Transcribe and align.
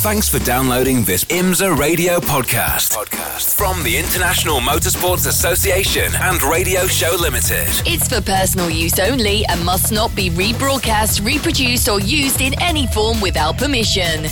Thanks 0.00 0.30
for 0.30 0.38
downloading 0.38 1.04
this 1.04 1.24
IMSA 1.24 1.76
radio 1.76 2.20
podcast. 2.20 2.96
Podcast 2.96 3.54
from 3.54 3.82
the 3.82 3.98
International 3.98 4.58
Motorsports 4.58 5.26
Association 5.26 6.10
and 6.22 6.42
Radio 6.42 6.86
Show 6.86 7.14
Limited. 7.20 7.68
It's 7.84 8.08
for 8.08 8.22
personal 8.22 8.70
use 8.70 8.98
only 8.98 9.44
and 9.44 9.62
must 9.62 9.92
not 9.92 10.16
be 10.16 10.30
rebroadcast, 10.30 11.22
reproduced, 11.22 11.86
or 11.90 12.00
used 12.00 12.40
in 12.40 12.54
any 12.62 12.86
form 12.86 13.20
without 13.20 13.58
permission. 13.58 14.24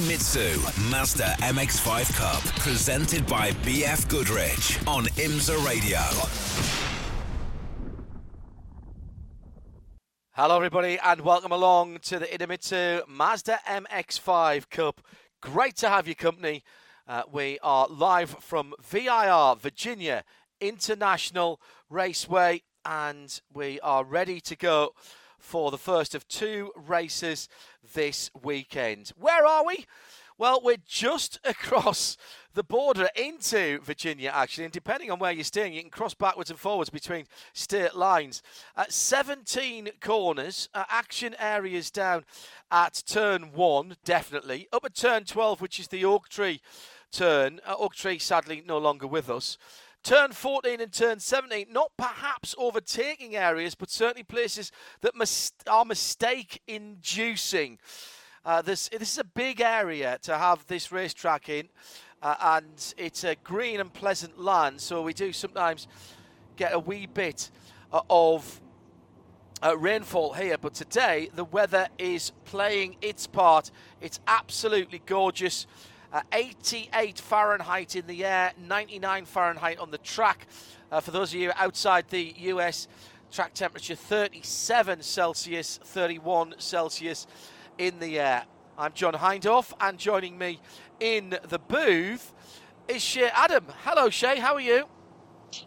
Mitsu 0.00 0.58
Mazda 0.90 1.36
MX5 1.38 2.16
Cup, 2.16 2.42
presented 2.58 3.24
by 3.28 3.52
BF 3.62 4.08
Goodrich 4.08 4.84
on 4.88 5.04
IMSA 5.14 5.64
Radio. 5.64 6.00
Hello, 10.32 10.56
everybody, 10.56 10.98
and 11.04 11.20
welcome 11.20 11.52
along 11.52 11.98
to 12.02 12.18
the 12.18 12.26
Idemitsu 12.26 13.06
Mazda 13.06 13.60
MX5 13.68 14.68
Cup. 14.68 15.00
Great 15.40 15.76
to 15.76 15.88
have 15.88 16.08
your 16.08 16.16
company. 16.16 16.64
Uh, 17.06 17.22
we 17.30 17.60
are 17.62 17.86
live 17.88 18.30
from 18.40 18.74
VIR, 18.82 19.54
Virginia 19.60 20.24
International 20.60 21.60
Raceway, 21.88 22.62
and 22.84 23.40
we 23.52 23.78
are 23.78 24.02
ready 24.02 24.40
to 24.40 24.56
go 24.56 24.90
for 25.38 25.70
the 25.70 25.78
first 25.78 26.16
of 26.16 26.26
two 26.26 26.72
races 26.74 27.48
this 27.94 28.30
weekend. 28.42 29.12
Where 29.18 29.46
are 29.46 29.64
we? 29.64 29.86
Well, 30.36 30.60
we're 30.62 30.76
just 30.86 31.38
across 31.44 32.16
the 32.54 32.64
border 32.64 33.08
into 33.16 33.80
Virginia, 33.80 34.30
actually, 34.34 34.64
and 34.64 34.72
depending 34.72 35.10
on 35.10 35.18
where 35.18 35.32
you're 35.32 35.44
staying, 35.44 35.72
you 35.72 35.80
can 35.80 35.90
cross 35.90 36.14
backwards 36.14 36.50
and 36.50 36.58
forwards 36.58 36.90
between 36.90 37.26
state 37.52 37.94
lines. 37.94 38.42
At 38.76 38.92
17 38.92 39.90
corners, 40.00 40.68
uh, 40.74 40.84
action 40.88 41.34
areas 41.38 41.90
down 41.90 42.24
at 42.70 43.02
turn 43.06 43.52
one, 43.52 43.96
definitely. 44.04 44.68
Up 44.72 44.84
at 44.84 44.94
turn 44.94 45.24
12, 45.24 45.60
which 45.60 45.80
is 45.80 45.88
the 45.88 46.04
Oak 46.04 46.28
Tree 46.28 46.60
turn. 47.10 47.60
Uh, 47.66 47.76
Oak 47.78 47.94
Tree, 47.94 48.18
sadly, 48.18 48.62
no 48.66 48.78
longer 48.78 49.06
with 49.06 49.30
us. 49.30 49.56
Turn 50.04 50.32
14 50.32 50.82
and 50.82 50.92
turn 50.92 51.18
17, 51.18 51.68
not 51.72 51.90
perhaps 51.96 52.54
overtaking 52.58 53.36
areas, 53.36 53.74
but 53.74 53.88
certainly 53.88 54.22
places 54.22 54.70
that 55.00 55.14
are 55.66 55.84
mistake 55.86 56.60
inducing. 56.66 57.78
Uh, 58.44 58.60
this, 58.60 58.90
this 58.90 59.12
is 59.12 59.18
a 59.18 59.24
big 59.24 59.62
area 59.62 60.18
to 60.20 60.36
have 60.36 60.66
this 60.66 60.92
racetrack 60.92 61.48
in, 61.48 61.70
uh, 62.20 62.34
and 62.38 62.92
it's 62.98 63.24
a 63.24 63.34
green 63.36 63.80
and 63.80 63.94
pleasant 63.94 64.38
land, 64.38 64.78
so 64.78 65.00
we 65.00 65.14
do 65.14 65.32
sometimes 65.32 65.88
get 66.56 66.74
a 66.74 66.78
wee 66.78 67.06
bit 67.06 67.50
uh, 67.90 68.02
of 68.10 68.60
uh, 69.64 69.74
rainfall 69.74 70.34
here. 70.34 70.58
But 70.58 70.74
today, 70.74 71.30
the 71.34 71.46
weather 71.46 71.88
is 71.96 72.30
playing 72.44 72.96
its 73.00 73.26
part. 73.26 73.70
It's 74.02 74.20
absolutely 74.26 75.00
gorgeous. 75.06 75.66
Uh, 76.14 76.20
88 76.32 77.18
Fahrenheit 77.18 77.96
in 77.96 78.06
the 78.06 78.24
air, 78.24 78.52
99 78.68 79.24
Fahrenheit 79.24 79.80
on 79.80 79.90
the 79.90 79.98
track. 79.98 80.46
Uh, 80.92 81.00
for 81.00 81.10
those 81.10 81.34
of 81.34 81.40
you 81.40 81.50
outside 81.56 82.08
the 82.08 82.32
US, 82.38 82.86
track 83.32 83.52
temperature 83.52 83.96
37 83.96 85.02
Celsius, 85.02 85.80
31 85.82 86.54
Celsius 86.58 87.26
in 87.78 87.98
the 87.98 88.20
air. 88.20 88.44
I'm 88.78 88.92
John 88.92 89.14
Hindhaugh, 89.14 89.72
and 89.80 89.98
joining 89.98 90.38
me 90.38 90.60
in 91.00 91.36
the 91.48 91.58
booth 91.58 92.32
is 92.86 93.02
Shea 93.02 93.30
Adam. 93.34 93.64
Hello, 93.82 94.08
Shea. 94.08 94.38
How 94.38 94.54
are 94.54 94.60
you? 94.60 94.86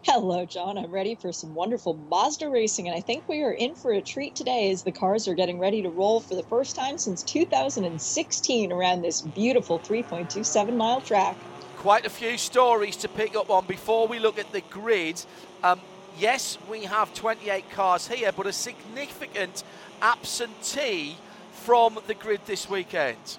Hello, 0.02 0.44
John. 0.44 0.76
I'm 0.76 0.90
ready 0.90 1.14
for 1.14 1.32
some 1.32 1.54
wonderful 1.54 1.94
Mazda 1.94 2.48
racing, 2.48 2.88
and 2.88 2.96
I 2.96 3.00
think 3.00 3.28
we 3.28 3.42
are 3.42 3.52
in 3.52 3.74
for 3.74 3.92
a 3.92 4.02
treat 4.02 4.34
today 4.34 4.70
as 4.70 4.82
the 4.82 4.92
cars 4.92 5.26
are 5.28 5.34
getting 5.34 5.58
ready 5.58 5.82
to 5.82 5.88
roll 5.88 6.20
for 6.20 6.34
the 6.34 6.42
first 6.42 6.76
time 6.76 6.98
since 6.98 7.22
2016 7.22 8.72
around 8.72 9.02
this 9.02 9.22
beautiful 9.22 9.78
3.27 9.78 10.76
mile 10.76 11.00
track. 11.00 11.36
Quite 11.76 12.04
a 12.04 12.10
few 12.10 12.36
stories 12.36 12.96
to 12.96 13.08
pick 13.08 13.34
up 13.36 13.50
on 13.50 13.66
before 13.66 14.06
we 14.06 14.18
look 14.18 14.38
at 14.38 14.52
the 14.52 14.60
grid. 14.62 15.24
Um, 15.62 15.80
yes, 16.18 16.58
we 16.70 16.84
have 16.84 17.14
28 17.14 17.70
cars 17.70 18.08
here, 18.08 18.32
but 18.32 18.46
a 18.46 18.52
significant 18.52 19.62
absentee 20.02 21.16
from 21.52 21.98
the 22.06 22.14
grid 22.14 22.40
this 22.46 22.68
weekend. 22.68 23.38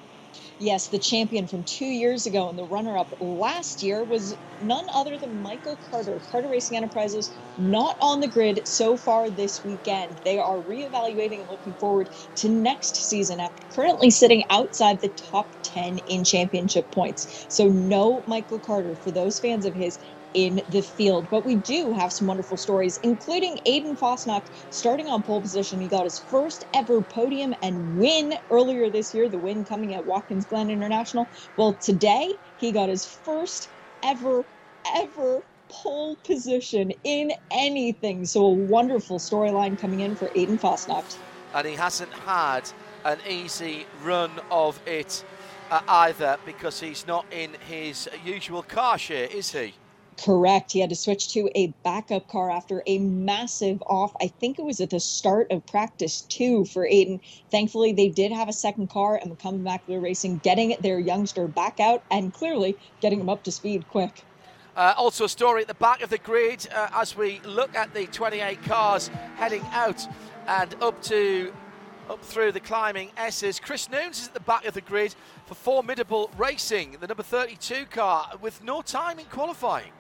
Yes, 0.60 0.90
the 0.90 1.00
champion 1.02 1.50
from 1.50 1.66
two 1.66 1.86
years 1.88 2.28
ago 2.28 2.50
and 2.50 2.58
the 2.58 2.66
runner 2.66 2.98
up 2.98 3.14
last 3.20 3.84
year 3.84 4.06
was 4.06 4.38
none 4.62 4.88
other 4.96 5.20
than 5.20 5.44
Michael 5.44 5.78
Carter. 5.78 6.22
Carter 6.32 6.50
Racing 6.50 6.78
Enterprises 6.78 7.38
not 7.58 7.98
on 8.02 8.22
the 8.22 8.30
grid 8.30 8.62
so 8.66 8.98
far 8.98 9.30
this 9.32 9.66
weekend. 9.66 10.20
They 10.26 10.40
are 10.40 10.60
reevaluating 10.60 11.42
and 11.42 11.50
looking 11.50 11.76
forward 11.76 12.10
to 12.38 12.50
next 12.50 12.98
season 13.10 13.42
after 13.42 13.64
currently 13.76 14.12
sitting 14.12 14.46
outside 14.50 15.02
the 15.02 15.10
top 15.32 15.58
10 15.66 16.00
in 16.00 16.24
championship 16.26 16.92
points. 16.94 17.48
So, 17.50 17.70
no 17.70 18.24
Michael 18.28 18.62
Carter 18.62 18.96
for 18.96 19.12
those 19.12 19.42
fans 19.42 19.66
of 19.66 19.76
his 19.76 20.00
in 20.34 20.62
the 20.70 20.82
field. 20.82 21.28
But 21.30 21.46
we 21.46 21.56
do 21.56 21.94
have 21.94 22.12
some 22.12 22.28
wonderful 22.28 22.58
stories, 22.58 23.00
including 23.04 23.58
Aiden 23.66 23.98
Fasnacht 23.98 24.48
starting 24.70 25.08
on 25.08 25.24
pole 25.24 25.42
position. 25.42 25.80
He 25.80 25.88
got 25.88 26.04
his 26.04 26.20
first 26.20 26.66
ever 26.74 27.02
podium 27.02 27.56
and 27.62 27.98
win 27.98 28.34
earlier 28.52 28.90
this 28.90 29.14
year, 29.14 29.30
the 29.30 29.38
win 29.38 29.66
coming 29.66 29.94
at 29.96 30.06
Watkins 30.06 30.46
Glen 30.46 30.70
International. 30.70 31.28
Well, 31.58 31.74
today 31.74 32.34
he 32.58 32.72
got 32.72 32.90
his 32.90 33.06
first 33.06 33.70
ever, 34.04 34.44
ever 34.96 35.42
pole 35.70 36.16
position 36.24 36.92
in 37.04 37.32
anything. 37.52 38.26
So 38.26 38.46
a 38.46 38.54
wonderful 38.54 39.20
storyline 39.20 39.80
coming 39.80 40.02
in 40.02 40.16
for 40.16 40.28
Aiden 40.30 40.60
Fasnacht. 40.60 41.18
And 41.54 41.68
he 41.68 41.76
hasn't 41.76 42.14
had 42.14 42.70
an 43.06 43.20
easy 43.28 43.86
run 44.04 44.32
of 44.52 44.80
it 44.86 45.24
uh, 45.72 45.82
either 45.88 46.38
because 46.46 46.80
he's 46.80 47.08
not 47.08 47.26
in 47.32 47.52
his 47.68 48.10
usual 48.26 48.64
car 48.64 48.98
share, 48.98 49.28
is 49.28 49.52
he? 49.52 49.74
Correct. 50.24 50.74
He 50.74 50.82
had 50.82 50.90
to 50.90 50.96
switch 50.98 51.30
to 51.30 51.50
a 51.56 51.68
backup 51.84 52.28
car 52.28 52.52
after 52.52 52.84
a 52.86 53.00
massive 53.00 53.82
off. 53.84 54.14
I 54.22 54.28
think 54.28 54.60
it 54.60 54.66
was 54.66 54.82
at 54.82 54.90
the 54.90 55.00
start 55.00 55.50
of 55.50 55.66
practice 55.66 56.22
two 56.22 56.66
for 56.66 56.86
Aiden. 56.86 57.22
Thankfully, 57.52 57.94
they 57.94 58.10
did 58.10 58.34
have 58.34 58.50
a 58.50 58.54
second 58.54 58.90
car 58.90 59.16
and 59.16 59.30
were 59.30 59.38
coming 59.38 59.64
back 59.64 59.86
to 59.86 59.94
the 59.94 60.00
racing, 60.00 60.40
getting 60.40 60.76
their 60.82 61.00
youngster 61.00 61.48
back 61.48 61.80
out 61.80 62.04
and 62.12 62.34
clearly 62.34 62.78
getting 63.00 63.22
him 63.22 63.30
up 63.30 63.44
to 63.44 63.52
speed 63.52 63.88
quick. 63.90 64.26
Uh, 64.76 64.94
also, 64.98 65.24
a 65.24 65.30
story 65.30 65.62
at 65.62 65.70
the 65.70 65.74
back 65.76 66.02
of 66.02 66.10
the 66.10 66.18
grid 66.18 66.68
uh, 66.74 66.90
as 66.96 67.16
we 67.16 67.40
look 67.46 67.74
at 67.76 67.94
the 67.94 68.06
28 68.08 68.62
cars 68.64 69.08
heading 69.38 69.64
out 69.72 70.06
and 70.48 70.76
up 70.82 71.02
to 71.04 71.54
up 72.10 72.22
through 72.26 72.52
the 72.52 72.60
climbing 72.60 73.12
S's. 73.16 73.60
Chris 73.60 73.90
Noons 73.90 74.20
is 74.20 74.28
at 74.28 74.34
the 74.34 74.40
back 74.42 74.66
of 74.66 74.74
the 74.74 74.82
grid 74.82 75.16
for 75.46 75.54
Formidable 75.54 76.30
Racing, 76.38 76.98
the 77.00 77.08
number 77.08 77.24
32 77.24 77.86
car, 77.86 78.32
with 78.42 78.64
no 78.64 78.82
time 78.82 79.20
in 79.20 79.26
qualifying. 79.26 79.92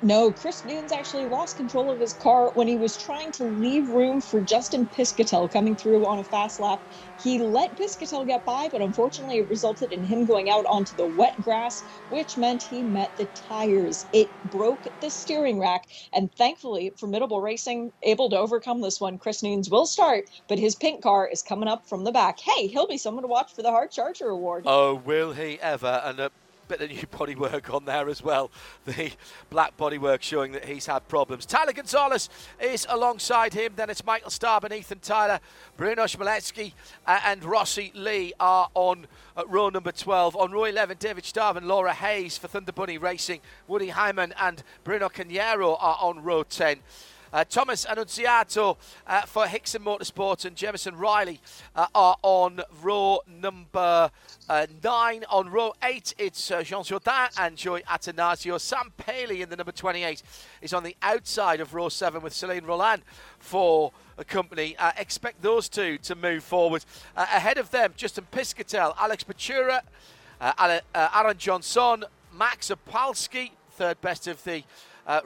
No, 0.00 0.32
Chris 0.32 0.64
Noons 0.64 0.92
actually 0.92 1.24
lost 1.26 1.56
control 1.56 1.90
of 1.90 1.98
his 1.98 2.12
car 2.12 2.52
when 2.54 2.68
he 2.68 2.76
was 2.76 2.96
trying 2.96 3.32
to 3.32 3.44
leave 3.44 3.88
room 3.88 4.20
for 4.20 4.40
Justin 4.40 4.86
Piscitell 4.86 5.48
coming 5.50 5.74
through 5.74 6.06
on 6.06 6.20
a 6.20 6.24
fast 6.24 6.60
lap. 6.60 6.84
He 7.16 7.42
let 7.42 7.76
Piscitell 7.76 8.24
get 8.24 8.44
by, 8.44 8.68
but 8.70 8.80
unfortunately 8.80 9.38
it 9.38 9.48
resulted 9.48 9.90
in 9.90 10.04
him 10.04 10.24
going 10.24 10.48
out 10.48 10.64
onto 10.66 10.94
the 10.94 11.06
wet 11.06 11.40
grass, 11.40 11.82
which 12.06 12.36
meant 12.36 12.62
he 12.62 12.84
met 12.84 13.16
the 13.16 13.26
tires. 13.26 14.06
It 14.12 14.30
broke 14.44 14.86
the 15.00 15.10
steering 15.10 15.58
rack, 15.58 15.88
and 16.12 16.32
thankfully, 16.32 16.92
Formidable 16.96 17.40
Racing 17.40 17.92
able 18.04 18.30
to 18.30 18.38
overcome 18.38 18.82
this 18.82 19.00
one. 19.00 19.18
Chris 19.18 19.42
Noons 19.42 19.68
will 19.68 19.86
start, 19.86 20.26
but 20.46 20.60
his 20.60 20.76
pink 20.76 21.02
car 21.02 21.26
is 21.26 21.42
coming 21.42 21.68
up 21.68 21.88
from 21.88 22.04
the 22.04 22.12
back. 22.12 22.38
Hey, 22.38 22.68
he'll 22.68 22.86
be 22.86 22.98
someone 22.98 23.22
to 23.24 23.28
watch 23.28 23.52
for 23.52 23.62
the 23.62 23.72
Hard 23.72 23.90
Charger 23.90 24.28
Award. 24.28 24.62
Oh, 24.64 24.94
will 24.94 25.32
he 25.32 25.60
ever? 25.60 26.00
And 26.04 26.20
uh, 26.20 26.28
bit 26.68 26.80
of 26.80 26.90
new 26.90 26.96
bodywork 27.06 27.72
on 27.74 27.84
there 27.84 28.08
as 28.08 28.22
well. 28.22 28.50
The 28.84 29.12
black 29.50 29.76
bodywork 29.76 30.22
showing 30.22 30.52
that 30.52 30.64
he's 30.64 30.86
had 30.86 31.08
problems. 31.08 31.46
Tyler 31.46 31.72
Gonzalez 31.72 32.28
is 32.60 32.86
alongside 32.88 33.54
him. 33.54 33.72
Then 33.76 33.90
it's 33.90 34.04
Michael 34.04 34.30
Starr 34.30 34.60
and 34.62 34.72
Ethan 34.72 35.00
Tyler. 35.00 35.40
Bruno 35.76 36.04
Schmaletsky 36.04 36.72
uh, 37.06 37.20
and 37.24 37.44
Rossi 37.44 37.92
Lee 37.94 38.32
are 38.38 38.68
on 38.74 39.06
uh, 39.36 39.44
row 39.46 39.68
number 39.68 39.92
12. 39.92 40.36
On 40.36 40.52
row 40.52 40.64
11, 40.64 40.96
David 41.00 41.24
Starr 41.24 41.56
and 41.56 41.66
Laura 41.66 41.94
Hayes 41.94 42.36
for 42.38 42.48
Thunder 42.48 42.72
Bunny 42.72 42.98
Racing. 42.98 43.40
Woody 43.66 43.88
Hyman 43.88 44.34
and 44.40 44.62
Bruno 44.84 45.08
Carneiro 45.08 45.76
are 45.80 45.98
on 46.00 46.22
row 46.22 46.42
10. 46.42 46.78
Uh, 47.30 47.44
Thomas 47.44 47.84
Annunziato 47.84 48.78
uh, 49.06 49.22
for 49.22 49.46
Hixon 49.46 49.82
Motorsports 49.82 50.46
and 50.46 50.56
Jemison 50.56 50.98
Riley 50.98 51.40
uh, 51.76 51.86
are 51.94 52.16
on 52.22 52.62
row 52.82 53.20
number 53.28 54.10
uh, 54.48 54.66
nine. 54.82 55.24
On 55.28 55.50
row 55.50 55.74
eight, 55.82 56.14
it's 56.16 56.50
uh, 56.50 56.62
Jean 56.62 56.82
Jourdain 56.82 57.28
and 57.38 57.56
Joey 57.56 57.82
Atanasio. 57.82 58.58
Sam 58.58 58.92
Paley 58.96 59.42
in 59.42 59.50
the 59.50 59.56
number 59.56 59.72
28 59.72 60.22
is 60.62 60.72
on 60.72 60.84
the 60.84 60.96
outside 61.02 61.60
of 61.60 61.74
row 61.74 61.90
seven 61.90 62.22
with 62.22 62.32
Celine 62.32 62.64
Roland 62.64 63.02
for 63.38 63.92
a 64.16 64.24
company. 64.24 64.74
Uh, 64.78 64.92
expect 64.96 65.42
those 65.42 65.68
two 65.68 65.98
to 65.98 66.14
move 66.14 66.42
forward. 66.42 66.84
ahead 67.14 67.58
of 67.58 67.70
them, 67.70 67.92
Justin 67.94 68.26
Piscitell, 68.32 68.94
Alex 68.98 69.22
Bachoura, 69.24 69.82
Aaron 70.40 71.36
Johnson, 71.36 72.04
Max 72.32 72.70
Opalski, 72.70 73.50
third 73.72 74.00
best 74.00 74.26
of 74.26 74.42
the 74.44 74.64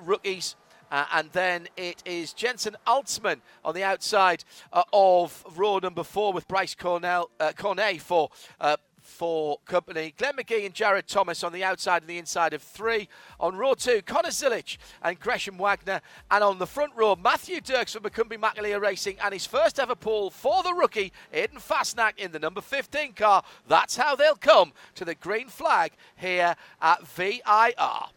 rookies 0.00 0.56
Uh, 0.92 1.06
and 1.14 1.30
then 1.32 1.66
it 1.78 2.02
is 2.04 2.34
Jensen 2.34 2.76
Altzman 2.86 3.40
on 3.64 3.74
the 3.74 3.82
outside 3.82 4.44
uh, 4.74 4.82
of 4.92 5.42
row 5.56 5.78
number 5.78 6.04
four 6.04 6.34
with 6.34 6.46
Bryce 6.46 6.74
Cornell, 6.74 7.30
uh, 7.40 7.52
Cornet 7.56 7.98
for 8.02 8.28
uh, 8.60 8.76
for 9.00 9.58
company. 9.64 10.14
Glenn 10.16 10.36
McGee 10.36 10.66
and 10.66 10.74
Jared 10.74 11.08
Thomas 11.08 11.42
on 11.42 11.52
the 11.52 11.64
outside 11.64 12.02
and 12.02 12.10
the 12.10 12.18
inside 12.18 12.52
of 12.52 12.62
three. 12.62 13.08
On 13.40 13.56
row 13.56 13.72
two, 13.72 14.02
Connor 14.02 14.28
Zilisch 14.28 14.76
and 15.02 15.18
Gresham 15.18 15.56
Wagner. 15.56 16.02
And 16.30 16.44
on 16.44 16.58
the 16.58 16.66
front 16.66 16.92
row, 16.94 17.16
Matthew 17.16 17.62
Dirks 17.62 17.94
from 17.94 18.02
McCumbee 18.02 18.38
McAleer 18.38 18.80
Racing 18.80 19.16
and 19.24 19.32
his 19.32 19.46
first 19.46 19.80
ever 19.80 19.94
pole 19.94 20.30
for 20.30 20.62
the 20.62 20.74
rookie, 20.74 21.12
Aiden 21.32 21.58
Fasnacht 21.58 22.18
in 22.18 22.32
the 22.32 22.38
number 22.38 22.60
15 22.60 23.14
car. 23.14 23.42
That's 23.66 23.96
how 23.96 24.14
they'll 24.14 24.34
come 24.34 24.72
to 24.96 25.06
the 25.06 25.14
green 25.14 25.48
flag 25.48 25.92
here 26.16 26.54
at 26.80 27.06
VIR. 27.06 28.12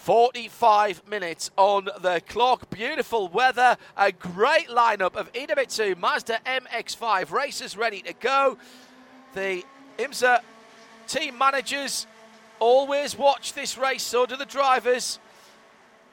45 0.00 1.06
minutes 1.06 1.50
on 1.58 1.84
the 2.00 2.22
clock. 2.26 2.70
Beautiful 2.70 3.28
weather. 3.28 3.76
A 3.98 4.10
great 4.10 4.68
lineup 4.68 5.14
of 5.14 5.30
Idemitsu 5.34 5.94
Mazda 5.98 6.40
MX5 6.46 7.30
racers 7.30 7.76
ready 7.76 8.00
to 8.02 8.14
go. 8.14 8.56
The 9.34 9.62
IMSA 9.98 10.40
team 11.06 11.36
managers 11.36 12.06
always 12.60 13.16
watch 13.18 13.52
this 13.52 13.76
race, 13.76 14.02
so 14.02 14.24
do 14.24 14.36
the 14.36 14.46
drivers. 14.46 15.18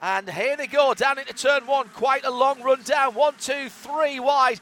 And 0.02 0.30
here 0.30 0.58
they 0.58 0.68
go 0.68 0.94
down 0.94 1.18
into 1.18 1.34
turn 1.34 1.66
one. 1.66 1.88
Quite 1.88 2.26
a 2.26 2.30
long 2.30 2.62
run 2.62 2.82
down. 2.84 3.16
One, 3.16 3.36
two, 3.40 3.70
three 3.70 4.20
wide. 4.20 4.60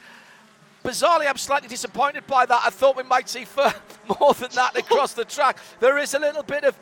Bizarrely, 0.84 1.28
I'm 1.28 1.36
slightly 1.36 1.68
disappointed 1.68 2.28
by 2.28 2.46
that. 2.46 2.62
I 2.64 2.70
thought 2.70 2.96
we 2.96 3.02
might 3.02 3.28
see 3.28 3.44
more 4.20 4.34
than 4.34 4.50
that 4.54 4.76
across 4.76 5.14
the 5.14 5.24
track. 5.24 5.58
There 5.80 5.98
is 5.98 6.14
a 6.14 6.20
little 6.20 6.44
bit 6.44 6.62
of 6.62 6.78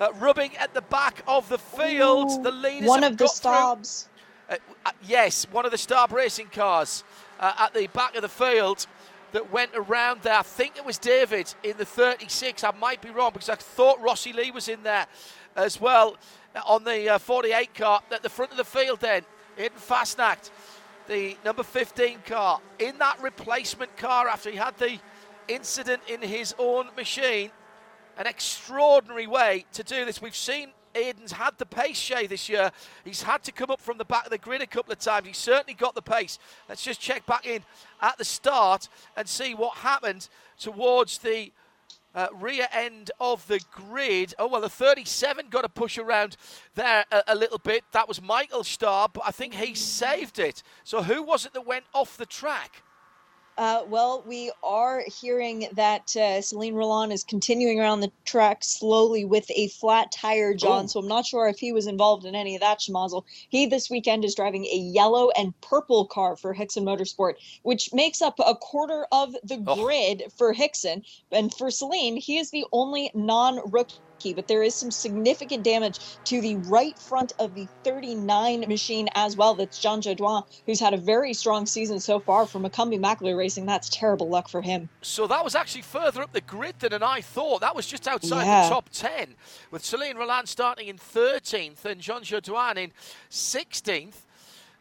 uh, 0.00 0.12
rubbing 0.18 0.56
at 0.56 0.74
the 0.74 0.82
back 0.82 1.22
of 1.28 1.48
the 1.48 1.58
field. 1.58 2.30
Ooh, 2.30 2.42
the 2.42 2.50
leaders 2.50 2.88
one 2.88 3.04
of 3.04 3.16
the 3.16 3.28
stops. 3.28 4.08
Uh, 4.48 4.56
uh, 4.84 4.90
yes, 5.06 5.46
one 5.52 5.64
of 5.64 5.70
the 5.70 5.78
Staub 5.78 6.10
racing 6.10 6.48
cars 6.48 7.04
uh, 7.38 7.52
at 7.58 7.74
the 7.74 7.86
back 7.88 8.16
of 8.16 8.22
the 8.22 8.28
field 8.28 8.86
that 9.32 9.52
went 9.52 9.70
around 9.74 10.22
there. 10.22 10.34
I 10.34 10.42
think 10.42 10.76
it 10.76 10.84
was 10.84 10.98
David 10.98 11.54
in 11.62 11.76
the 11.76 11.84
36. 11.84 12.64
I 12.64 12.72
might 12.72 13.00
be 13.00 13.10
wrong 13.10 13.30
because 13.32 13.48
I 13.48 13.54
thought 13.54 14.00
Rossi 14.00 14.32
Lee 14.32 14.50
was 14.50 14.68
in 14.68 14.82
there 14.82 15.06
as 15.54 15.80
well 15.80 16.16
on 16.66 16.82
the 16.82 17.10
uh, 17.10 17.18
48 17.18 17.74
car 17.74 18.02
at 18.10 18.24
the 18.24 18.28
front 18.28 18.50
of 18.50 18.56
the 18.56 18.64
field. 18.64 19.00
Then 19.00 19.22
in 19.56 19.70
Fasnacht, 19.70 20.50
the 21.06 21.36
number 21.44 21.62
15 21.62 22.20
car 22.26 22.60
in 22.78 22.98
that 22.98 23.22
replacement 23.22 23.96
car 23.96 24.26
after 24.26 24.50
he 24.50 24.56
had 24.56 24.76
the 24.78 24.98
incident 25.46 26.02
in 26.08 26.22
his 26.22 26.54
own 26.58 26.88
machine. 26.96 27.50
An 28.20 28.26
extraordinary 28.26 29.26
way 29.26 29.64
to 29.72 29.82
do 29.82 30.04
this. 30.04 30.20
We've 30.20 30.36
seen 30.36 30.72
Aiden's 30.94 31.32
had 31.32 31.56
the 31.56 31.64
pace, 31.64 31.96
Shea, 31.96 32.26
this 32.26 32.50
year. 32.50 32.70
He's 33.02 33.22
had 33.22 33.42
to 33.44 33.52
come 33.52 33.70
up 33.70 33.80
from 33.80 33.96
the 33.96 34.04
back 34.04 34.26
of 34.26 34.30
the 34.30 34.36
grid 34.36 34.60
a 34.60 34.66
couple 34.66 34.92
of 34.92 34.98
times. 34.98 35.26
He's 35.26 35.38
certainly 35.38 35.72
got 35.72 35.94
the 35.94 36.02
pace. 36.02 36.38
Let's 36.68 36.84
just 36.84 37.00
check 37.00 37.24
back 37.24 37.46
in 37.46 37.62
at 38.02 38.18
the 38.18 38.26
start 38.26 38.90
and 39.16 39.26
see 39.26 39.54
what 39.54 39.78
happened 39.78 40.28
towards 40.58 41.16
the 41.16 41.50
uh, 42.14 42.26
rear 42.34 42.66
end 42.74 43.10
of 43.20 43.46
the 43.46 43.58
grid. 43.72 44.34
Oh, 44.38 44.48
well, 44.48 44.60
the 44.60 44.68
37 44.68 45.46
got 45.48 45.64
a 45.64 45.70
push 45.70 45.96
around 45.96 46.36
there 46.74 47.06
a, 47.10 47.22
a 47.28 47.34
little 47.34 47.56
bit. 47.56 47.84
That 47.92 48.06
was 48.06 48.20
Michael 48.20 48.64
Staub, 48.64 49.14
but 49.14 49.22
I 49.26 49.30
think 49.30 49.54
he 49.54 49.74
saved 49.74 50.38
it. 50.38 50.62
So 50.84 51.02
who 51.02 51.22
was 51.22 51.46
it 51.46 51.54
that 51.54 51.66
went 51.66 51.86
off 51.94 52.18
the 52.18 52.26
track? 52.26 52.82
Uh, 53.60 53.84
well, 53.90 54.24
we 54.26 54.50
are 54.62 55.04
hearing 55.20 55.68
that 55.74 56.16
uh, 56.16 56.40
Celine 56.40 56.72
Roland 56.72 57.12
is 57.12 57.22
continuing 57.22 57.78
around 57.78 58.00
the 58.00 58.10
track 58.24 58.64
slowly 58.64 59.26
with 59.26 59.50
a 59.50 59.68
flat 59.68 60.10
tire, 60.10 60.54
John. 60.54 60.86
Ooh. 60.86 60.88
So 60.88 61.00
I'm 61.00 61.06
not 61.06 61.26
sure 61.26 61.46
if 61.46 61.58
he 61.58 61.70
was 61.70 61.86
involved 61.86 62.24
in 62.24 62.34
any 62.34 62.54
of 62.54 62.62
that 62.62 62.78
schmozzle. 62.78 63.24
He 63.50 63.66
this 63.66 63.90
weekend 63.90 64.24
is 64.24 64.34
driving 64.34 64.64
a 64.64 64.76
yellow 64.76 65.28
and 65.36 65.52
purple 65.60 66.06
car 66.06 66.36
for 66.36 66.54
Hixon 66.54 66.86
Motorsport, 66.86 67.34
which 67.62 67.92
makes 67.92 68.22
up 68.22 68.36
a 68.38 68.54
quarter 68.54 69.06
of 69.12 69.34
the 69.44 69.62
oh. 69.66 69.84
grid 69.84 70.22
for 70.38 70.54
Hixon. 70.54 71.02
And 71.30 71.52
for 71.52 71.70
Celine, 71.70 72.16
he 72.16 72.38
is 72.38 72.50
the 72.50 72.64
only 72.72 73.10
non-rookie 74.20 74.34
but 74.34 74.48
there 74.48 74.62
is 74.62 74.74
some 74.74 74.90
significant 74.90 75.64
damage 75.64 75.98
to 76.24 76.40
the 76.40 76.56
right 76.56 76.98
front 76.98 77.32
of 77.38 77.54
the 77.54 77.66
39 77.84 78.60
machine 78.68 79.08
as 79.14 79.36
well. 79.36 79.54
That's 79.54 79.78
John 79.78 80.00
Jodouin, 80.00 80.44
who's 80.66 80.80
had 80.80 80.94
a 80.94 80.96
very 80.96 81.34
strong 81.34 81.66
season 81.66 82.00
so 82.00 82.20
far 82.20 82.46
for 82.46 82.58
McCumbee 82.58 83.00
McAleer 83.00 83.36
Racing. 83.36 83.66
That's 83.66 83.88
terrible 83.88 84.28
luck 84.28 84.48
for 84.48 84.62
him. 84.62 84.88
So 85.02 85.26
that 85.26 85.44
was 85.44 85.54
actually 85.54 85.82
further 85.82 86.22
up 86.22 86.32
the 86.32 86.40
grid 86.40 86.78
than 86.80 87.02
I 87.02 87.20
thought. 87.20 87.60
That 87.60 87.74
was 87.74 87.86
just 87.86 88.06
outside 88.06 88.44
yeah. 88.44 88.64
the 88.64 88.68
top 88.70 88.88
10, 88.92 89.34
with 89.70 89.84
Celine 89.84 90.16
Roland 90.16 90.48
starting 90.48 90.88
in 90.88 90.96
13th 90.96 91.84
and 91.84 92.00
John 92.00 92.22
Jodouin 92.22 92.76
in 92.76 92.92
16th. 93.30 94.26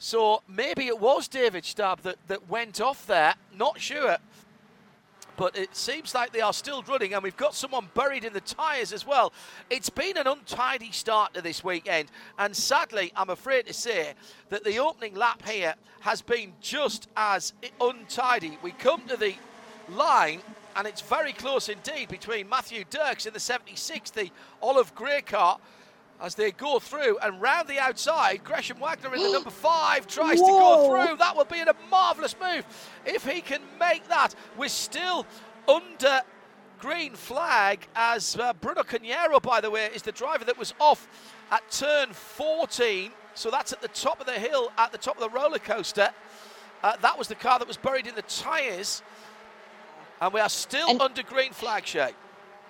So 0.02 0.42
maybe 0.48 0.88
it 0.88 1.00
was 1.00 1.28
David 1.28 1.66
Staub 1.66 2.02
that, 2.02 2.16
that 2.28 2.50
went 2.50 2.80
off 2.80 3.06
there. 3.06 3.36
Not 3.54 3.82
sure 3.82 4.18
but 5.40 5.58
it 5.58 5.74
seems 5.74 6.14
like 6.14 6.34
they 6.34 6.42
are 6.42 6.52
still 6.52 6.84
running, 6.84 7.14
and 7.14 7.24
we've 7.24 7.38
got 7.38 7.56
someone 7.56 7.88
buried 7.94 8.26
in 8.26 8.34
the 8.34 8.42
tyres 8.42 8.92
as 8.92 9.08
well. 9.08 9.32
It's 9.70 9.90
been 9.90 10.18
an 10.18 10.28
untidy 10.28 10.92
start 10.92 11.34
to 11.34 11.42
this 11.42 11.64
weekend, 11.64 12.10
and 12.38 12.54
sadly, 12.54 13.14
I'm 13.16 13.30
afraid 13.30 13.66
to 13.68 13.74
say 13.74 14.16
that 14.50 14.66
the 14.66 14.80
opening 14.80 15.16
lap 15.16 15.48
here 15.48 15.76
has 16.02 16.22
been 16.22 16.52
just 16.60 17.08
as 17.16 17.54
untidy. 17.80 18.58
We 18.62 18.72
come 18.72 19.08
to 19.08 19.16
the 19.16 19.34
line, 19.88 20.42
and 20.76 20.86
it's 20.86 21.00
very 21.00 21.32
close 21.32 21.70
indeed 21.70 22.10
between 22.10 22.50
Matthew 22.50 22.84
Dirks 22.90 23.26
in 23.26 23.32
the 23.32 23.40
76, 23.40 24.12
the 24.12 24.32
olive 24.62 24.94
grey 24.94 25.22
car 25.22 25.58
as 26.22 26.36
they 26.36 26.52
go 26.52 26.80
through 26.80 27.18
and 27.20 27.42
round 27.42 27.68
the 27.68 27.80
outside. 27.80 28.44
Gresham 28.44 28.80
Wagner 28.80 29.14
in 29.16 29.24
the 29.24 29.32
number 29.32 29.50
five 29.50 30.08
tries 30.08 30.40
Whoa. 30.40 30.48
to 30.48 30.54
go 30.54 31.06
through. 31.06 31.18
That 31.18 31.36
will 31.36 31.46
be 31.46 31.60
a 31.60 31.74
marvellous 31.90 32.36
move 32.40 32.66
if 33.06 33.26
he 33.26 33.42
can 33.42 33.62
make 33.80 34.08
that. 34.08 34.36
We're 34.58 34.70
still 34.70 35.26
under 35.68 36.22
green 36.80 37.14
flag 37.14 37.88
as 37.96 38.38
uh, 38.38 38.54
Bruno 38.54 38.84
Carneiro, 38.84 39.42
by 39.42 39.62
the 39.62 39.70
way, 39.70 39.90
is 39.94 40.02
the 40.02 40.12
driver 40.12 40.46
that 40.46 40.58
was 40.58 40.74
off 40.80 41.08
at 41.52 41.70
turn 41.72 42.14
14. 42.14 43.12
So 43.34 43.50
that's 43.50 43.72
at 43.72 43.82
the 43.82 43.88
top 43.90 44.20
of 44.20 44.26
the 44.26 44.34
hill, 44.34 44.72
at 44.78 44.92
the 44.92 44.98
top 44.98 45.16
of 45.16 45.22
the 45.22 45.30
roller 45.30 45.60
coaster. 45.60 46.10
Uh, 46.82 46.96
that 47.02 47.18
was 47.18 47.28
the 47.28 47.36
car 47.36 47.60
that 47.60 47.68
was 47.68 47.78
buried 47.78 48.08
in 48.08 48.16
the 48.16 48.22
tyres. 48.24 49.04
And 50.22 50.34
we 50.34 50.40
are 50.40 50.50
still 50.50 50.90
and 50.90 51.02
under 51.02 51.24
green 51.24 51.52
flag, 51.52 51.86
Shea. 51.86 52.14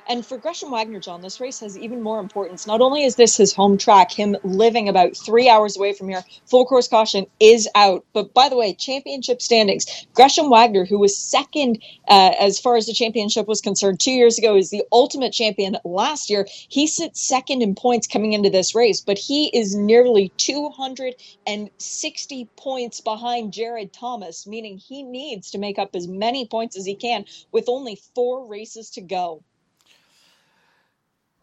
And 0.05 0.25
for 0.25 0.37
Gresham 0.37 0.71
Wagner, 0.71 0.99
John, 0.99 1.21
this 1.21 1.39
race 1.39 1.61
has 1.61 1.77
even 1.77 2.03
more 2.03 2.19
importance. 2.19 2.67
Not 2.67 2.81
only 2.81 3.05
is 3.05 3.15
this 3.15 3.37
his 3.37 3.53
home 3.53 3.77
track, 3.77 4.11
him 4.11 4.35
living 4.43 4.89
about 4.89 5.15
three 5.15 5.47
hours 5.49 5.77
away 5.77 5.93
from 5.93 6.09
here, 6.09 6.25
full 6.45 6.65
course 6.65 6.89
caution 6.89 7.25
is 7.39 7.69
out. 7.73 8.03
But 8.13 8.33
by 8.33 8.49
the 8.49 8.57
way, 8.57 8.73
championship 8.73 9.41
standings, 9.41 9.85
Gresham 10.13 10.49
Wagner, 10.49 10.83
who 10.85 10.99
was 10.99 11.17
second 11.17 11.81
uh, 12.09 12.33
as 12.37 12.59
far 12.59 12.75
as 12.75 12.85
the 12.85 12.91
championship 12.93 13.47
was 13.47 13.61
concerned 13.61 14.01
two 14.01 14.11
years 14.11 14.37
ago, 14.37 14.57
is 14.57 14.71
the 14.71 14.83
ultimate 14.91 15.31
champion 15.31 15.77
last 15.85 16.29
year. 16.29 16.45
He 16.69 16.85
sits 16.87 17.25
second 17.25 17.61
in 17.61 17.73
points 17.75 18.07
coming 18.07 18.33
into 18.33 18.49
this 18.49 18.75
race, 18.75 18.99
but 18.99 19.17
he 19.17 19.47
is 19.57 19.73
nearly 19.73 20.33
260 20.37 22.49
points 22.57 22.99
behind 22.99 23.53
Jared 23.53 23.93
Thomas, 23.93 24.45
meaning 24.45 24.77
he 24.77 25.01
needs 25.03 25.51
to 25.51 25.57
make 25.57 25.79
up 25.79 25.95
as 25.95 26.09
many 26.09 26.45
points 26.45 26.75
as 26.77 26.85
he 26.85 26.95
can 26.95 27.23
with 27.53 27.69
only 27.69 27.95
four 28.15 28.45
races 28.45 28.89
to 28.91 28.99
go. 29.01 29.41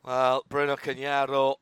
Well, 0.06 0.44
Bruno 0.48 0.76
Carneiro 0.76 1.56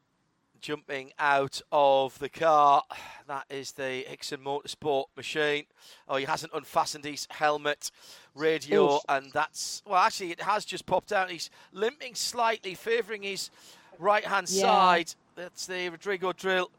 jumping 0.60 1.12
out 1.18 1.62
of 1.72 2.18
the 2.18 2.28
car. 2.28 2.82
That 3.26 3.46
is 3.48 3.72
the 3.72 4.04
Hixon 4.06 4.40
Motorsport 4.40 5.06
machine. 5.16 5.64
Oh, 6.06 6.16
he 6.16 6.26
hasn't 6.26 6.52
unfastened 6.52 7.06
his 7.06 7.26
helmet, 7.30 7.90
radio, 8.34 8.96
Oof. 8.96 9.00
and 9.08 9.32
that's 9.32 9.82
well. 9.86 9.96
Actually, 9.98 10.32
it 10.32 10.42
has 10.42 10.66
just 10.66 10.84
popped 10.84 11.10
out. 11.10 11.30
He's 11.30 11.48
limping 11.72 12.14
slightly, 12.14 12.74
favouring 12.74 13.22
his 13.22 13.48
right-hand 13.98 14.50
yeah. 14.50 14.60
side. 14.60 15.14
That's 15.36 15.64
the 15.64 15.88
Rodizio 15.88 16.38
Grill. 16.38 16.70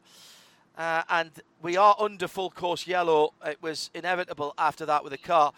Uh, 0.78 1.02
and 1.08 1.32
we 1.62 1.76
are 1.76 1.96
under 1.98 2.28
full 2.28 2.50
course 2.50 2.86
yellow. 2.86 3.32
It 3.44 3.60
was 3.60 3.90
inevitable 3.92 4.54
after 4.56 4.86
that 4.86 5.02
with 5.02 5.10
the 5.10 5.18
car. 5.18 5.52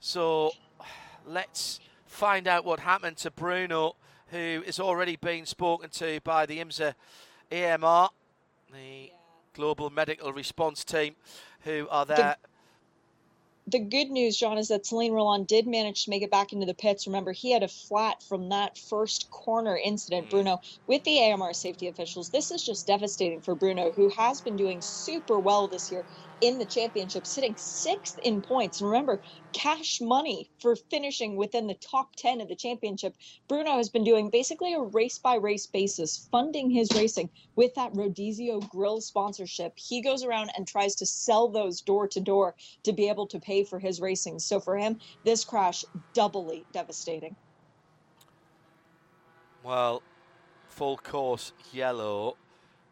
So 0.00 0.50
let's 1.24 1.78
find 2.04 2.48
out 2.48 2.64
what 2.64 2.80
happened 2.80 3.16
to 3.18 3.30
Bruno 3.30 3.94
who 4.32 4.62
is 4.66 4.80
already 4.80 5.16
being 5.16 5.44
spoken 5.44 5.90
to 5.90 6.20
by 6.24 6.46
the 6.46 6.58
IMSA 6.58 6.94
AMR, 7.52 8.08
the 8.72 9.12
Global 9.54 9.90
Medical 9.90 10.32
Response 10.32 10.82
Team, 10.84 11.14
who 11.60 11.86
are 11.90 12.06
there. 12.06 12.36
The, 13.66 13.78
the 13.78 13.84
good 13.84 14.10
news, 14.10 14.36
John, 14.38 14.56
is 14.56 14.68
that 14.68 14.86
Celine 14.86 15.12
Roland 15.12 15.46
did 15.46 15.66
manage 15.66 16.04
to 16.04 16.10
make 16.10 16.22
it 16.22 16.30
back 16.30 16.54
into 16.54 16.64
the 16.64 16.74
pits. 16.74 17.06
Remember, 17.06 17.32
he 17.32 17.52
had 17.52 17.62
a 17.62 17.68
flat 17.68 18.22
from 18.22 18.48
that 18.48 18.78
first 18.78 19.30
corner 19.30 19.76
incident, 19.76 20.28
mm. 20.28 20.30
Bruno, 20.30 20.60
with 20.86 21.04
the 21.04 21.20
AMR 21.20 21.52
safety 21.52 21.88
officials. 21.88 22.30
This 22.30 22.50
is 22.50 22.64
just 22.64 22.86
devastating 22.86 23.42
for 23.42 23.54
Bruno, 23.54 23.92
who 23.92 24.08
has 24.08 24.40
been 24.40 24.56
doing 24.56 24.80
super 24.80 25.38
well 25.38 25.68
this 25.68 25.92
year 25.92 26.06
in 26.42 26.58
the 26.58 26.66
championship, 26.66 27.24
sitting 27.24 27.54
sixth 27.56 28.18
in 28.18 28.42
points. 28.42 28.80
And 28.80 28.90
remember, 28.90 29.22
cash 29.52 30.00
money 30.00 30.50
for 30.58 30.74
finishing 30.74 31.36
within 31.36 31.68
the 31.68 31.74
top 31.74 32.16
10 32.16 32.40
of 32.40 32.48
the 32.48 32.56
championship. 32.56 33.14
Bruno 33.46 33.76
has 33.76 33.88
been 33.88 34.02
doing 34.02 34.28
basically 34.28 34.74
a 34.74 34.80
race 34.80 35.18
by 35.18 35.36
race 35.36 35.66
basis, 35.66 36.28
funding 36.32 36.68
his 36.68 36.92
racing 36.94 37.30
with 37.54 37.74
that 37.76 37.94
Rodizio 37.94 38.68
Grill 38.68 39.00
sponsorship. 39.00 39.78
He 39.78 40.02
goes 40.02 40.24
around 40.24 40.50
and 40.56 40.66
tries 40.66 40.96
to 40.96 41.06
sell 41.06 41.48
those 41.48 41.80
door 41.80 42.08
to 42.08 42.20
door 42.20 42.56
to 42.82 42.92
be 42.92 43.08
able 43.08 43.28
to 43.28 43.38
pay 43.38 43.62
for 43.62 43.78
his 43.78 44.00
racing. 44.00 44.40
So 44.40 44.58
for 44.58 44.76
him, 44.76 44.98
this 45.24 45.44
crash 45.44 45.84
doubly 46.12 46.66
devastating. 46.72 47.36
Well, 49.62 50.02
full 50.68 50.96
course 50.96 51.52
yellow. 51.72 52.36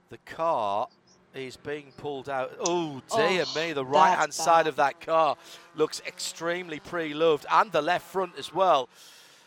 The 0.09 0.19
car 0.19 0.88
is 1.34 1.56
being 1.56 1.92
pulled 1.96 2.28
out. 2.28 2.52
Oh, 2.60 3.02
dear 3.14 3.44
oh, 3.46 3.54
me. 3.54 3.72
The 3.72 3.84
right 3.84 4.18
hand 4.18 4.34
side 4.34 4.66
of 4.66 4.76
that 4.76 5.00
car 5.00 5.37
looks 5.75 6.02
extremely 6.06 6.80
pre 6.80 7.14
loved, 7.14 7.46
and 7.50 7.70
the 7.72 7.82
left 7.82 8.06
front 8.06 8.32
as 8.38 8.52
well. 8.52 8.88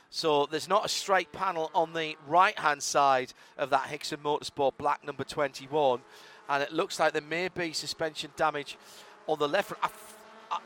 So 0.09 0.45
there's 0.45 0.69
not 0.69 0.85
a 0.85 0.89
straight 0.89 1.31
panel 1.31 1.71
on 1.73 1.93
the 1.93 2.15
right 2.27 2.57
hand 2.57 2.83
side 2.83 3.33
of 3.57 3.71
that 3.71 3.87
Hixon 3.87 4.19
Motorsport 4.19 4.77
black 4.77 5.03
number 5.03 5.23
21. 5.23 6.01
And 6.49 6.61
it 6.61 6.71
looks 6.71 6.99
like 6.99 7.13
there 7.13 7.21
may 7.21 7.49
be 7.49 7.73
suspension 7.73 8.29
damage 8.35 8.77
on 9.27 9.39
the 9.39 9.47
left 9.47 9.69
front. 9.69 9.93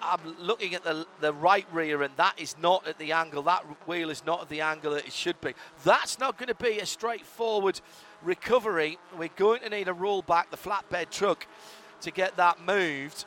I'm 0.02 0.20
looking 0.40 0.76
at 0.76 0.84
the 0.84 1.08
the 1.22 1.34
right 1.34 1.66
rear, 1.72 2.02
and 2.02 2.14
that 2.18 2.34
is 2.38 2.58
not 2.62 2.86
at 2.88 2.98
the 3.00 3.14
angle. 3.14 3.44
That 3.44 3.64
wheel 3.88 4.10
is 4.10 4.26
not 4.26 4.42
at 4.42 4.50
the 4.50 4.60
angle 4.60 4.94
that 4.94 5.06
it 5.06 5.14
should 5.14 5.40
be. 5.40 5.54
That's 5.86 6.20
not 6.20 6.38
going 6.38 6.50
to 6.50 6.56
be 6.56 6.80
a 6.80 6.86
straightforward 6.86 7.80
recovery. 8.24 8.98
We're 9.18 9.30
going 9.36 9.62
to 9.62 9.70
need 9.70 9.88
a 9.88 9.94
roll 9.94 10.22
back 10.22 10.52
the 10.52 10.58
flatbed 10.58 11.10
truck 11.10 11.48
to 12.02 12.12
get 12.12 12.38
that 12.38 12.66
moved. 12.66 13.26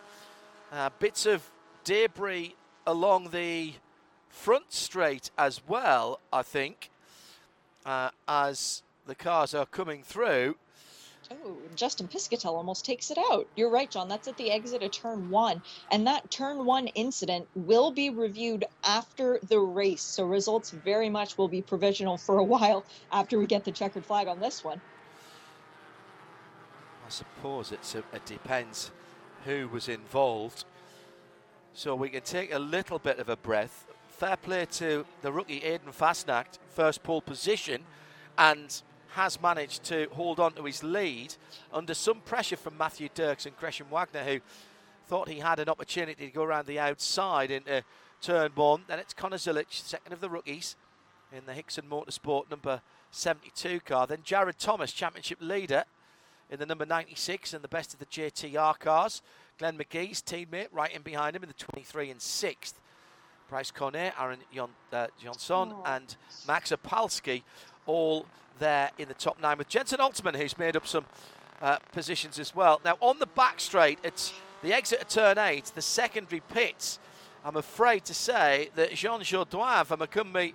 Uh, 0.73 0.91
bits 0.99 1.27
of 1.27 1.51
debris 1.85 2.55
along 2.87 3.31
the 3.31 3.75
front 4.29 4.73
straight 4.73 5.31
as 5.37 5.61
well, 5.67 6.21
I 6.33 6.43
think, 6.43 6.91
uh, 7.85 8.11
as 8.29 8.83
the 9.07 9.15
cars 9.15 9.55
are 9.55 9.67
coming 9.67 10.03
through. 10.03 10.57
Oh, 11.33 11.57
Justin 11.77 12.09
Piscitell 12.09 12.57
almost 12.57 12.85
takes 12.85 13.11
it 13.11 13.19
out. 13.31 13.47
You're 13.55 13.71
right, 13.71 13.89
John. 13.89 14.09
That's 14.09 14.27
at 14.27 14.37
the 14.37 14.51
exit 14.51 14.83
of 14.83 14.91
turn 14.91 15.31
one. 15.31 15.63
And 15.93 16.07
that 16.07 16.29
turn 16.31 16.65
one 16.65 16.89
incident 16.89 17.47
will 17.55 17.93
be 17.93 18.11
reviewed 18.11 18.65
after 18.83 19.39
the 19.49 19.61
race. 19.61 20.03
So 20.03 20.25
results 20.25 20.71
very 20.71 21.09
much 21.09 21.39
will 21.39 21.49
be 21.49 21.63
provisional 21.63 22.17
for 22.17 22.39
a 22.39 22.45
while 22.45 22.85
after 23.13 23.39
we 23.39 23.47
get 23.47 23.65
the 23.65 23.71
checkered 23.71 24.05
flag 24.05 24.27
on 24.27 24.41
this 24.41 24.65
one. 24.65 24.81
I 27.07 27.11
suppose 27.11 27.71
it's 27.71 27.95
a, 27.95 27.99
it 28.13 28.27
depends 28.27 28.91
who 29.45 29.69
was 29.69 29.89
involved. 29.89 30.65
So 31.75 31.95
we 31.95 32.09
can 32.09 32.23
take 32.23 32.53
a 32.53 32.59
little 32.59 32.99
bit 32.99 33.21
of 33.21 33.29
a 33.29 33.37
breath. 33.37 33.87
Fair 34.09 34.37
play 34.37 34.67
to 34.73 35.07
the 35.23 35.33
rookie 35.33 35.61
Aiden 35.61 35.97
Fasnacht, 35.97 36.59
first 36.69 37.03
pole 37.05 37.23
position, 37.23 37.85
and 38.37 38.83
has 39.15 39.41
managed 39.41 39.85
to 39.85 40.09
hold 40.13 40.41
on 40.41 40.53
to 40.53 40.65
his 40.65 40.83
lead 40.83 41.35
under 41.73 41.95
some 41.95 42.21
pressure 42.21 42.57
from 42.57 42.79
Matthew 42.79 43.09
Dirks 43.15 43.47
and 43.47 43.57
Gresham 43.57 43.89
Wagner, 43.91 44.25
who 44.25 44.41
thought 45.07 45.29
he 45.29 45.41
had 45.41 45.59
an 45.59 45.69
opportunity 45.69 46.27
to 46.27 46.33
go 46.33 46.45
around 46.45 46.67
the 46.67 46.79
outside 46.79 47.51
into 47.51 47.83
turn 48.21 48.53
one. 48.55 48.83
Then 48.87 48.99
it's 48.99 49.15
Connor 49.15 49.39
Zilisch, 49.39 49.83
second 49.83 50.13
of 50.13 50.21
the 50.21 50.31
rookies 50.31 50.77
in 51.33 51.47
the 51.47 51.55
Hixon 51.55 51.87
Motorsport 51.91 52.51
number 52.51 52.83
72 53.11 53.81
car. 53.81 54.07
Then 54.07 54.21
Jared 54.23 54.59
Thomas, 54.59 54.93
championship 54.93 55.39
leader 55.41 55.85
in 56.51 56.59
the 56.59 56.67
number 56.67 56.87
96 56.87 57.55
and 57.55 57.63
the 57.63 57.69
best 57.69 57.93
of 57.93 57.99
the 57.99 58.07
JTR 58.07 58.79
cars. 58.79 59.23
Glenn 59.59 59.77
McGee's 59.77 60.23
teammate 60.23 60.69
right 60.73 60.95
in 60.95 61.03
behind 61.03 61.37
him 61.37 61.43
in 61.43 61.49
the 61.49 61.55
23 61.55 62.11
and 62.11 62.21
6th. 62.21 62.75
Bryce 63.49 63.73
Cornet, 63.73 64.15
Aaron 64.19 64.39
Jon, 64.55 64.71
uh, 64.93 65.09
Johnson, 65.21 65.73
oh. 65.73 65.83
and 65.85 66.17
Max 66.47 66.71
Opalski 66.71 67.43
all 67.91 68.27
there 68.59 68.91
in 68.99 69.09
the 69.09 69.15
top 69.15 69.41
nine 69.41 69.59
with 69.59 69.69
Jensen 69.69 69.99
Altzman, 69.99 70.37
who's 70.37 70.59
made 70.59 70.77
up 70.77 70.87
some 70.87 71.05
uh, 71.61 71.79
positions 71.93 72.39
as 72.39 72.55
well. 72.55 72.81
Now, 72.85 72.97
on 73.01 73.19
the 73.19 73.27
back 73.27 73.61
straight, 73.61 73.99
it's 74.03 74.33
the 74.63 74.73
exit 74.73 75.03
of 75.03 75.09
turn 75.09 75.39
eight, 75.39 75.67
the 75.75 75.83
secondary 75.83 76.41
pits. 76.41 76.99
I'm 77.45 77.57
afraid 77.57 78.05
to 78.05 78.15
say 78.15 78.71
that 78.75 78.95
Jean 78.95 79.21
Jourdain 79.21 79.87
from 79.87 80.01
McCumbee 80.01 80.53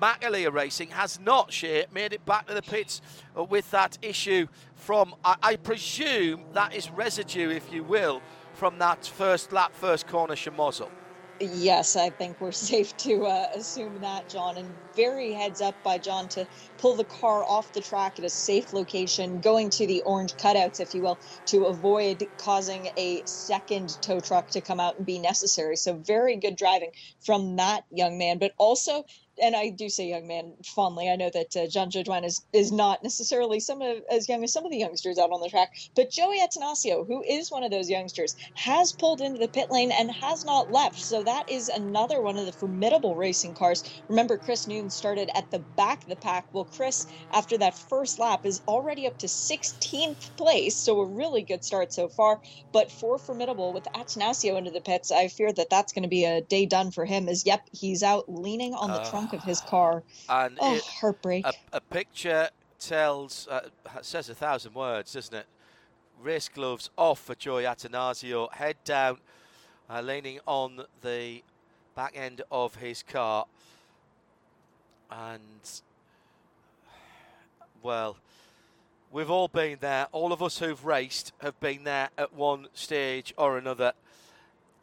McAleer 0.00 0.52
Racing 0.52 0.90
has 0.90 1.18
not 1.18 1.62
yet 1.62 1.92
made 1.92 2.12
it 2.12 2.24
back 2.24 2.46
to 2.46 2.54
the 2.54 2.62
pits 2.62 3.00
with 3.48 3.70
that 3.72 3.98
issue 4.02 4.46
from, 4.76 5.14
I, 5.24 5.36
I 5.42 5.56
presume, 5.56 6.44
that 6.52 6.74
is 6.74 6.90
residue, 6.90 7.50
if 7.50 7.72
you 7.72 7.82
will, 7.82 8.22
from 8.54 8.78
that 8.78 9.06
first 9.06 9.52
lap, 9.52 9.74
first 9.74 10.06
corner 10.06 10.34
Chamozzle. 10.34 10.90
Yes, 11.40 11.96
I 11.96 12.10
think 12.10 12.40
we're 12.40 12.52
safe 12.72 12.96
to 12.98 13.24
uh, 13.24 13.48
assume 13.54 13.98
that, 14.00 14.28
John. 14.28 14.58
And 14.58 14.70
very 15.02 15.32
heads 15.32 15.60
up 15.60 15.78
by 15.84 15.98
John 15.98 16.28
to 16.30 16.46
pull 16.78 16.96
the 16.96 17.04
car 17.04 17.44
off 17.44 17.72
the 17.72 17.82
track 17.82 18.18
at 18.18 18.24
a 18.26 18.30
safe 18.30 18.72
location, 18.72 19.40
going 19.40 19.70
to 19.72 19.86
the 19.86 20.02
orange 20.02 20.36
cutouts, 20.36 20.80
if 20.80 20.94
you 20.94 21.02
will, 21.02 21.20
to 21.46 21.66
avoid 21.66 22.24
causing 22.38 22.90
a 22.98 23.22
second 23.26 23.90
tow 24.02 24.20
truck 24.20 24.50
to 24.52 24.62
come 24.62 24.80
out 24.80 24.98
and 24.98 25.06
be 25.06 25.20
necessary. 25.20 25.76
So, 25.76 25.94
very 25.94 26.36
good 26.36 26.56
driving 26.56 26.92
from 27.24 27.56
that 27.56 27.84
young 27.92 28.18
man, 28.18 28.38
but 28.38 28.52
also 28.58 29.04
and 29.42 29.56
I 29.56 29.70
do 29.70 29.88
say 29.88 30.08
young 30.08 30.28
man 30.28 30.54
fondly. 30.64 31.10
I 31.10 31.16
know 31.16 31.30
that 31.32 31.56
uh, 31.56 31.68
John 31.68 31.90
Jourdain 31.90 32.24
is 32.24 32.42
is 32.52 32.72
not 32.72 33.02
necessarily 33.02 33.60
some 33.60 33.82
of 33.82 33.98
as 34.10 34.28
young 34.28 34.44
as 34.44 34.52
some 34.52 34.64
of 34.66 34.72
the 34.72 34.78
youngsters 34.78 35.18
out 35.18 35.32
on 35.32 35.40
the 35.40 35.50
track, 35.50 35.70
but 35.96 36.10
Joey 36.10 36.40
Atanasio, 36.40 37.06
who 37.06 37.22
is 37.28 37.50
one 37.50 37.64
of 37.64 37.72
those 37.72 37.90
youngsters, 37.90 38.34
has 38.54 38.92
pulled 38.92 39.22
into 39.22 39.40
the 39.40 39.48
pit 39.48 39.68
lane 39.70 39.92
and 39.92 40.10
has 40.12 40.44
not 40.44 40.70
left. 40.70 40.98
So 41.00 41.24
that 41.24 41.44
is 41.48 41.68
another 41.68 42.22
one 42.22 42.38
of 42.38 42.46
the 42.46 42.52
formidable 42.52 43.16
racing 43.16 43.54
cars. 43.54 43.82
Remember, 44.08 44.38
Chris 44.38 44.68
Noon 44.68 44.89
started 44.90 45.30
at 45.36 45.50
the 45.50 45.58
back 45.58 46.02
of 46.02 46.08
the 46.08 46.16
pack. 46.16 46.46
Well, 46.52 46.64
Chris, 46.64 47.06
after 47.32 47.58
that 47.58 47.76
first 47.76 48.18
lap, 48.18 48.44
is 48.46 48.60
already 48.68 49.06
up 49.06 49.18
to 49.18 49.26
16th 49.26 50.36
place, 50.36 50.74
so 50.74 51.00
a 51.00 51.04
really 51.04 51.42
good 51.42 51.64
start 51.64 51.92
so 51.92 52.08
far. 52.08 52.40
But 52.72 52.90
for 52.90 53.18
formidable 53.18 53.72
with 53.72 53.84
Attanasio 53.84 54.56
into 54.56 54.70
the 54.70 54.80
pits, 54.80 55.10
I 55.10 55.28
fear 55.28 55.52
that 55.52 55.70
that's 55.70 55.92
going 55.92 56.02
to 56.02 56.08
be 56.08 56.24
a 56.24 56.40
day 56.40 56.66
done 56.66 56.90
for 56.90 57.04
him. 57.04 57.28
Is 57.28 57.46
yep, 57.46 57.68
he's 57.72 58.02
out 58.02 58.32
leaning 58.32 58.74
on 58.74 58.90
the 58.90 59.00
uh. 59.00 59.10
trunk 59.10 59.32
of 59.32 59.42
his 59.42 59.60
car. 59.60 60.02
And 60.28 60.58
oh, 60.60 60.76
it, 60.76 60.82
heartbreak. 60.82 61.46
A, 61.46 61.52
a, 61.72 61.80
picture 61.80 62.48
tells, 62.78 63.46
uh, 63.48 63.68
says 64.02 64.28
a 64.28 64.34
thousand 64.34 64.74
words, 64.74 65.12
doesn't 65.12 65.34
it? 65.34 65.46
Race 66.22 66.48
gloves 66.48 66.90
off 66.98 67.18
for 67.18 67.34
Joey 67.34 67.62
Attanasio, 67.62 68.52
head 68.52 68.76
down, 68.84 69.18
uh, 69.88 70.02
leaning 70.02 70.38
on 70.46 70.84
the 71.00 71.42
back 71.94 72.12
end 72.16 72.42
of 72.50 72.76
his 72.76 73.02
car. 73.02 73.46
And, 75.10 75.82
well, 77.82 78.16
we've 79.10 79.30
all 79.30 79.48
been 79.48 79.78
there. 79.80 80.06
All 80.12 80.32
of 80.32 80.42
us 80.42 80.58
who've 80.58 80.84
raced 80.84 81.32
have 81.40 81.58
been 81.60 81.84
there 81.84 82.10
at 82.16 82.32
one 82.32 82.68
stage 82.74 83.34
or 83.36 83.58
another. 83.58 83.92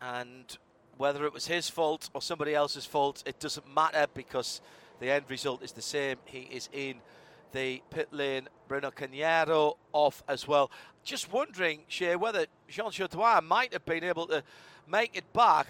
And 0.02 0.58
whether 0.98 1.26
it 1.26 1.34
was 1.34 1.48
his 1.48 1.70
fault 1.70 2.10
or 2.14 2.22
somebody 2.22 2.54
else's 2.54 2.86
fault, 2.86 3.24
it 3.26 3.40
doesn't 3.40 3.74
matter 3.74 4.08
because 4.14 4.62
the 5.00 5.12
end 5.12 5.26
result 5.30 5.64
is 5.64 5.72
the 5.72 5.82
same. 5.82 6.18
He 6.26 6.50
is 6.52 6.70
in 6.74 6.96
the 7.52 7.82
pit 7.90 8.10
lane. 8.12 8.50
Bruno 8.68 8.92
Carneiro 8.92 9.78
off 9.94 10.24
as 10.28 10.48
well. 10.48 10.70
Just 11.04 11.32
wondering, 11.32 11.82
Shea, 11.88 12.16
whether 12.16 12.48
Jean 12.68 12.92
Jourdain 12.92 13.44
might 13.46 13.72
have 13.72 13.86
been 13.86 14.04
able 14.04 14.28
to 14.28 14.44
make 14.90 15.16
it 15.16 15.32
back. 15.34 15.68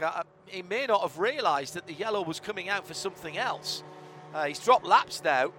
He 0.48 0.62
may 0.64 0.88
not 0.88 1.02
have 1.02 1.20
realised 1.20 1.76
that 1.76 1.86
the 1.86 1.94
yellow 1.94 2.24
was 2.24 2.40
coming 2.40 2.70
out 2.70 2.88
for 2.88 2.94
something 2.96 3.38
else. 3.38 3.84
Uh, 4.34 4.46
he's 4.46 4.60
dropped 4.60 4.86
laps 4.86 5.24
now, 5.24 5.52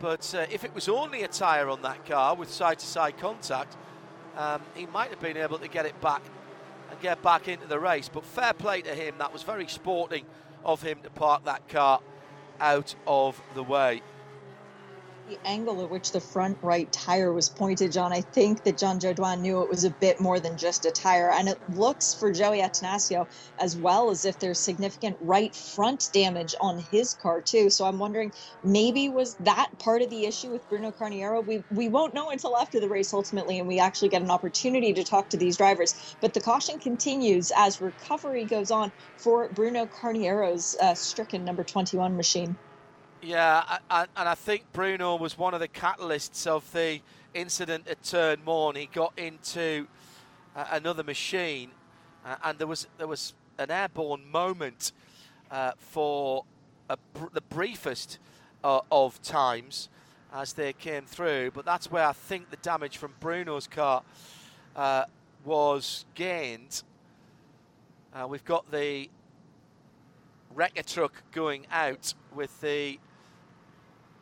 but 0.00 0.34
uh, 0.34 0.46
if 0.50 0.64
it 0.64 0.74
was 0.74 0.88
only 0.88 1.22
a 1.22 1.28
tyre 1.28 1.68
on 1.68 1.82
that 1.82 2.04
car 2.06 2.34
with 2.34 2.50
side 2.50 2.78
to 2.78 2.86
side 2.86 3.16
contact, 3.18 3.76
um, 4.36 4.60
he 4.74 4.86
might 4.86 5.10
have 5.10 5.20
been 5.20 5.36
able 5.36 5.58
to 5.58 5.68
get 5.68 5.86
it 5.86 5.98
back 6.00 6.22
and 6.90 7.00
get 7.00 7.22
back 7.22 7.48
into 7.48 7.66
the 7.66 7.78
race. 7.78 8.08
But 8.12 8.24
fair 8.24 8.52
play 8.52 8.82
to 8.82 8.94
him. 8.94 9.14
That 9.18 9.32
was 9.32 9.42
very 9.42 9.66
sporting 9.66 10.24
of 10.64 10.82
him 10.82 10.98
to 11.02 11.10
park 11.10 11.44
that 11.44 11.68
car 11.68 12.00
out 12.60 12.94
of 13.06 13.40
the 13.54 13.62
way 13.62 14.02
the 15.26 15.38
angle 15.44 15.82
at 15.82 15.90
which 15.90 16.12
the 16.12 16.20
front 16.20 16.56
right 16.62 16.90
tire 16.92 17.32
was 17.32 17.48
pointed, 17.48 17.90
John, 17.92 18.12
I 18.12 18.20
think 18.20 18.62
that 18.64 18.78
John 18.78 19.00
Jourdain 19.00 19.40
knew 19.40 19.62
it 19.62 19.68
was 19.68 19.84
a 19.84 19.90
bit 19.90 20.20
more 20.20 20.38
than 20.38 20.56
just 20.56 20.86
a 20.86 20.92
tire. 20.92 21.30
And 21.32 21.48
it 21.48 21.58
looks 21.68 22.14
for 22.14 22.32
Joey 22.32 22.60
Attanasio 22.60 23.26
as 23.58 23.76
well 23.76 24.10
as 24.10 24.24
if 24.24 24.38
there's 24.38 24.60
significant 24.60 25.16
right 25.20 25.54
front 25.54 26.10
damage 26.12 26.54
on 26.60 26.78
his 26.78 27.14
car, 27.14 27.42
too. 27.42 27.70
So 27.70 27.86
I'm 27.86 27.98
wondering 27.98 28.32
maybe 28.62 29.08
was 29.08 29.34
that 29.40 29.70
part 29.80 30.02
of 30.02 30.10
the 30.10 30.26
issue 30.26 30.50
with 30.50 30.68
Bruno 30.68 30.92
Carneiro? 30.92 31.44
We, 31.44 31.64
we 31.70 31.88
won't 31.88 32.14
know 32.14 32.30
until 32.30 32.56
after 32.56 32.78
the 32.78 32.88
race 32.88 33.12
ultimately, 33.12 33.58
and 33.58 33.66
we 33.66 33.80
actually 33.80 34.10
get 34.10 34.22
an 34.22 34.30
opportunity 34.30 34.92
to 34.94 35.04
talk 35.04 35.30
to 35.30 35.36
these 35.36 35.56
drivers. 35.56 36.16
But 36.20 36.34
the 36.34 36.40
caution 36.40 36.78
continues 36.78 37.50
as 37.56 37.80
recovery 37.80 38.44
goes 38.44 38.70
on 38.70 38.92
for 39.18 39.48
Bruno 39.48 39.86
Carneiro's 39.86 40.76
uh, 40.80 40.94
stricken 40.94 41.44
number 41.44 41.64
21 41.64 42.16
machine. 42.16 42.56
Yeah, 43.22 43.78
and 43.90 44.08
I 44.16 44.34
think 44.34 44.72
Bruno 44.72 45.16
was 45.16 45.36
one 45.36 45.54
of 45.54 45.60
the 45.60 45.68
catalysts 45.68 46.46
of 46.46 46.70
the 46.72 47.00
incident 47.34 47.88
at 47.88 48.02
Turn 48.02 48.44
One. 48.44 48.76
He 48.76 48.86
got 48.86 49.12
into 49.18 49.86
another 50.54 51.02
machine 51.02 51.70
uh, 52.26 52.34
and 52.42 52.58
there 52.58 52.66
was 52.66 52.88
there 52.98 53.06
was 53.06 53.34
an 53.58 53.70
airborne 53.70 54.28
moment 54.30 54.92
uh, 55.50 55.72
for 55.78 56.44
the 57.32 57.40
briefest 57.40 58.18
uh, 58.64 58.80
of 58.90 59.22
times 59.22 59.88
as 60.32 60.52
they 60.52 60.72
came 60.72 61.04
through, 61.04 61.52
but 61.52 61.64
that's 61.64 61.90
where 61.90 62.04
I 62.04 62.12
think 62.12 62.50
the 62.50 62.56
damage 62.58 62.96
from 62.96 63.14
Bruno's 63.20 63.66
car 63.68 64.02
uh, 64.74 65.04
was 65.44 66.04
gained. 66.14 66.82
Uh, 68.12 68.26
we've 68.26 68.44
got 68.44 68.70
the 68.70 69.08
wrecker 70.56 70.82
truck 70.82 71.22
going 71.32 71.66
out 71.70 72.14
with 72.34 72.60
the 72.60 72.98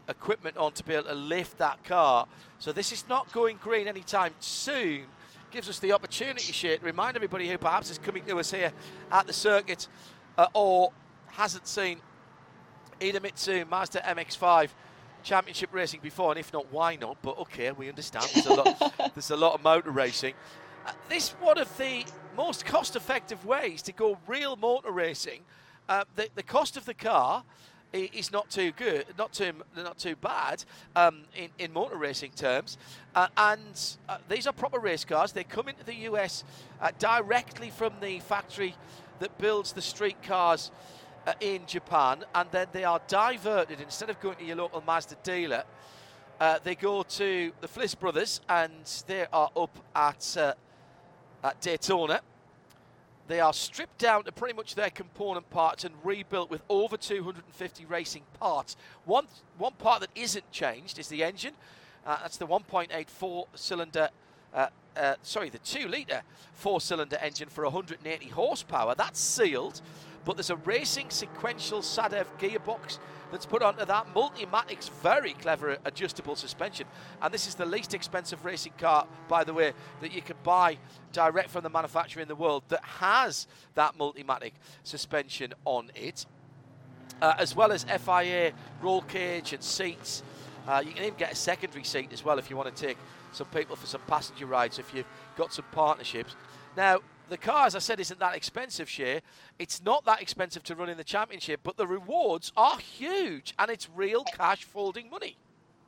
equipment 0.08 0.56
on 0.56 0.72
to 0.72 0.84
be 0.84 0.94
able 0.94 1.04
to 1.04 1.14
lift 1.14 1.58
that 1.58 1.82
car. 1.84 2.26
So 2.58 2.72
this 2.72 2.92
is 2.92 3.04
not 3.08 3.32
going 3.32 3.58
green 3.62 3.88
anytime 3.88 4.34
soon. 4.40 5.04
Gives 5.50 5.68
us 5.68 5.78
the 5.78 5.92
opportunity, 5.92 6.52
Shea, 6.52 6.78
to 6.78 6.84
remind 6.84 7.16
everybody 7.16 7.48
who 7.48 7.56
perhaps 7.56 7.90
is 7.90 7.98
coming 7.98 8.24
to 8.24 8.38
us 8.40 8.50
here 8.50 8.72
at 9.12 9.26
the 9.26 9.32
circuit 9.32 9.86
uh, 10.36 10.48
or 10.52 10.92
hasn't 11.28 11.68
seen 11.68 12.00
Idemitsu 13.00 13.68
Mazda 13.68 14.00
MX-5 14.00 14.70
Championship 15.22 15.70
racing 15.72 16.00
before, 16.02 16.32
and 16.32 16.38
if 16.38 16.52
not, 16.52 16.70
why 16.70 16.96
not? 16.96 17.16
But 17.22 17.38
okay, 17.38 17.72
we 17.72 17.88
understand. 17.88 18.26
There's 18.34 18.46
a 18.46 18.54
lot. 18.54 18.94
there's 19.14 19.30
a 19.30 19.36
lot 19.36 19.54
of 19.54 19.64
motor 19.64 19.90
racing. 19.90 20.34
Uh, 20.86 20.92
this 21.08 21.30
one 21.40 21.56
of 21.56 21.74
the 21.78 22.04
most 22.36 22.66
cost-effective 22.66 23.46
ways 23.46 23.80
to 23.82 23.92
go 23.92 24.18
real 24.26 24.54
motor 24.56 24.90
racing. 24.90 25.40
Uh, 25.88 26.04
the, 26.16 26.28
the 26.34 26.42
cost 26.42 26.76
of 26.76 26.84
the 26.86 26.94
car 26.94 27.44
is 27.92 28.32
not 28.32 28.50
too 28.50 28.72
good, 28.72 29.04
not 29.16 29.32
too 29.32 29.52
not 29.76 29.98
too 29.98 30.16
bad 30.16 30.64
um, 30.96 31.24
in 31.36 31.50
in 31.58 31.72
motor 31.72 31.96
racing 31.96 32.32
terms. 32.32 32.78
Uh, 33.14 33.28
and 33.36 33.96
uh, 34.08 34.18
these 34.28 34.46
are 34.46 34.52
proper 34.52 34.78
race 34.78 35.04
cars. 35.04 35.32
They 35.32 35.44
come 35.44 35.68
into 35.68 35.84
the 35.84 35.94
US 36.10 36.42
uh, 36.80 36.90
directly 36.98 37.70
from 37.70 37.92
the 38.00 38.18
factory 38.20 38.74
that 39.20 39.36
builds 39.38 39.72
the 39.72 39.82
street 39.82 40.22
cars 40.22 40.72
uh, 41.26 41.34
in 41.40 41.66
Japan, 41.66 42.24
and 42.34 42.48
then 42.50 42.66
they 42.72 42.84
are 42.84 43.00
diverted 43.06 43.80
instead 43.80 44.10
of 44.10 44.18
going 44.20 44.36
to 44.36 44.44
your 44.44 44.56
local 44.56 44.82
Mazda 44.86 45.16
dealer. 45.22 45.64
Uh, 46.40 46.58
they 46.64 46.74
go 46.74 47.04
to 47.04 47.52
the 47.60 47.68
Flis 47.68 47.94
brothers, 47.94 48.40
and 48.48 49.04
they 49.06 49.26
are 49.32 49.50
up 49.54 49.78
at 49.94 50.36
at 51.44 51.60
Daytona. 51.60 52.22
They 53.26 53.40
are 53.40 53.52
stripped 53.52 53.98
down 53.98 54.24
to 54.24 54.32
pretty 54.32 54.54
much 54.54 54.74
their 54.74 54.90
component 54.90 55.48
parts 55.50 55.84
and 55.84 55.94
rebuilt 56.04 56.50
with 56.50 56.62
over 56.68 56.96
250 56.96 57.86
racing 57.86 58.22
parts. 58.38 58.76
One 59.04 59.26
one 59.56 59.72
part 59.72 60.00
that 60.00 60.10
isn't 60.14 60.50
changed 60.52 60.98
is 60.98 61.08
the 61.08 61.24
engine. 61.24 61.54
Uh, 62.06 62.18
that's 62.20 62.36
the 62.36 62.46
1.84 62.46 63.46
cylinder. 63.54 64.10
Uh, 64.52 64.66
uh, 64.96 65.14
sorry, 65.22 65.48
the 65.48 65.58
two 65.58 65.88
litre 65.88 66.22
four 66.52 66.80
cylinder 66.80 67.16
engine 67.16 67.48
for 67.48 67.64
180 67.64 68.28
horsepower. 68.28 68.94
That's 68.94 69.20
sealed 69.20 69.80
but 70.24 70.36
there's 70.36 70.50
a 70.50 70.56
racing 70.56 71.10
sequential 71.10 71.80
SADEV 71.80 72.26
gearbox 72.38 72.98
that's 73.30 73.46
put 73.46 73.62
onto 73.62 73.84
that. 73.84 74.14
Multimatic's 74.14 74.88
very 75.02 75.32
clever 75.34 75.76
adjustable 75.84 76.36
suspension, 76.36 76.86
and 77.20 77.32
this 77.32 77.46
is 77.46 77.54
the 77.54 77.66
least 77.66 77.94
expensive 77.94 78.44
racing 78.44 78.72
car, 78.78 79.06
by 79.28 79.44
the 79.44 79.52
way, 79.52 79.72
that 80.00 80.12
you 80.12 80.22
can 80.22 80.36
buy 80.42 80.78
direct 81.12 81.50
from 81.50 81.62
the 81.62 81.70
manufacturer 81.70 82.22
in 82.22 82.28
the 82.28 82.34
world 82.34 82.62
that 82.68 82.84
has 82.84 83.46
that 83.74 83.96
Multimatic 83.98 84.52
suspension 84.82 85.52
on 85.64 85.90
it, 85.94 86.26
uh, 87.20 87.34
as 87.38 87.54
well 87.54 87.72
as 87.72 87.84
FIA 87.84 88.52
roll 88.80 89.02
cage 89.02 89.52
and 89.52 89.62
seats. 89.62 90.22
Uh, 90.66 90.82
you 90.84 90.92
can 90.92 91.04
even 91.04 91.18
get 91.18 91.32
a 91.32 91.36
secondary 91.36 91.84
seat 91.84 92.10
as 92.12 92.24
well 92.24 92.38
if 92.38 92.48
you 92.48 92.56
want 92.56 92.74
to 92.74 92.86
take 92.86 92.96
some 93.32 93.46
people 93.48 93.76
for 93.76 93.86
some 93.86 94.00
passenger 94.06 94.46
rides 94.46 94.78
if 94.78 94.94
you've 94.94 95.06
got 95.36 95.52
some 95.52 95.64
partnerships. 95.72 96.34
Now, 96.76 97.00
the 97.28 97.38
car, 97.38 97.66
as 97.66 97.74
I 97.74 97.78
said, 97.78 98.00
isn't 98.00 98.20
that 98.20 98.36
expensive, 98.36 98.88
Shea. 98.88 99.22
It's 99.58 99.82
not 99.82 100.04
that 100.04 100.20
expensive 100.20 100.62
to 100.64 100.74
run 100.74 100.88
in 100.88 100.96
the 100.96 101.04
championship, 101.04 101.60
but 101.62 101.76
the 101.76 101.86
rewards 101.86 102.52
are 102.56 102.78
huge 102.78 103.54
and 103.58 103.70
it's 103.70 103.88
real 103.90 104.24
cash 104.24 104.64
folding 104.64 105.10
money. 105.10 105.36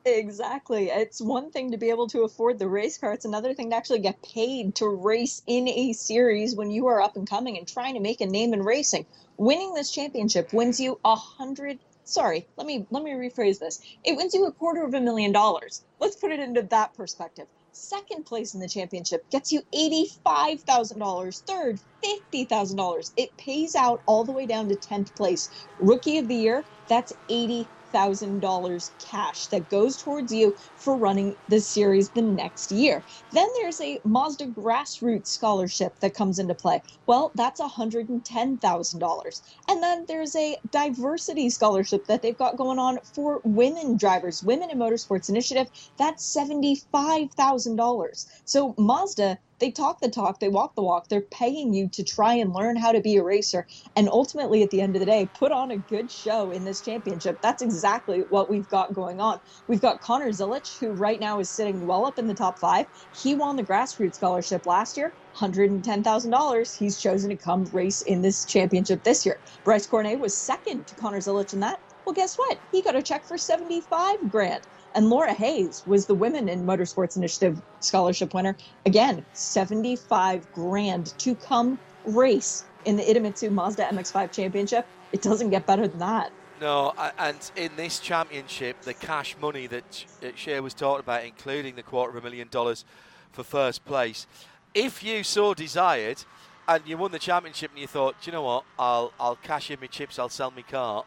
Exactly. 0.05 0.89
It's 0.89 1.21
one 1.21 1.51
thing 1.51 1.73
to 1.73 1.77
be 1.77 1.91
able 1.91 2.07
to 2.09 2.23
afford 2.23 2.59
the 2.59 2.69
race 2.69 2.97
car. 2.97 3.13
It's 3.13 3.25
another 3.25 3.55
thing 3.55 3.71
to 3.71 3.77
actually 3.77 3.99
get 3.99 4.23
paid 4.23 4.77
to 4.77 4.89
race 4.89 5.43
in 5.47 5.69
a 5.69 5.93
series 5.95 6.55
when 6.55 6.71
you 6.71 6.87
are 6.87 7.01
up 7.01 7.17
and 7.17 7.29
coming 7.29 7.59
and 7.59 7.67
trying 7.67 7.95
to 7.95 8.01
make 8.01 8.21
a 8.21 8.27
name 8.27 8.55
in 8.55 8.63
racing. 8.63 9.05
Winning 9.37 9.75
this 9.75 9.91
championship 9.91 10.53
wins 10.53 10.79
you 10.79 11.01
a 11.05 11.17
hundred 11.17 11.81
sorry, 12.07 12.47
let 12.57 12.67
me 12.67 12.87
let 12.91 13.03
me 13.03 13.11
rephrase 13.11 13.59
this. 13.59 13.83
It 14.05 14.17
wins 14.17 14.33
you 14.33 14.47
a 14.47 14.53
quarter 14.53 14.85
of 14.85 14.95
a 14.95 15.01
million 15.01 15.33
dollars. 15.33 15.83
Let's 15.99 16.17
put 16.17 16.31
it 16.31 16.41
into 16.41 16.63
that 16.63 16.95
perspective. 16.95 17.49
Second 17.77 18.25
place 18.27 18.55
in 18.55 18.61
the 18.61 18.69
championship 18.69 19.31
gets 19.31 19.53
you 19.53 19.63
$85,000. 19.75 21.43
Third, 21.47 21.81
$50,000. 22.05 23.13
It 23.17 23.37
pays 23.39 23.75
out 23.77 24.03
all 24.07 24.25
the 24.25 24.33
way 24.33 24.47
down 24.47 24.69
to 24.71 24.77
10th 24.77 25.15
place. 25.17 25.51
Rookie 25.79 26.19
of 26.19 26.29
the 26.29 26.37
year, 26.37 26.67
that's 26.89 27.13
80 27.29 27.71
$1,000 27.95 28.91
cash 28.99 29.49
that 29.49 29.69
goes 29.69 29.97
towards 29.97 30.33
you 30.33 30.57
for 30.77 30.97
running 30.99 31.37
the 31.49 31.61
series 31.61 32.11
the 32.11 32.23
next 32.23 32.71
year. 32.73 33.05
Then 33.33 33.49
there's 33.61 33.81
a 33.81 34.01
Mazda 34.05 34.49
grassroots 34.49 35.29
scholarship 35.29 36.01
that 36.01 36.15
comes 36.15 36.39
into 36.39 36.55
play. 36.55 36.83
Well, 37.07 37.33
that's 37.35 37.61
$110,000. 37.61 39.41
And 39.69 39.83
then 39.83 40.05
there's 40.09 40.37
a 40.37 40.57
diversity 40.71 41.51
scholarship 41.51 42.07
that 42.07 42.23
they've 42.23 42.37
got 42.39 42.57
going 42.57 42.79
on 42.79 42.99
for 43.15 43.41
women 43.45 43.97
drivers, 43.97 44.43
Women 44.43 44.71
in 44.71 44.79
Motorsports 44.79 45.29
Initiative. 45.29 45.69
That's 45.99 46.35
$75,000. 46.37 48.27
So 48.45 48.75
Mazda 48.79 49.39
they 49.61 49.73
talk 49.73 50.01
the 50.01 50.11
talk, 50.11 50.41
they 50.41 50.49
walk 50.51 50.77
the 50.77 50.83
walk. 50.83 51.09
They're 51.09 51.23
paying 51.23 51.75
you 51.75 51.89
to 51.91 52.05
try 52.05 52.35
and 52.35 52.53
learn 52.55 52.77
how 52.77 52.93
to 52.93 53.01
be 53.03 53.17
a 53.17 53.25
racer. 53.25 53.67
And 53.97 54.09
ultimately, 54.09 54.63
at 54.63 54.71
the 54.71 54.81
end 54.83 54.97
of 54.97 55.01
the 55.01 55.07
day, 55.07 55.31
put 55.35 55.53
on 55.53 55.71
a 55.73 55.79
good 55.79 56.11
show 56.11 56.53
in 56.53 56.65
this 56.65 56.83
championship. 56.83 57.41
That's 57.43 57.63
exactly 57.63 58.21
what 58.29 58.51
we've 58.51 58.69
got 58.69 58.95
going 58.95 59.21
on. 59.21 59.41
We've 59.69 59.83
got 59.83 60.01
Connor 60.03 60.31
Zilisch 60.31 60.79
who 60.81 60.93
right 60.93 61.21
now 61.21 61.41
is 61.41 61.51
sitting 61.51 61.87
well 61.87 62.07
up 62.07 62.19
in 62.19 62.29
the 62.29 62.35
top 62.35 62.61
five. 62.61 62.87
He 63.13 63.35
won 63.35 63.57
the 63.57 63.65
grassroots 63.65 64.17
scholarship 64.17 64.67
last 64.67 64.97
year. 64.97 65.17
$110,000. 65.37 66.77
He's 66.77 66.99
chosen 66.99 67.31
to 67.31 67.37
come 67.37 67.65
race 67.73 68.03
in 68.03 68.23
this 68.23 68.45
championship 68.47 69.05
this 69.05 69.27
year. 69.27 69.41
Bryce 69.65 69.87
Cornet 69.87 70.21
was 70.21 70.39
second 70.39 70.87
to 70.89 70.97
Connor 70.97 71.21
Zilisch 71.21 71.55
in 71.55 71.61
that. 71.61 71.81
Well, 72.07 72.15
guess 72.15 72.39
what? 72.39 72.57
He 72.71 72.83
got 72.83 72.95
a 72.95 73.03
check 73.03 73.25
for 73.25 73.37
75 73.37 74.31
grand. 74.31 74.63
And 74.95 75.11
Laura 75.11 75.33
Hayes 75.35 75.83
was 75.87 76.07
the 76.07 76.15
Women 76.15 76.49
in 76.49 76.65
Motorsports 76.65 77.17
Initiative 77.17 77.61
scholarship 77.81 78.33
winner. 78.33 78.57
Again, 78.87 79.27
75 79.33 80.51
grand 80.53 81.19
to 81.19 81.35
come 81.35 81.79
race 82.05 82.65
in 82.85 82.97
the 82.97 83.03
Idemitsu 83.03 83.51
Mazda 83.51 83.87
MX5 83.87 84.31
Championship. 84.31 84.87
It 85.11 85.21
doesn't 85.21 85.51
get 85.51 85.67
better 85.67 85.89
than 85.89 85.99
that. 85.99 86.31
No, 86.61 86.95
and 87.19 87.51
in 87.57 87.75
this 87.77 87.99
championship, 87.99 88.83
the 88.83 88.95
cash 88.95 89.37
money 89.43 89.67
that 89.67 90.05
Shea 90.37 90.61
was 90.61 90.75
talking 90.75 91.01
about, 91.01 91.25
including 91.25 91.75
the 91.75 91.83
quarter 91.83 92.17
of 92.17 92.25
a 92.25 92.27
million 92.27 92.49
dollars 92.49 92.85
for 93.33 93.43
first 93.43 93.85
place, 93.85 94.29
if 94.73 95.03
you 95.03 95.25
so 95.25 95.55
desired, 95.55 96.25
and 96.69 96.83
you 96.87 96.97
won 96.97 97.11
the 97.11 97.19
championship 97.19 97.73
and 97.73 97.81
you 97.81 97.87
thought, 97.87 98.23
do 98.23 98.31
you 98.31 98.33
know 98.33 98.43
what, 98.43 98.65
I'll 98.79 99.13
I'll 99.21 99.37
cash 99.37 99.71
in 99.71 99.79
my 99.81 99.87
chips, 99.89 100.19
I'll 100.19 100.29
sell 100.29 100.51
my 100.51 100.63
car. 100.63 101.05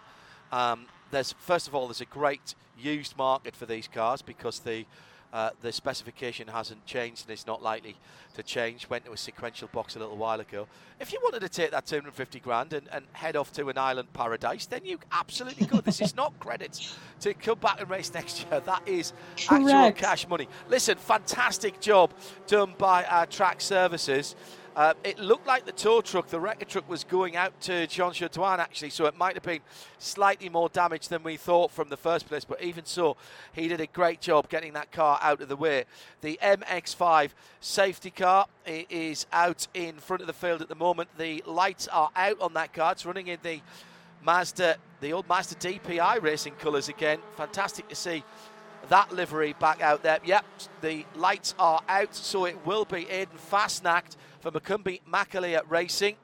Um, 0.51 0.85
there's 1.11 1.33
first 1.39 1.67
of 1.67 1.75
all, 1.75 1.87
there's 1.87 2.01
a 2.01 2.05
great 2.05 2.55
used 2.77 3.17
market 3.17 3.55
for 3.55 3.65
these 3.65 3.87
cars 3.87 4.21
because 4.21 4.59
the 4.59 4.85
uh, 5.31 5.51
the 5.61 5.71
specification 5.71 6.47
hasn't 6.47 6.83
changed 6.85 7.25
and 7.25 7.31
it's 7.31 7.45
not 7.45 7.61
likely 7.61 7.95
to 8.33 8.41
change. 8.41 8.89
Went 8.89 9.05
to 9.05 9.11
a 9.11 9.17
sequential 9.17 9.69
box 9.71 9.95
a 9.95 9.99
little 9.99 10.17
while 10.17 10.39
ago. 10.39 10.67
If 10.99 11.13
you 11.13 11.19
wanted 11.21 11.41
to 11.41 11.49
take 11.49 11.71
that 11.71 11.85
250 11.85 12.39
grand 12.39 12.73
and, 12.73 12.87
and 12.91 13.05
head 13.13 13.35
off 13.35 13.51
to 13.53 13.69
an 13.69 13.77
island 13.77 14.11
paradise, 14.13 14.65
then 14.65 14.85
you 14.85 14.97
absolutely 15.11 15.67
could. 15.67 15.85
this 15.85 16.01
is 16.01 16.15
not 16.15 16.37
credits 16.39 16.97
to 17.21 17.33
come 17.35 17.59
back 17.59 17.79
and 17.79 17.89
race 17.89 18.11
next 18.13 18.45
year. 18.45 18.59
That 18.59 18.87
is 18.87 19.13
Correct. 19.47 19.69
actual 19.69 19.91
cash 19.91 20.27
money. 20.27 20.47
Listen, 20.67 20.97
fantastic 20.97 21.79
job 21.79 22.11
done 22.47 22.73
by 22.77 23.03
our 23.05 23.27
track 23.27 23.61
services. 23.61 24.35
Uh, 24.79 24.93
it 25.03 25.19
looked 25.19 25.45
like 25.45 25.65
the 25.65 25.73
tow 25.73 25.99
truck, 25.99 26.27
the 26.27 26.39
wrecker 26.39 26.63
truck, 26.63 26.87
was 26.87 27.03
going 27.03 27.35
out 27.35 27.51
to 27.59 27.85
Jean 27.87 28.13
Chertoine 28.13 28.59
actually, 28.59 28.89
so 28.89 29.07
it 29.07 29.17
might 29.17 29.33
have 29.33 29.43
been 29.43 29.59
slightly 29.97 30.47
more 30.47 30.69
damage 30.69 31.09
than 31.09 31.21
we 31.21 31.35
thought 31.35 31.69
from 31.69 31.89
the 31.89 31.97
first 31.97 32.29
place. 32.29 32.45
But 32.45 32.61
even 32.61 32.85
so, 32.85 33.17
he 33.51 33.67
did 33.67 33.81
a 33.81 33.87
great 33.87 34.21
job 34.21 34.47
getting 34.47 34.71
that 34.73 34.89
car 34.93 35.19
out 35.21 35.41
of 35.41 35.49
the 35.49 35.57
way. 35.57 35.83
The 36.21 36.39
MX5 36.41 37.31
safety 37.59 38.09
car 38.09 38.45
is 38.65 39.25
out 39.33 39.67
in 39.73 39.97
front 39.97 40.21
of 40.21 40.27
the 40.27 40.33
field 40.33 40.61
at 40.61 40.69
the 40.69 40.75
moment. 40.75 41.09
The 41.17 41.43
lights 41.45 41.89
are 41.89 42.09
out 42.15 42.39
on 42.39 42.53
that 42.53 42.71
car. 42.71 42.93
It's 42.93 43.05
running 43.05 43.27
in 43.27 43.39
the 43.43 43.59
Mazda, 44.23 44.77
the 45.01 45.11
old 45.11 45.27
Mazda 45.27 45.55
DPI 45.55 46.21
racing 46.21 46.53
colours 46.53 46.87
again. 46.87 47.19
Fantastic 47.35 47.89
to 47.89 47.95
see 47.95 48.23
that 48.87 49.11
livery 49.13 49.55
back 49.59 49.81
out 49.81 50.03
there. 50.03 50.19
Yep, 50.23 50.45
the 50.79 51.05
lights 51.15 51.53
are 51.59 51.81
out, 51.89 52.15
so 52.15 52.45
it 52.45 52.65
will 52.65 52.85
be 52.85 53.03
Aiden 53.05 53.37
Fasnacht 53.51 54.15
for 54.39 54.51
McCumbee 54.51 55.01
McAleer 55.11 55.61
Racing. 55.67 56.15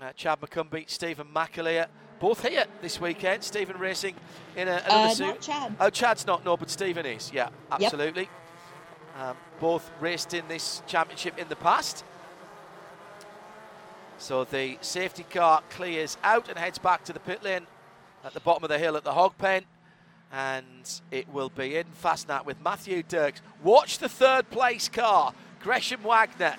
Uh, 0.00 0.12
Chad 0.12 0.40
McCumbee, 0.40 0.88
Stevan 0.88 1.26
McAleer, 1.34 1.86
both 2.18 2.46
here 2.46 2.64
this 2.80 3.00
weekend. 3.00 3.42
Stevan 3.42 3.78
racing 3.78 4.14
in 4.56 4.68
a, 4.68 4.82
another 4.84 4.92
uh, 4.92 5.10
suit. 5.10 5.40
Chad. 5.40 5.76
Oh, 5.78 5.90
Chad's 5.90 6.26
not, 6.26 6.44
no, 6.44 6.56
but 6.56 6.70
Stevan 6.70 7.04
is. 7.04 7.30
Yeah, 7.32 7.50
absolutely. 7.70 8.22
Yep. 8.22 9.22
Um, 9.22 9.36
both 9.58 9.90
raced 10.00 10.32
in 10.32 10.46
this 10.48 10.82
championship 10.86 11.38
in 11.38 11.48
the 11.48 11.56
past. 11.56 12.04
So 14.16 14.44
the 14.44 14.78
safety 14.80 15.24
car 15.24 15.62
clears 15.70 16.16
out 16.22 16.48
and 16.48 16.58
heads 16.58 16.78
back 16.78 17.04
to 17.04 17.12
the 17.12 17.20
pit 17.20 17.42
lane 17.42 17.66
at 18.24 18.32
the 18.34 18.40
bottom 18.40 18.64
of 18.64 18.70
the 18.70 18.78
hill 18.78 18.96
at 18.96 19.04
the 19.04 19.12
hog 19.12 19.36
pen. 19.36 19.64
And 20.32 21.00
it 21.10 21.28
will 21.28 21.48
be 21.50 21.76
in 21.76 21.86
Fasnacht 22.02 22.44
with 22.44 22.62
Matthew 22.62 23.02
Dirks. 23.02 23.42
Watch 23.62 23.98
the 23.98 24.08
third 24.08 24.48
place 24.50 24.88
car, 24.88 25.34
Gresham 25.60 26.02
Wagner. 26.02 26.56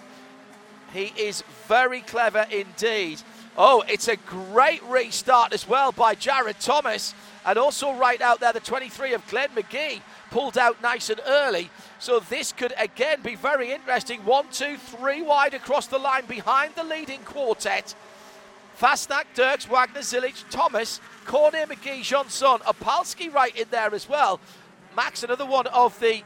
He 0.93 1.13
is 1.17 1.43
very 1.67 2.01
clever 2.01 2.45
indeed. 2.51 3.21
Oh, 3.58 3.84
it's 3.88 4.08
a 4.08 4.15
great 4.15 4.82
restart 4.84 5.54
as 5.54 5.67
well 5.67 5.91
by 5.91 6.15
Jared 6.15 6.60
Thomas. 6.60 7.13
And 7.45 7.58
also 7.58 7.93
right 7.93 8.21
out 8.21 8.39
there, 8.39 8.54
the 8.54 8.60
23 8.60 9.13
of 9.13 9.27
Glenn 9.27 9.49
McGee 9.49 10.01
pulled 10.30 10.58
out 10.58 10.82
nice 10.82 11.10
and 11.10 11.19
early. 11.25 11.69
So 11.99 12.19
this 12.19 12.51
could 12.51 12.73
again 12.77 13.21
be 13.21 13.36
very 13.36 13.71
interesting. 13.71 14.23
One, 14.25 14.45
two, 14.51 14.77
three 14.77 15.21
wide 15.21 15.54
across 15.54 15.88
the 15.88 15.97
line 15.97 16.25
behind 16.25 16.75
the 16.75 16.84
leading 16.84 17.21
quartet. 17.21 17.95
Fasnacht, 18.80 19.25
Dirks, 19.36 19.65
Wagner, 19.65 20.01
Zilisch, 20.01 20.43
Thomas, 20.49 20.99
Cornet, 21.25 21.69
McGee, 21.69 22.01
Johnson, 22.04 22.60
Opalski 22.65 23.32
right 23.32 23.56
in 23.56 23.67
there 23.69 23.93
as 23.93 24.10
well. 24.10 24.39
Max, 24.95 25.23
another 25.23 25.45
one 25.45 25.67
of 25.67 25.99
the 25.99 26.23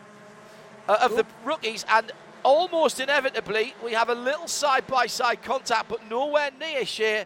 uh, 0.88 0.98
of 1.02 1.16
the 1.16 1.26
rookies, 1.44 1.86
and 1.90 2.12
almost 2.46 3.00
inevitably 3.00 3.74
we 3.84 3.92
have 3.94 4.10
a 4.10 4.16
little 4.16 4.48
side-by-side 4.48 5.42
contact, 5.42 5.90
but 5.90 6.08
nowhere 6.08 6.52
near 6.60 6.86
sheer 6.86 7.26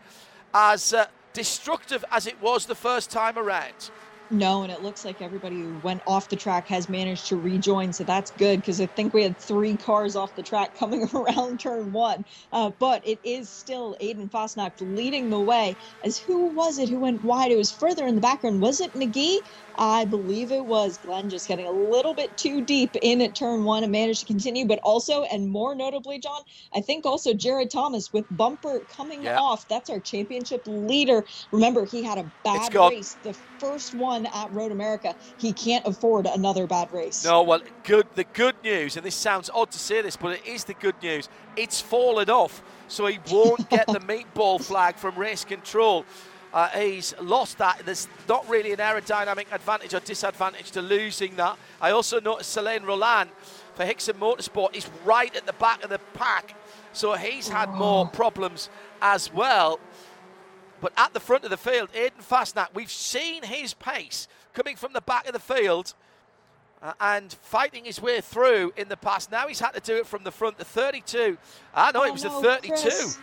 as 0.53 0.93
uh, 0.93 1.05
destructive 1.33 2.03
as 2.09 2.25
it 2.25 2.41
was 2.41 2.65
the 2.65 2.75
first 2.75 3.11
time 3.11 3.37
around. 3.37 3.91
No, 4.31 4.61
and 4.61 4.71
it 4.71 4.83
looks 4.83 5.05
like 5.05 5.23
everybody 5.23 5.55
who 5.55 5.75
went 5.79 6.03
off 6.05 6.29
the 6.29 6.35
track 6.35 6.67
has 6.67 6.87
managed 6.87 7.25
to 7.27 7.35
rejoin, 7.35 7.91
so 7.91 8.03
that's 8.03 8.29
good 8.29 8.61
because 8.61 8.79
I 8.79 8.85
think 8.85 9.11
we 9.11 9.23
had 9.23 9.35
three 9.35 9.75
cars 9.75 10.15
off 10.15 10.35
the 10.35 10.43
track 10.43 10.77
coming 10.77 11.09
around 11.15 11.59
turn 11.59 11.91
one. 11.91 12.23
Uh, 12.53 12.69
but 12.77 13.05
it 13.07 13.17
is 13.23 13.49
still 13.49 13.97
Aiden 13.99 14.29
Fasnacht 14.29 14.73
leading 14.81 15.31
the 15.31 15.39
way. 15.39 15.75
As 16.03 16.19
who 16.19 16.45
was 16.45 16.77
it 16.77 16.89
who 16.89 16.99
went 16.99 17.23
wide? 17.23 17.51
It 17.51 17.57
was 17.57 17.71
further 17.71 18.05
in 18.05 18.13
the 18.13 18.21
background. 18.21 18.61
Was 18.61 18.81
it 18.81 18.93
McGee? 18.93 19.39
I 19.79 20.05
believe 20.05 20.51
it 20.51 20.65
was 20.65 20.99
Glenn 20.99 21.29
just 21.29 21.47
getting 21.47 21.67
a 21.67 21.71
little 21.71 22.15
bit 22.15 22.37
too 22.37 22.61
deep 22.65 22.97
in 23.01 23.21
at 23.21 23.35
turn 23.35 23.65
one 23.65 23.83
and 23.83 23.93
managed 23.93 24.21
to 24.21 24.27
continue. 24.27 24.67
But 24.67 24.79
also, 24.83 25.23
and 25.23 25.49
more 25.49 25.75
notably, 25.75 26.19
John, 26.19 26.41
I 26.75 26.81
think 26.81 27.05
also 27.07 27.33
Jared 27.33 27.71
Thomas 27.71 28.13
with 28.13 28.25
bumper 28.31 28.85
coming 28.95 29.23
Yeah. 29.23 29.39
off. 29.39 29.67
That's 29.69 29.89
our 29.89 30.01
championship 30.01 30.63
leader. 30.67 31.25
Remember, 31.53 31.85
he 31.85 32.03
had 32.03 32.19
a 32.19 32.31
bad 32.43 32.75
race, 32.75 33.17
the 33.23 33.35
first 33.59 33.95
one 33.95 34.27
at 34.27 34.51
Road 34.51 34.73
America. 34.73 35.15
He 35.37 35.53
can't 35.53 35.87
afford 35.87 36.27
another 36.27 36.67
bad 36.67 36.91
race. 36.93 37.25
No, 37.25 37.43
well, 37.43 37.61
good. 37.83 38.07
The 38.15 38.25
good 38.25 38.55
news, 38.63 38.97
and 38.97 39.05
this 39.05 39.15
sounds 39.15 39.49
odd 39.53 39.71
to 39.71 39.79
say 39.79 40.01
this, 40.03 40.17
but 40.17 40.39
it 40.39 40.45
is 40.47 40.65
the 40.65 40.75
good 40.75 41.01
news. 41.01 41.29
It's 41.57 41.81
fallen 41.81 42.29
off, 42.29 42.63
so 42.89 43.07
he 43.07 43.19
won't 43.31 43.69
get 43.69 43.91
the 43.91 44.01
meatball 44.01 44.61
flag 44.61 44.97
from 44.97 45.15
race 45.17 45.45
control. 45.45 46.05
Uh, 46.53 46.67
he's 46.69 47.13
lost 47.21 47.57
that. 47.59 47.81
There's 47.85 48.07
not 48.27 48.47
really 48.49 48.71
an 48.71 48.79
aerodynamic 48.79 49.51
advantage 49.51 49.93
or 49.93 49.99
disadvantage 49.99 50.71
to 50.71 50.81
losing 50.81 51.35
that. 51.35 51.57
I 51.79 51.91
also 51.91 52.19
noticed 52.19 52.51
Selene 52.51 52.83
Roland 52.83 53.29
for 53.75 53.85
Hixon 53.85 54.15
Motorsport 54.17 54.75
is 54.75 54.89
right 55.05 55.33
at 55.35 55.45
the 55.45 55.53
back 55.53 55.83
of 55.83 55.89
the 55.89 55.99
pack, 56.15 56.55
so 56.91 57.13
he's 57.13 57.47
had 57.47 57.69
more 57.75 58.07
problems 58.07 58.69
as 59.01 59.31
well. 59.31 59.79
But 60.81 60.93
at 60.97 61.13
the 61.13 61.19
front 61.19 61.43
of 61.43 61.49
the 61.49 61.57
field, 61.57 61.91
Aiden 61.93 62.23
Fasnacht, 62.27 62.69
we've 62.73 62.91
seen 62.91 63.43
his 63.43 63.73
pace 63.73 64.27
coming 64.53 64.75
from 64.75 64.93
the 64.93 65.01
back 65.01 65.27
of 65.27 65.33
the 65.33 65.39
field 65.39 65.93
uh, 66.81 66.93
and 66.99 67.31
fighting 67.31 67.85
his 67.85 68.01
way 68.01 68.21
through 68.21 68.73
in 68.77 68.87
the 68.87 68.97
past. 68.97 69.29
Now 69.31 69.47
he's 69.47 69.59
had 69.59 69.71
to 69.73 69.81
do 69.81 69.97
it 69.97 70.07
from 70.07 70.23
the 70.23 70.31
front. 70.31 70.57
The 70.57 70.65
32. 70.65 71.37
Ah, 71.75 71.91
no, 71.93 72.01
Oh, 72.01 72.05
it 72.05 72.13
was 72.13 72.23
no, 72.23 72.41
the 72.41 72.47
32. 72.47 72.73
Chris. 72.81 73.17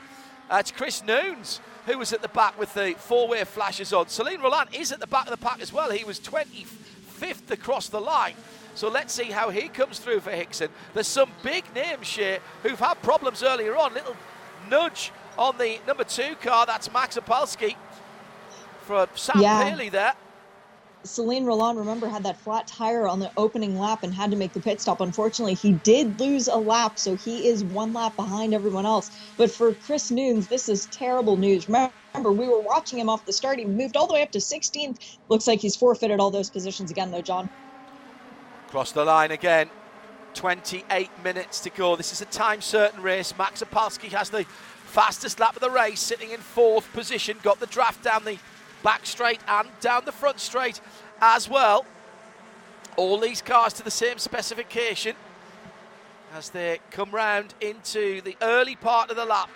Uh, 0.51 0.57
it's 0.61 0.71
Chris 0.71 1.03
Noons 1.03 1.61
who 1.87 1.99
was 1.99 2.13
at 2.13 2.21
the 2.23 2.29
back 2.29 2.59
with 2.59 2.73
the 2.75 2.95
four-way 2.99 3.45
flashes 3.45 3.93
on. 3.93 4.09
Celine 4.09 4.41
Roland 4.41 4.71
is 4.73 4.91
at 4.93 4.99
the 5.01 5.07
back 5.07 5.25
of 5.25 5.31
the 5.31 5.37
pack 5.37 5.61
as 5.61 5.73
well. 5.73 5.91
He 5.91 6.05
was 6.05 6.19
25th 6.21 7.51
across 7.51 7.89
the 7.89 8.01
line. 8.01 8.35
So 8.75 8.89
let's 8.89 9.13
see 9.15 9.25
how 9.31 9.51
he 9.51 9.69
comes 9.69 9.99
through 10.01 10.21
for 10.21 10.31
Hixon. 10.33 10.69
There's 10.95 11.07
some 11.07 11.31
big 11.43 11.65
names 11.75 12.09
here 12.09 12.41
who've 12.63 12.79
had 12.79 13.01
problems 13.03 13.43
earlier 13.43 13.77
on. 13.77 13.95
Little 13.95 14.17
nudge 14.69 15.13
on 15.39 15.57
the 15.59 15.79
number 15.87 16.05
two 16.05 16.35
car. 16.43 16.67
That's 16.67 16.93
Max 16.93 17.17
Opalski 17.17 17.77
for 18.83 19.09
Sam 19.15 19.41
Yeah. 19.41 19.63
Paley 19.71 19.89
there. 19.89 20.15
Celine 21.07 21.45
Roland, 21.45 21.79
remember, 21.79 22.09
had 22.09 22.23
that 22.25 22.39
flat 22.41 22.67
tire 22.67 23.07
on 23.07 23.21
the 23.21 23.31
opening 23.37 23.79
lap 23.79 24.03
and 24.03 24.13
had 24.13 24.31
to 24.31 24.37
make 24.37 24.53
the 24.53 24.61
pit 24.61 24.81
stop. 24.81 25.01
Unfortunately, 25.01 25.55
he 25.55 25.73
did 25.73 26.21
lose 26.21 26.49
a 26.49 26.57
lap, 26.57 26.99
so 26.99 27.17
he 27.17 27.49
is 27.49 27.65
one 27.65 27.93
lap 27.93 28.17
behind 28.17 28.53
everyone 28.53 28.85
else. 28.85 29.11
But 29.37 29.51
for 29.51 29.73
Chris 29.75 30.11
Noons, 30.11 30.49
this 30.49 30.69
is 30.69 30.87
terrible 30.87 31.37
news. 31.37 31.69
Remember, 31.69 32.33
we 32.33 32.49
were 32.49 32.61
watching 32.61 32.99
him 32.99 33.09
off 33.09 33.25
the 33.25 33.33
start. 33.33 33.59
He 33.59 33.65
moved 33.65 33.97
all 33.97 34.07
the 34.07 34.15
way 34.15 34.23
up 34.23 34.33
to 34.33 34.39
16th. 34.39 35.19
Looks 35.29 35.47
like 35.47 35.61
he's 35.61 35.77
forfeited 35.77 36.21
all 36.21 36.31
those 36.31 36.51
positions 36.51 36.91
again, 36.91 37.11
though, 37.11 37.23
John. 37.23 37.49
Cross 38.69 38.93
the 38.93 39.05
line 39.05 39.31
again. 39.31 39.71
28 40.35 41.11
minutes 41.25 41.61
to 41.61 41.71
go. 41.71 41.97
This 41.97 42.13
is 42.13 42.21
a 42.21 42.27
time 42.27 42.61
certain 42.61 43.03
race. 43.03 43.33
Max 43.39 43.63
Opalski 43.63 44.09
has 44.09 44.29
the 44.31 44.45
fastest 44.85 45.41
lap 45.41 45.55
of 45.57 45.61
the 45.61 45.71
race, 45.71 46.01
sitting 46.01 46.31
in 46.31 46.41
fourth 46.41 46.93
position. 46.93 47.39
Got 47.43 47.61
the 47.61 47.67
draft 47.67 48.03
down 48.03 48.25
the 48.25 48.39
back 48.83 49.07
straight 49.07 49.41
and 49.49 49.69
down 49.81 50.05
the 50.05 50.13
front 50.13 50.41
straight 50.41 50.81
as 51.21 51.49
well. 51.49 51.85
All 52.97 53.19
these 53.19 53.43
cars 53.43 53.73
to 53.75 53.83
the 53.83 53.91
same 53.91 54.19
specification 54.19 55.17
as 56.35 56.51
they 56.51 56.81
come 56.91 57.11
round 57.11 57.55
into 57.61 58.21
the 58.23 58.37
early 58.43 58.77
part 58.77 59.11
of 59.11 59.17
the 59.17 59.25
lap. 59.25 59.51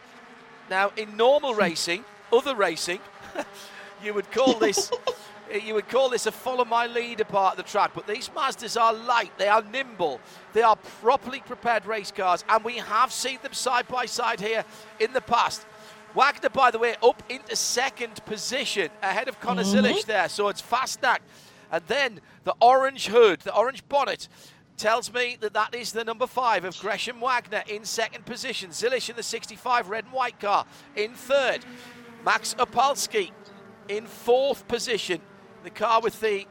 Now, 0.69 0.93
in 0.97 1.17
normal 1.17 1.55
racing, 1.55 2.05
other 2.33 2.55
racing, 2.55 3.01
you 4.05 4.15
would 4.15 4.31
call 4.31 4.55
this 4.55 4.91
you 5.65 5.75
would 5.75 5.89
call 5.89 6.09
this 6.09 6.27
a 6.27 6.33
follow 6.33 6.65
my 6.65 6.87
leader 6.87 7.25
part 7.25 7.59
of 7.59 7.65
the 7.65 7.71
track, 7.71 7.91
but 7.95 8.07
these 8.07 8.29
Mazdas 8.29 8.81
are 8.81 8.93
light, 8.93 9.33
they 9.39 9.49
are 9.49 9.63
nimble, 9.63 10.21
they 10.53 10.63
are 10.63 10.77
properly 10.77 11.41
prepared 11.41 11.87
race 11.87 12.13
cars, 12.13 12.45
and 12.49 12.65
we 12.65 12.77
have 12.79 13.13
seen 13.13 13.39
them 13.43 13.53
side 13.53 13.89
by 13.89 14.07
side 14.07 14.41
here 14.41 14.65
in 15.01 15.13
the 15.13 15.21
past. 15.21 15.67
Wagner, 16.14 16.49
by 16.49 16.70
the 16.70 16.79
way, 16.79 16.96
up 17.03 17.23
into 17.29 17.55
second 17.55 18.25
position 18.25 18.90
ahead 19.03 19.29
of 19.29 19.40
Connor 19.40 19.62
Zilisch 19.62 20.05
there, 20.07 20.29
so 20.29 20.49
it's 20.49 20.61
Fasnacht. 20.61 21.20
And 21.70 21.85
then 21.87 22.20
the 22.44 22.55
orange 22.61 23.07
hood, 23.07 23.40
the 23.40 23.55
orange 23.55 23.87
bonnet, 23.88 24.29
tells 24.77 25.12
me 25.12 25.37
that 25.40 25.53
that 25.53 25.75
is 25.75 25.92
the 25.92 26.05
number 26.05 26.27
five 26.27 26.64
of 26.64 26.77
Gresham 26.81 27.20
Wagner 27.20 27.62
in 27.68 27.85
second 27.85 28.27
position. 28.27 28.70
Zilisch 28.70 29.11
in 29.11 29.16
the 29.16 29.23
65 29.23 29.88
red 29.88 30.05
and 30.05 30.12
white 30.12 30.40
car 30.40 30.64
in 30.96 31.12
third. 31.12 31.64
Max 32.25 32.55
Opalski 32.55 33.31
in 33.88 34.07
fourth 34.07 34.66
position. 34.66 35.20
The 35.62 35.70
car 35.70 36.01
with 36.01 36.20
the 36.20 36.46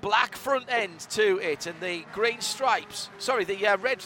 black 0.00 0.36
front 0.36 0.66
end 0.68 1.00
to 1.10 1.38
it 1.38 1.66
and 1.66 1.80
the 1.80 2.04
green 2.12 2.40
stripes. 2.40 3.08
Sorry, 3.18 3.44
the 3.44 3.66
uh, 3.66 3.78
red 3.78 4.04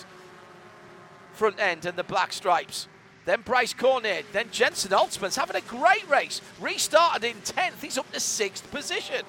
front 1.32 1.58
end 1.58 1.84
and 1.84 1.98
the 1.98 2.04
black 2.04 2.32
stripes. 2.32 2.88
Then 3.26 3.42
Bryce 3.42 3.74
Cornet. 3.74 4.24
Then 4.32 4.46
Jensen 4.50 4.92
Altzman's 4.92 5.36
having 5.36 5.56
a 5.56 5.60
great 5.60 6.08
race. 6.08 6.40
Restarted 6.60 7.24
in 7.24 7.36
10th. 7.42 7.82
He's 7.82 7.98
up 7.98 8.10
to 8.12 8.20
sixth 8.20 8.70
position. 8.70 9.26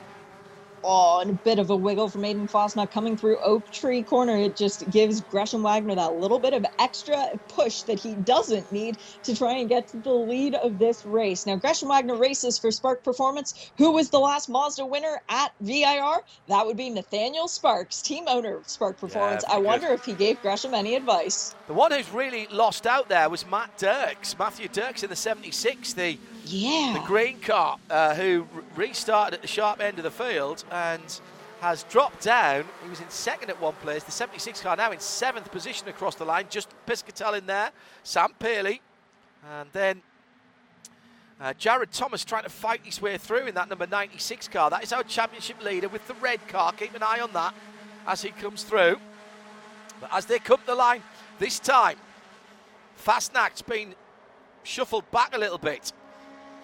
Oh, 0.90 1.20
and 1.20 1.32
a 1.32 1.34
bit 1.34 1.60
of 1.60 1.70
a 1.70 1.76
wiggle 1.76 2.08
from 2.08 2.22
Aiden 2.22 2.50
Fasnacht 2.50 2.92
coming 2.92 3.18
through 3.18 3.40
Oak 3.40 3.70
Tree 3.72 4.02
Corner. 4.02 4.38
It 4.38 4.56
just 4.56 4.90
gives 4.90 5.20
Gresham 5.20 5.62
Wagner 5.62 5.96
that 5.96 6.16
little 6.16 6.40
bit 6.40 6.54
of 6.54 6.66
extra 6.80 7.38
push 7.50 7.82
that 7.82 8.00
he 8.00 8.14
doesn't 8.14 8.72
need 8.72 8.98
to 9.24 9.36
try 9.36 9.56
and 9.56 9.68
get 9.68 9.90
to 9.90 9.98
the 9.98 10.14
lead 10.14 10.56
of 10.56 10.80
this 10.80 11.06
race. 11.06 11.46
Now, 11.46 11.58
Gresham 11.58 11.90
Wagner 11.90 12.16
races 12.16 12.58
for 12.58 12.72
Spark 12.72 13.04
Performance. 13.04 13.70
Who 13.78 13.92
was 13.92 14.12
the 14.12 14.20
last 14.20 14.48
Mazda 14.48 14.86
winner 14.86 15.22
at 15.28 15.52
VIR? 15.60 16.24
That 16.48 16.66
would 16.66 16.78
be 16.78 16.90
Nathaniel 16.90 17.50
Sparks, 17.50 18.02
team 18.02 18.24
owner 18.30 18.56
of 18.56 18.70
Spark 18.70 18.98
Performance. 18.98 19.44
I 19.44 19.58
wonder 19.58 19.88
if 19.88 20.06
he 20.06 20.14
gave 20.14 20.42
Gresham 20.42 20.74
any 20.74 20.96
advice. 20.96 21.54
The 21.68 21.74
one 21.74 21.92
who's 21.92 22.10
really 22.14 22.48
lost 22.48 22.88
out 22.88 23.10
there 23.10 23.30
was 23.30 23.46
Matt 23.46 23.78
Dirks, 23.78 24.40
Matthew 24.40 24.70
Dirks 24.70 25.04
in 25.04 25.10
the 25.10 25.18
76, 25.18 25.92
the, 25.96 26.18
Yeah. 26.50 26.94
the 27.00 27.06
green 27.06 27.40
car, 27.40 27.78
uh, 27.90 28.16
who 28.16 28.48
restarted 28.76 29.36
at 29.36 29.42
the 29.42 29.48
sharp 29.48 29.82
end 29.82 29.98
of 29.98 30.04
the 30.04 30.12
field 30.12 30.64
and 30.72 31.22
has 31.62 31.84
dropped 31.84 32.24
down. 32.24 32.66
He 32.84 32.90
was 32.90 33.00
in 33.00 33.10
second 33.10 33.50
at 33.50 33.60
one 33.60 33.74
place. 33.76 34.04
The 34.04 34.12
76 34.12 34.62
car 34.62 34.76
now 34.76 34.92
in 34.92 35.00
seventh 35.00 35.52
position 35.52 35.88
across 35.88 36.16
the 36.16 36.26
line. 36.26 36.46
Just 36.50 36.70
Piscitell 36.86 37.38
in 37.38 37.46
there, 37.46 37.72
Sam 38.04 38.34
Paley, 38.40 38.82
and 39.50 39.70
then 39.74 40.02
uh, 41.40 41.54
Jared 41.54 41.92
Thomas 41.92 42.24
trying 42.26 42.44
to 42.44 42.50
fight 42.50 42.82
his 42.84 43.02
way 43.02 43.18
through 43.18 43.48
in 43.48 43.56
that 43.56 43.70
number 43.70 43.88
96 43.88 44.48
car. 44.48 44.70
That 44.70 44.84
is 44.84 44.94
our 44.94 45.04
championship 45.04 45.64
leader 45.64 45.88
with 45.88 46.08
the 46.08 46.16
red 46.16 46.48
car. 46.48 46.72
Keep 46.74 46.96
an 46.96 47.04
eye 47.04 47.20
on 47.20 47.32
that 47.34 47.54
as 48.08 48.22
he 48.22 48.30
comes 48.30 48.64
through. 48.64 48.98
But 50.00 50.10
as 50.14 50.26
they 50.26 50.40
come 50.40 50.60
the 50.66 50.76
line 50.76 51.02
this 51.40 51.60
time, 51.60 51.98
Fasnacht's 53.04 53.62
been 53.62 53.96
shuffled 54.64 55.10
back 55.12 55.36
a 55.36 55.40
little 55.40 55.58
bit. 55.58 55.92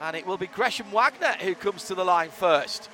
And 0.03 0.17
it 0.17 0.27
will 0.27 0.37
be 0.37 0.47
Gresham 0.47 0.91
Wagner 0.91 1.33
who 1.39 1.55
comes 1.55 1.85
to 1.85 1.95
the 1.95 2.03
line 2.03 2.29
first. 2.29 2.89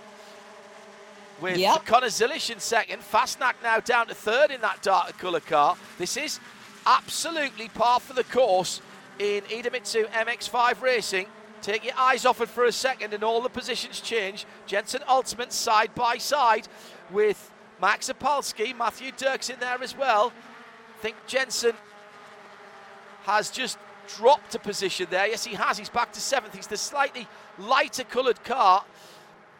With 1.41 1.57
Yep. 1.57 1.85
Connor 1.85 2.07
Zilisch 2.07 2.51
in 2.51 2.59
second. 2.59 3.01
Fasnacht 3.01 3.55
now 3.63 3.79
down 3.79 4.07
to 4.07 4.13
third 4.13 4.51
in 4.51 4.61
that 4.61 4.83
darker 4.83 5.13
colour 5.13 5.39
car. 5.39 5.75
This 5.97 6.17
is 6.17 6.39
absolutely 6.85 7.69
par 7.69 7.99
for 7.99 8.13
the 8.13 8.23
course 8.25 8.79
in 9.17 9.41
Idemitsu 9.45 10.07
MX5 10.11 10.81
Racing. 10.83 11.25
Take 11.63 11.83
your 11.83 11.95
eyes 11.97 12.27
off 12.27 12.41
it 12.41 12.49
for 12.49 12.65
a 12.65 12.71
second, 12.71 13.13
and 13.13 13.23
all 13.23 13.41
the 13.41 13.49
positions 13.49 13.99
change. 14.01 14.45
Jensen 14.67 15.01
Altzman 15.09 15.51
side 15.51 15.95
by 15.95 16.17
side 16.19 16.67
with 17.09 17.51
Max 17.81 18.09
Opalski, 18.09 18.77
Matthew 18.77 19.11
Dirks 19.17 19.49
in 19.49 19.59
there 19.59 19.81
as 19.81 19.97
well. 19.97 20.31
I 20.97 21.01
think 21.01 21.15
Jensen 21.25 21.73
has 23.23 23.49
just 23.49 23.79
dropped 24.17 24.55
a 24.55 24.59
position 24.59 25.07
there. 25.09 25.27
Yes, 25.27 25.45
he 25.45 25.55
has. 25.55 25.77
He's 25.77 25.89
back 25.89 26.11
to 26.13 26.21
seventh. 26.21 26.55
He's 26.55 26.67
the 26.67 26.77
slightly 26.77 27.27
lighter 27.57 28.03
coloured 28.03 28.43
car 28.43 28.83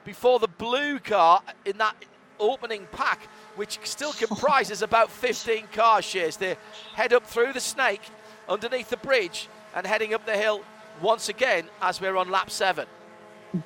before 0.05 0.39
the 0.39 0.47
blue 0.47 0.99
car 0.99 1.41
in 1.65 1.77
that 1.77 1.95
opening 2.39 2.87
pack, 2.91 3.27
which 3.55 3.79
still 3.83 4.13
comprises 4.13 4.81
about 4.81 5.11
15 5.11 5.67
car 5.73 6.01
shares. 6.01 6.37
They 6.37 6.57
head 6.93 7.13
up 7.13 7.25
through 7.25 7.53
the 7.53 7.59
snake 7.59 8.01
underneath 8.47 8.89
the 8.89 8.97
bridge 8.97 9.49
and 9.75 9.85
heading 9.85 10.13
up 10.13 10.25
the 10.25 10.37
hill 10.37 10.61
once 11.01 11.29
again 11.29 11.65
as 11.81 12.01
we're 12.01 12.17
on 12.17 12.29
lap 12.29 12.49
seven. 12.49 12.87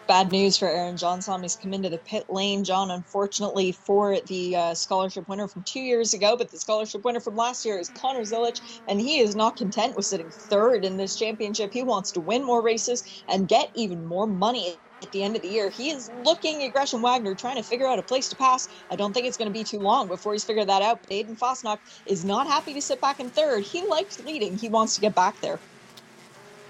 Bad 0.07 0.31
news 0.31 0.57
for 0.57 0.67
Aaron 0.69 0.97
Johnson. 0.97 1.43
He's 1.43 1.55
come 1.55 1.73
into 1.73 1.89
the 1.89 1.99
pit 1.99 2.25
lane, 2.29 2.63
John, 2.63 2.91
unfortunately, 2.91 3.71
for 3.71 4.19
the 4.27 4.55
uh, 4.55 4.73
scholarship 4.75 5.27
winner 5.29 5.47
from 5.47 5.63
two 5.63 5.81
years 5.81 6.13
ago. 6.13 6.35
But 6.37 6.51
the 6.51 6.59
scholarship 6.59 7.05
winner 7.05 7.21
from 7.21 7.35
last 7.35 7.65
year 7.65 7.79
is 7.79 7.89
Connor 7.89 8.21
Zilisch, 8.23 8.81
and 8.87 8.99
he 9.01 9.19
is 9.19 9.35
not 9.35 9.57
content 9.57 9.95
with 9.95 10.05
sitting 10.05 10.31
third 10.31 10.85
in 10.85 10.97
this 10.97 11.15
championship. 11.15 11.71
He 11.73 11.83
wants 11.83 12.11
to 12.13 12.21
win 12.21 12.45
more 12.45 12.63
races 12.63 13.03
and 13.29 13.47
get 13.47 13.71
even 13.75 14.05
more 14.05 14.27
money 14.27 14.79
at 15.03 15.11
the 15.11 15.23
end 15.23 15.35
of 15.37 15.43
the 15.43 15.49
year. 15.49 15.69
He 15.69 15.91
is 15.91 16.09
looking 16.11 16.63
at 16.63 16.73
Gresham 16.73 17.01
Wagner, 17.03 17.35
trying 17.35 17.57
to 17.57 17.63
figure 17.63 17.87
out 17.87 17.99
a 17.99 18.03
place 18.03 18.29
to 18.29 18.35
pass. 18.37 18.67
I 18.89 18.97
don't 18.97 19.13
think 19.13 19.27
it's 19.27 19.37
going 19.37 19.49
to 19.49 19.53
be 19.53 19.65
too 19.65 19.79
long 19.79 20.07
before 20.09 20.33
he's 20.33 20.45
figured 20.45 20.69
that 20.69 20.81
out. 20.81 21.01
But 21.03 21.11
Aiden 21.11 21.37
Fasnacht 21.39 21.79
is 22.05 22.25
not 22.25 22.47
happy 22.47 22.73
to 22.73 22.81
sit 22.81 23.01
back 23.01 23.19
in 23.19 23.31
third. 23.31 23.63
He 23.63 23.85
likes 23.87 24.19
leading. 24.19 24.57
He 24.57 24.69
wants 24.69 24.95
to 24.95 25.01
get 25.01 25.15
back 25.15 25.41
there. 25.41 25.61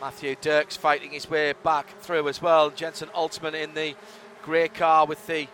Matthew 0.04 0.36
Dirks 0.42 0.76
fighting 0.76 1.12
his 1.12 1.30
way 1.30 1.54
back 1.64 1.88
through 2.02 2.28
as 2.28 2.42
well. 2.42 2.70
Jensen 2.70 3.08
Altzman 3.16 3.54
in 3.54 3.74
the 3.74 3.96
grey 4.42 4.68
car 4.68 5.06
with 5.06 5.26
the 5.28 5.48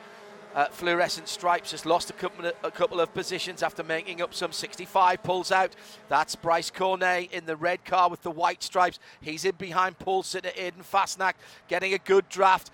uh, 0.56 0.66
fluorescent 0.70 1.28
stripes 1.28 1.70
has 1.70 1.86
lost 1.86 2.10
a 2.10 2.14
couple, 2.14 2.48
of, 2.48 2.56
a 2.64 2.72
couple 2.72 3.00
of 3.00 3.14
positions 3.14 3.62
after 3.62 3.84
making 3.84 4.24
up 4.24 4.34
some 4.34 4.52
65. 4.52 5.22
Pulls 5.22 5.52
out. 5.52 5.76
That's 6.08 6.36
Bryce 6.36 6.72
Cornet 6.72 7.32
in 7.32 7.46
the 7.46 7.56
red 7.56 7.86
car 7.86 8.10
with 8.10 8.24
the 8.24 8.32
white 8.32 8.64
stripes. 8.64 8.98
He's 9.22 9.46
in 9.46 9.54
behind 9.54 10.00
pole 10.00 10.24
sitter, 10.24 10.50
Aiden 10.50 10.84
Fasnacht, 10.84 11.36
getting 11.68 11.94
a 11.94 12.00
good 12.00 12.28
draft. 12.28 12.72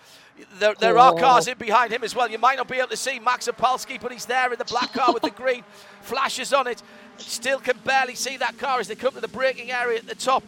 There, 0.60 0.76
there 0.80 0.98
are 0.98 1.14
cars 1.16 1.50
in 1.50 1.58
behind 1.58 1.92
him 1.92 2.06
as 2.06 2.16
well. 2.16 2.32
You 2.32 2.40
might 2.40 2.56
not 2.56 2.70
be 2.70 2.78
able 2.78 2.88
to 2.88 2.98
see 2.98 3.20
Max 3.20 3.50
Opalski, 3.50 4.00
but 4.00 4.14
he's 4.14 4.26
there 4.26 4.54
in 4.54 4.58
the 4.58 4.64
black 4.64 4.94
car 4.94 5.14
with 5.14 5.24
the 5.24 5.30
green 5.30 5.66
flashes 6.02 6.54
on 6.54 6.68
it. 6.68 6.82
Still 7.18 7.60
can 7.60 7.78
barely 7.84 8.16
see 8.16 8.38
that 8.38 8.58
car 8.58 8.80
as 8.80 8.88
they 8.88 8.96
come 8.96 9.14
to 9.16 9.20
the 9.20 9.28
braking 9.28 9.72
area 9.72 9.98
at 9.98 10.08
the 10.08 10.16
top 10.16 10.46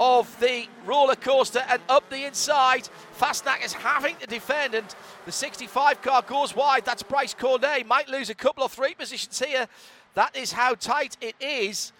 of 0.00 0.38
the 0.40 0.66
roller 0.84 1.16
coaster 1.16 1.62
and 1.68 1.80
up 1.88 2.08
the 2.10 2.24
inside. 2.24 2.88
Fasnacht 3.18 3.64
is 3.64 3.72
having 3.72 4.16
to 4.16 4.26
defend, 4.26 4.74
and 4.74 4.86
the 5.26 5.32
65 5.32 6.02
car 6.02 6.22
goes 6.22 6.54
wide. 6.54 6.84
That's 6.84 7.02
Bryce 7.02 7.34
Cornet. 7.34 7.86
Might 7.86 8.08
lose 8.08 8.30
a 8.30 8.34
couple 8.34 8.64
of 8.64 8.72
three 8.72 8.94
positions 8.94 9.38
here. 9.38 9.66
That 10.14 10.36
is 10.36 10.52
how 10.52 10.74
tight 10.74 11.16
it 11.20 11.36
is. 11.40 11.92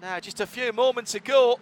Now, 0.00 0.20
just 0.20 0.40
a 0.40 0.46
few 0.46 0.72
moments 0.72 1.14
ago, 1.14 1.58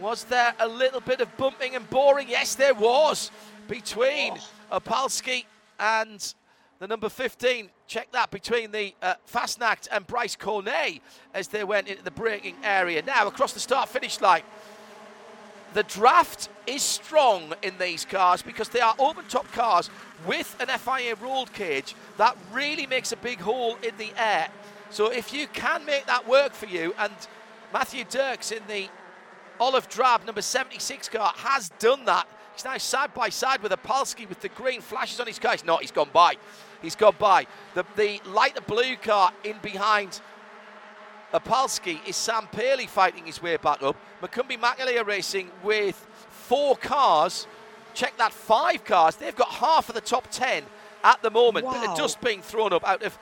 was 0.00 0.24
there 0.24 0.54
a 0.58 0.66
little 0.66 1.00
bit 1.00 1.20
of 1.20 1.36
bumping 1.36 1.76
and 1.76 1.88
boring? 1.90 2.28
Yes, 2.28 2.54
there 2.54 2.74
was 2.74 3.30
between. 3.68 4.38
Opalski 4.72 5.46
and 5.78 6.34
the 6.78 6.86
number 6.86 7.08
15. 7.08 7.68
Check 7.90 8.12
that 8.12 8.30
between 8.30 8.70
the 8.70 8.94
uh, 9.02 9.14
Fasnacht 9.28 9.88
and 9.90 10.06
Bryce 10.06 10.36
Cornet 10.36 11.02
as 11.34 11.48
they 11.48 11.64
went 11.64 11.88
into 11.88 12.04
the 12.04 12.12
braking 12.12 12.54
area. 12.62 13.02
Now 13.02 13.26
across 13.26 13.52
the 13.52 13.58
start 13.58 13.88
finish 13.88 14.20
line. 14.20 14.42
The 15.74 15.82
draft 15.82 16.50
is 16.68 16.82
strong 16.82 17.52
in 17.62 17.76
these 17.78 18.04
cars 18.04 18.42
because 18.42 18.68
they 18.68 18.78
are 18.78 18.94
open 19.00 19.24
top 19.28 19.50
cars 19.50 19.90
with 20.24 20.54
an 20.60 20.68
FIA 20.78 21.16
rolled 21.16 21.52
cage 21.52 21.96
that 22.16 22.36
really 22.52 22.86
makes 22.86 23.10
a 23.10 23.16
big 23.16 23.40
hole 23.40 23.76
in 23.82 23.96
the 23.96 24.12
air. 24.16 24.50
So 24.90 25.10
if 25.10 25.34
you 25.34 25.48
can 25.48 25.84
make 25.84 26.06
that 26.06 26.28
work 26.28 26.52
for 26.52 26.66
you, 26.66 26.94
and 26.96 27.12
Matthew 27.72 28.04
Dirks 28.04 28.52
in 28.52 28.62
the 28.68 28.88
olive 29.58 29.88
drab 29.88 30.24
number 30.24 30.42
76 30.42 31.08
car 31.08 31.32
has 31.38 31.70
done 31.80 32.04
that. 32.04 32.28
He's 32.54 32.64
now 32.64 32.78
side 32.78 33.12
by 33.14 33.30
side 33.30 33.64
with 33.64 33.72
Opalski 33.72 34.28
with 34.28 34.42
the 34.42 34.48
green 34.48 34.80
flashes 34.80 35.18
on 35.18 35.26
his 35.26 35.40
car. 35.40 35.52
He's 35.52 35.64
not, 35.64 35.80
he's 35.80 35.90
gone 35.90 36.10
by. 36.12 36.36
He's 36.82 36.96
gone 36.96 37.16
by. 37.18 37.46
The, 37.74 37.84
the 37.96 38.20
lighter 38.26 38.60
blue 38.62 38.96
car 38.96 39.32
in 39.44 39.56
behind 39.62 40.20
Opalski 41.32 42.00
is 42.06 42.16
Sam 42.16 42.48
Paley 42.50 42.86
fighting 42.86 43.26
his 43.26 43.42
way 43.42 43.56
back 43.56 43.82
up. 43.82 43.96
McCumbee 44.22 44.58
McAleer 44.58 45.06
racing 45.06 45.50
with 45.62 45.94
four 46.28 46.76
cars. 46.76 47.46
Check 47.94 48.16
that, 48.18 48.32
five 48.32 48.84
cars. 48.84 49.16
They've 49.16 49.36
got 49.36 49.48
half 49.48 49.88
of 49.88 49.94
the 49.94 50.00
top 50.00 50.28
ten 50.30 50.64
at 51.04 51.22
the 51.22 51.30
moment. 51.30 51.66
Wow. 51.66 51.94
Dust 51.96 52.20
being 52.20 52.42
thrown 52.42 52.72
up 52.72 52.86
out 52.86 53.02
of 53.02 53.18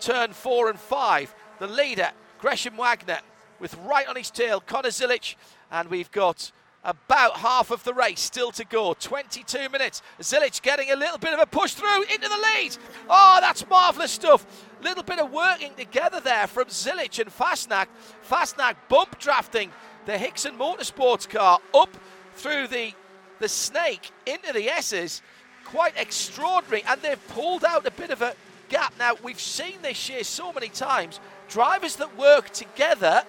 turn 0.00 0.32
four 0.32 0.68
and 0.68 0.78
five. 0.78 1.34
The 1.58 1.66
leader, 1.66 2.10
Gresham 2.38 2.76
Wagner, 2.76 3.20
with 3.60 3.76
right 3.78 4.06
on 4.06 4.16
his 4.16 4.30
tail, 4.30 4.60
Connor 4.60 4.90
Zilisch. 4.90 5.36
And 5.70 5.88
we've 5.88 6.10
got 6.10 6.52
about 6.86 7.38
half 7.38 7.72
of 7.72 7.82
the 7.82 7.92
race 7.92 8.20
still 8.20 8.52
to 8.52 8.64
go. 8.64 8.94
22 8.94 9.68
minutes. 9.68 10.02
Zilisch 10.20 10.62
getting 10.62 10.90
a 10.92 10.96
little 10.96 11.18
bit 11.18 11.34
of 11.34 11.40
a 11.40 11.46
push 11.46 11.74
through 11.74 12.02
into 12.04 12.28
the 12.28 12.36
lead. 12.36 12.76
Oh, 13.10 13.38
that's 13.40 13.68
marvellous 13.68 14.12
stuff. 14.12 14.46
Little 14.80 15.02
bit 15.02 15.18
of 15.18 15.32
working 15.32 15.72
together 15.76 16.20
there 16.20 16.46
from 16.46 16.66
Zilisch 16.66 17.18
and 17.18 17.28
Fasnacht. 17.28 17.88
Fasnacht 18.30 18.76
bump 18.88 19.18
drafting 19.18 19.72
the 20.06 20.16
Hixon 20.16 20.56
Motorsports 20.56 21.28
car 21.28 21.58
up 21.74 21.94
through 22.36 22.68
the, 22.68 22.92
the 23.40 23.48
snake 23.48 24.12
into 24.24 24.52
the 24.52 24.68
S's. 24.68 25.22
Quite 25.64 25.94
extraordinary. 25.96 26.84
And 26.86 27.02
they've 27.02 27.28
pulled 27.28 27.64
out 27.64 27.84
a 27.84 27.90
bit 27.90 28.10
of 28.10 28.22
a 28.22 28.36
gap. 28.68 28.94
Now, 28.96 29.14
we've 29.24 29.40
seen 29.40 29.82
this 29.82 30.08
year 30.08 30.22
so 30.22 30.52
many 30.52 30.68
times. 30.68 31.18
Drivers 31.48 31.96
that 31.96 32.16
work 32.16 32.50
together 32.50 33.24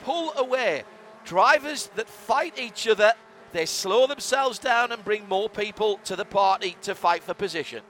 pull 0.00 0.34
away 0.36 0.84
drivers 1.28 1.90
that 1.94 2.08
fight 2.08 2.58
each 2.58 2.88
other, 2.88 3.12
they 3.52 3.66
slow 3.66 4.06
themselves 4.06 4.58
down 4.58 4.90
and 4.90 5.04
bring 5.04 5.28
more 5.28 5.50
people 5.50 5.98
to 6.04 6.16
the 6.16 6.24
party 6.24 6.74
to 6.80 6.94
fight 6.94 7.22
for 7.22 7.34
position. 7.34 7.82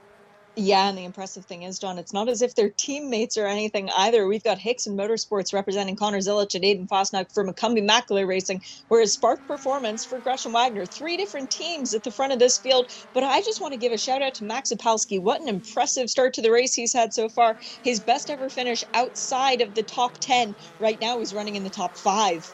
Yeah, 0.57 0.89
and 0.89 0.97
the 0.97 1.05
impressive 1.05 1.45
thing 1.45 1.63
is, 1.63 1.79
John, 1.79 1.97
it's 1.97 2.11
not 2.11 2.27
as 2.27 2.41
if 2.41 2.53
they're 2.53 2.69
teammates 2.71 3.37
or 3.37 3.47
anything 3.47 3.89
either. 3.95 4.27
We've 4.27 4.43
got 4.43 4.57
Hixon 4.57 4.97
Motorsports 4.97 5.53
representing 5.53 5.95
Connor 5.95 6.17
Zilisch 6.17 6.53
and 6.53 6.65
Aiden 6.65 6.89
Fasnacht 6.89 7.33
for 7.33 7.45
McCumbee 7.45 7.89
McAleer 7.89 8.27
Racing, 8.27 8.61
whereas 8.89 9.13
Spark 9.13 9.47
Performance 9.47 10.03
for 10.03 10.19
Gresham 10.19 10.51
Wagner. 10.51 10.85
Three 10.85 11.15
different 11.15 11.49
teams 11.49 11.93
at 11.93 12.03
the 12.03 12.11
front 12.11 12.33
of 12.33 12.39
this 12.39 12.57
field. 12.57 12.93
But 13.13 13.23
I 13.23 13.41
just 13.41 13.61
want 13.61 13.73
to 13.73 13.79
give 13.79 13.93
a 13.93 13.97
shout 13.97 14.21
out 14.21 14.33
to 14.35 14.43
Max 14.43 14.73
Opalski. 14.73 15.17
What 15.17 15.39
an 15.39 15.47
impressive 15.47 16.09
start 16.09 16.33
to 16.33 16.41
the 16.41 16.51
race 16.51 16.73
he's 16.73 16.91
had 16.91 17.13
so 17.13 17.29
far. 17.29 17.57
His 17.83 18.01
best 18.01 18.29
ever 18.29 18.49
finish 18.49 18.83
outside 18.93 19.61
of 19.61 19.75
the 19.75 19.83
top 19.83 20.17
10. 20.17 20.55
Right 20.81 20.99
now, 20.99 21.19
he's 21.19 21.33
running 21.33 21.55
in 21.55 21.63
the 21.63 21.69
top 21.69 21.95
five. 21.95 22.53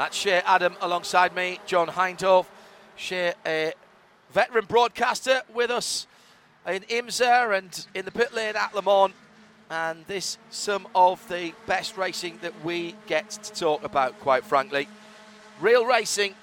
That's 0.00 0.16
Shea 0.16 0.40
Adam 0.46 0.76
alongside 0.80 1.36
me, 1.36 1.60
John 1.66 1.88
Hindhaugh. 1.88 2.46
Shea, 2.96 3.34
a 3.44 3.74
veteran 4.32 4.64
broadcaster 4.64 5.42
with 5.52 5.70
us 5.70 6.06
in 6.66 6.84
IMSA 6.84 7.58
and 7.58 7.86
in 7.92 8.06
the 8.06 8.10
pit 8.10 8.32
lane 8.32 8.56
at 8.56 8.74
Le 8.74 8.80
Mans. 8.80 9.12
And 9.68 10.06
this 10.06 10.38
some 10.48 10.88
of 10.94 11.28
the 11.28 11.52
best 11.66 11.98
racing 11.98 12.38
that 12.40 12.64
we 12.64 12.94
get 13.08 13.28
to 13.28 13.52
talk 13.52 13.84
about, 13.84 14.18
quite 14.20 14.42
frankly. 14.42 14.88
Real 15.60 15.84
racing 15.84 16.34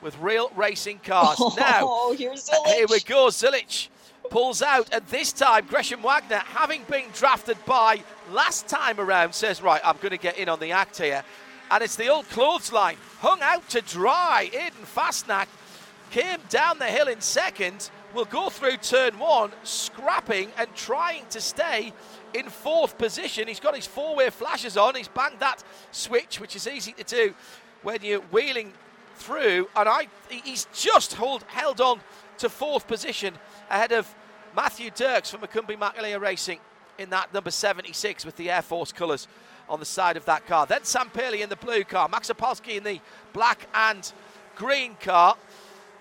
with 0.00 0.18
real 0.18 0.50
racing 0.56 0.98
cars. 1.04 1.38
Oh, 1.40 1.54
now, 1.56 2.16
here's 2.18 2.48
uh, 2.48 2.64
here 2.64 2.86
we 2.90 2.98
go. 2.98 3.28
Zilisch 3.28 3.90
pulls 4.28 4.60
out, 4.60 4.92
and 4.92 5.06
this 5.06 5.32
time 5.32 5.66
Gresham 5.66 6.02
Wagner, 6.02 6.42
having 6.46 6.82
been 6.90 7.04
drafted 7.14 7.64
by 7.64 8.02
last 8.32 8.66
time 8.66 8.98
around, 8.98 9.36
says, 9.36 9.62
Right, 9.62 9.80
I'm 9.84 9.98
going 9.98 10.10
to 10.10 10.18
get 10.18 10.36
in 10.36 10.48
on 10.48 10.58
the 10.58 10.72
act 10.72 10.98
here 10.98 11.22
and 11.72 11.82
it's 11.82 11.96
the 11.96 12.08
old 12.08 12.28
clothesline 12.28 12.96
hung 13.20 13.40
out 13.40 13.66
to 13.70 13.80
dry. 13.80 14.50
Aiden 14.52 14.84
Fasnacht 14.84 15.48
came 16.10 16.38
down 16.50 16.78
the 16.78 16.84
hill 16.84 17.08
in 17.08 17.22
second, 17.22 17.90
will 18.14 18.26
go 18.26 18.50
through 18.50 18.76
turn 18.76 19.18
one, 19.18 19.50
scrapping 19.62 20.50
and 20.58 20.72
trying 20.74 21.24
to 21.30 21.40
stay 21.40 21.94
in 22.34 22.50
fourth 22.50 22.98
position. 22.98 23.48
He's 23.48 23.58
got 23.58 23.74
his 23.74 23.86
four-way 23.86 24.28
flashes 24.28 24.76
on. 24.76 24.94
He's 24.94 25.08
banged 25.08 25.40
that 25.40 25.64
switch, 25.92 26.38
which 26.38 26.54
is 26.54 26.68
easy 26.68 26.92
to 26.92 27.04
do 27.04 27.34
when 27.82 28.00
you're 28.02 28.20
wheeling 28.20 28.74
through. 29.16 29.68
And 29.74 29.88
I, 29.88 30.08
he's 30.28 30.66
just 30.74 31.14
hold, 31.14 31.42
held 31.44 31.80
on 31.80 32.00
to 32.36 32.50
fourth 32.50 32.86
position 32.86 33.32
ahead 33.70 33.92
of 33.92 34.14
Matthew 34.54 34.90
Dirks 34.90 35.30
from 35.30 35.40
McCumbee 35.40 35.78
McAleer 35.78 36.20
Racing 36.20 36.58
in 36.98 37.08
that 37.10 37.32
number 37.32 37.50
76 37.50 38.26
with 38.26 38.36
the 38.36 38.50
Air 38.50 38.60
Force 38.60 38.92
colours 38.92 39.26
on 39.72 39.80
the 39.80 39.86
side 39.86 40.16
of 40.18 40.24
that 40.26 40.46
car. 40.46 40.66
Then 40.66 40.84
Sam 40.84 41.08
Paley 41.10 41.40
in 41.40 41.48
the 41.48 41.56
blue 41.56 41.82
car, 41.82 42.06
Max 42.08 42.30
Opalski 42.30 42.76
in 42.76 42.84
the 42.84 43.00
black 43.32 43.66
and 43.74 44.12
green 44.54 44.94
car. 45.00 45.34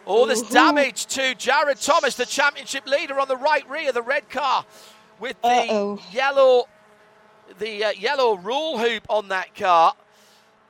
Oh, 0.06 0.26
there's 0.26 0.42
damage 0.42 1.06
to 1.08 1.34
Jared 1.36 1.80
Thomas, 1.80 2.16
the 2.16 2.26
championship 2.26 2.86
leader 2.86 3.18
on 3.20 3.28
the 3.30 3.38
right 3.38 3.68
rear, 3.70 3.92
the 3.94 4.02
red 4.02 4.30
car 4.30 4.66
with 5.20 5.42
the 5.42 5.48
Uh-oh. 5.48 6.02
yellow 6.12 6.66
the 7.60 7.84
uh, 7.86 7.92
yellow 7.92 8.36
rule 8.38 8.78
hoop 8.78 9.06
on 9.10 9.30
that 9.30 9.56
car. 9.56 9.94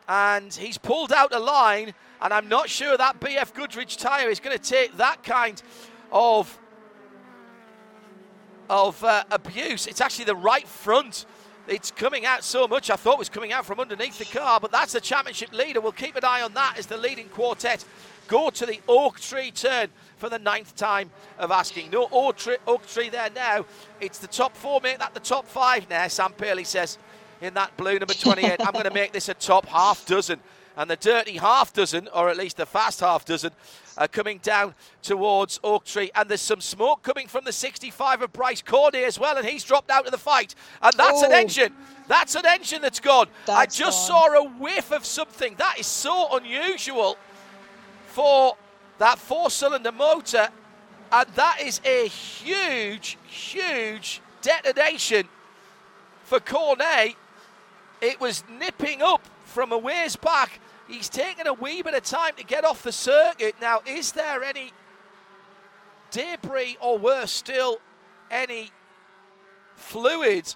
and 0.08 0.54
he's 0.54 0.78
pulled 0.78 1.12
out 1.14 1.34
a 1.34 1.40
line, 1.40 1.94
and 2.22 2.34
I'm 2.34 2.50
not 2.50 2.70
sure 2.70 2.98
that 2.98 3.20
BF 3.20 3.54
Goodrich 3.54 3.98
tyre 3.98 4.30
is 4.30 4.40
going 4.40 4.58
to 4.58 4.64
take 4.64 4.98
that 4.98 5.24
kind 5.24 5.62
of 6.12 6.60
of 8.70 9.04
uh, 9.04 9.24
abuse. 9.32 9.88
It's 9.88 10.02
actually 10.02 10.26
the 10.26 10.36
right 10.36 10.68
front. 10.68 11.26
It's 11.68 11.92
coming 11.92 12.26
out 12.26 12.44
so 12.44 12.68
much. 12.68 12.90
I 12.90 12.96
thought 12.96 13.14
it 13.14 13.20
was 13.20 13.30
coming 13.30 13.54
out 13.54 13.66
from 13.66 13.80
underneath 13.80 14.18
the 14.18 14.26
car, 14.26 14.60
but 14.60 14.72
that's 14.72 14.94
the 14.94 15.02
championship 15.02 15.54
leader. 15.54 15.80
We'll 15.80 15.92
keep 15.92 16.16
an 16.16 16.26
eye 16.26 16.42
on 16.42 16.54
that 16.54 16.76
as 16.78 16.88
the 16.88 16.98
leading 16.98 17.30
quartet 17.30 17.86
go 18.28 18.50
to 18.50 18.66
the 18.66 18.80
oak 18.88 19.20
tree 19.20 19.52
turn 19.52 19.90
for 20.18 20.30
the 20.30 20.40
ninth 20.40 20.76
time 20.76 21.12
of 21.38 21.52
asking. 21.52 21.90
No 21.92 22.08
oak 22.12 22.38
tree, 22.38 22.58
oak 22.66 22.88
tree 22.88 23.10
there 23.10 23.30
now. 23.36 23.66
It's 24.00 24.20
the 24.20 24.28
top 24.28 24.56
four, 24.56 24.80
make 24.82 25.00
that 25.00 25.14
the 25.14 25.20
top 25.20 25.46
five 25.46 25.90
now. 25.90 26.08
Sam 26.08 26.32
Paley 26.34 26.64
says 26.64 26.98
in 27.42 27.54
that 27.56 27.76
blue 27.76 28.00
number 28.00 28.14
28. 28.14 28.56
I'm 28.60 28.72
going 28.72 28.86
to 28.86 28.94
make 28.94 29.12
this 29.12 29.28
a 29.28 29.34
top 29.34 29.66
half 29.66 30.06
dozen. 30.06 30.40
And 30.78 30.90
the 30.90 30.96
dirty 30.96 31.38
half 31.38 31.74
dozen, 31.74 32.08
or 32.10 32.30
at 32.30 32.38
least 32.38 32.58
the 32.58 32.66
fast 32.66 33.02
half 33.02 33.26
dozen, 33.26 33.52
are 33.98 34.08
coming 34.08 34.40
down 34.42 34.74
towards 35.02 35.60
Oak 35.64 35.86
Tree. 35.86 36.12
And 36.16 36.30
there's 36.30 36.42
some 36.42 36.62
smoke 36.62 37.04
coming 37.04 37.28
from 37.28 37.44
the 37.44 37.52
65 37.52 38.22
of 38.22 38.34
Bryce 38.34 38.62
Cornet 38.62 39.04
as 39.04 39.20
well, 39.20 39.38
and 39.38 39.46
he's 39.46 39.64
dropped 39.64 39.92
out 39.92 40.06
of 40.06 40.12
the 40.12 40.18
fight. 40.18 40.56
And 40.82 40.94
that's 40.94 41.22
an 41.22 41.32
oh. 41.32 41.36
engine. 41.36 41.74
That's 42.08 42.36
an 42.36 42.46
engine 42.46 42.82
that's 42.82 43.00
gone. 43.00 43.28
That's 43.46 43.58
I 43.58 43.66
just 43.66 44.10
gone. 44.10 44.32
saw 44.32 44.44
a 44.44 44.50
whiff 44.50 44.92
of 44.92 45.06
something. 45.06 45.56
That 45.58 45.76
is 45.80 45.88
so 45.88 46.36
unusual 46.38 47.18
for 48.08 48.56
that 48.98 49.20
four 49.20 49.50
cylinder 49.50 49.92
motor. 49.92 50.50
And 51.12 51.28
that 51.36 51.60
is 51.62 51.82
a 51.84 52.08
huge, 52.08 53.18
huge 53.28 54.22
detonation 54.42 55.28
for 56.24 56.40
Cornet. 56.40 57.16
It 58.02 58.20
was 58.20 58.44
nipping 58.50 59.02
up 59.02 59.22
from 59.52 59.72
a 59.72 59.78
ways 59.78 60.16
back. 60.16 60.60
He's 60.88 61.10
taken 61.10 61.48
a 61.48 61.54
wee 61.54 61.82
bit 61.82 61.94
of 61.94 62.04
time 62.04 62.34
to 62.38 62.44
get 62.44 62.66
off 62.66 62.84
the 62.84 62.92
circuit. 62.92 63.56
Now, 63.62 63.82
is 63.86 64.12
there 64.14 64.44
any 64.44 64.72
debris 66.10 66.78
or 66.82 66.98
worse 66.98 67.32
still, 67.32 67.80
any 68.30 68.72
fluid 69.76 70.56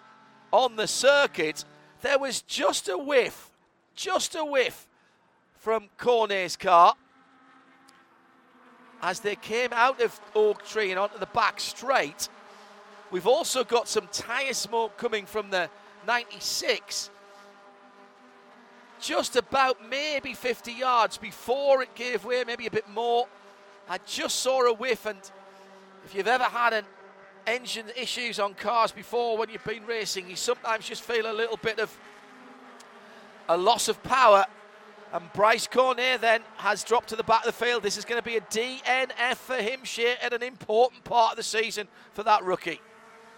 on 0.52 0.76
the 0.76 0.88
circuit? 0.88 1.64
There 2.02 2.20
was 2.20 2.42
just 2.42 2.90
a 2.90 2.98
whiff, 2.98 3.52
just 3.96 4.36
a 4.36 4.44
whiff 4.44 4.88
from 5.58 5.90
Cornet's 5.98 6.56
car 6.56 6.96
as 9.02 9.20
they 9.20 9.36
came 9.36 9.72
out 9.72 10.02
of 10.02 10.20
Oak 10.34 10.66
Tree 10.66 10.90
and 10.90 11.00
onto 11.00 11.20
the 11.20 11.28
back 11.28 11.60
straight. 11.60 12.28
We've 13.12 13.28
also 13.28 13.64
got 13.64 13.88
some 13.88 14.08
tyre 14.12 14.54
smoke 14.54 14.98
coming 14.98 15.26
from 15.26 15.50
the 15.52 15.70
96 16.08 17.10
just 19.06 19.36
about 19.36 19.78
maybe 19.88 20.34
50 20.34 20.72
yards 20.72 21.18
before 21.18 21.84
it 21.84 21.94
gave 21.94 22.26
way, 22.26 22.44
maybe 22.46 22.66
a 22.66 22.72
bit 22.72 22.90
more. 22.90 23.28
I 23.88 24.00
just 24.06 24.40
saw 24.40 24.66
a 24.66 24.74
whiff, 24.74 25.06
and 25.06 25.20
if 26.04 26.16
you've 26.16 26.28
ever 26.28 26.46
had 26.46 26.74
an 26.74 26.86
engine 27.46 27.86
issues 27.96 28.40
on 28.40 28.56
cars 28.56 28.92
before 28.92 29.38
when 29.38 29.50
you've 29.50 29.64
been 29.64 29.86
racing, 29.86 30.28
you 30.28 30.36
sometimes 30.36 30.88
just 30.88 31.04
feel 31.04 31.32
a 31.32 31.34
little 31.34 31.58
bit 31.58 31.80
of 31.80 31.96
a 33.48 33.56
loss 33.56 33.88
of 33.88 34.02
power. 34.02 34.46
And 35.14 35.32
Bryce 35.34 35.68
Cornet 35.68 36.20
then 36.22 36.42
has 36.58 36.84
dropped 36.84 37.10
to 37.10 37.16
the 37.16 37.24
back 37.24 37.46
of 37.46 37.46
the 37.46 37.66
field. 37.66 37.84
This 37.84 37.98
is 37.98 38.06
going 38.06 38.20
to 38.20 38.26
be 38.26 38.38
a 38.38 38.42
DNF 38.42 39.36
for 39.36 39.56
him, 39.56 39.84
Shea, 39.84 40.16
at 40.22 40.34
an 40.34 40.42
important 40.42 41.04
part 41.04 41.32
of 41.32 41.38
the 41.38 41.44
season 41.44 41.88
for 42.14 42.24
that 42.24 42.44
rookie. 42.44 42.82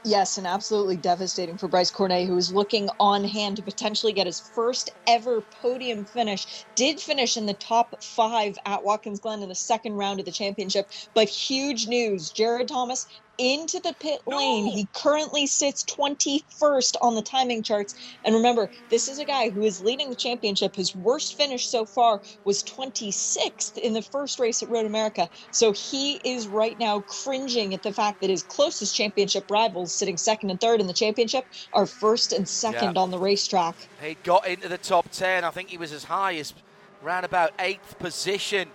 Yes, 0.08 0.38
and 0.38 0.48
absolutely 0.48 0.96
devastating 0.98 1.58
for 1.58 1.68
Bryce 1.68 1.92
Cornet, 1.92 2.28
who 2.28 2.38
is 2.38 2.52
looking 2.54 2.90
on 3.00 3.26
hand 3.26 3.58
to 3.58 3.64
potentially 3.64 4.14
get 4.14 4.26
his 4.26 4.40
first 4.56 4.90
ever 5.06 5.42
podium 5.62 6.06
finish. 6.06 6.66
Did 6.76 7.02
finish 7.02 7.38
in 7.38 7.46
the 7.46 7.54
top 7.54 8.02
five 8.02 8.58
at 8.66 8.86
Watkins 8.86 9.20
Glen 9.20 9.44
in 9.44 9.50
the 9.50 9.56
second 9.56 9.96
round 9.96 10.22
of 10.22 10.26
the 10.26 10.32
championship, 10.32 10.90
but 11.14 11.30
huge 11.30 11.88
news: 11.88 12.32
Jared 12.32 12.70
Thomas 12.70 13.06
into 13.38 13.80
the 13.80 13.94
pit 14.00 14.22
lane. 14.26 14.66
He 14.66 14.88
currently 14.94 15.46
sits 15.48 15.84
21st 15.84 16.96
on 17.02 17.16
the 17.16 17.22
timing 17.22 17.64
charts. 17.64 17.96
And 18.26 18.36
remember, 18.36 18.70
this 18.90 19.08
is 19.08 19.20
a 19.20 19.26
guy 19.26 19.50
who 19.50 19.62
is 19.62 19.82
leading 19.82 20.10
the 20.10 20.16
championship. 20.16 20.76
His 20.76 20.96
worst 20.96 21.38
finish 21.38 21.68
so 21.68 21.86
far 21.86 22.22
was 22.44 22.64
26th 22.64 23.78
in 23.78 23.94
the 23.94 24.02
first 24.02 24.40
race 24.40 24.64
at 24.64 24.70
Road 24.70 24.86
America. 24.86 25.30
So 25.52 25.72
he 25.72 26.20
is 26.24 26.48
right 26.48 26.78
now 26.80 27.02
cringing 27.02 27.74
at 27.74 27.84
the 27.84 27.94
fact 27.94 28.22
that 28.22 28.30
his 28.30 28.44
closest 28.44 28.96
championship 28.96 29.50
rivals, 29.52 29.94
sitting 29.94 30.18
second 30.18 30.50
and 30.50 30.60
third 30.60 30.82
in 30.82 30.88
the 30.88 30.94
championship, 30.94 31.46
are 31.74 31.86
first 31.86 32.34
and 32.34 32.48
second 32.48 32.96
yeah. 32.96 33.02
on 33.02 33.12
the 33.12 33.20
racetrack. 33.20 33.76
He 34.02 34.18
got 34.24 34.48
into 34.48 34.68
the 34.68 34.78
top 34.78 35.12
10. 35.12 35.44
I 35.44 35.52
think 35.52 35.70
he 35.70 35.78
was 35.78 35.92
as 35.92 36.06
high 36.06 36.36
as 36.36 36.54
round 37.02 37.26
about 37.26 37.54
eighth 37.60 38.00
position 38.00 38.70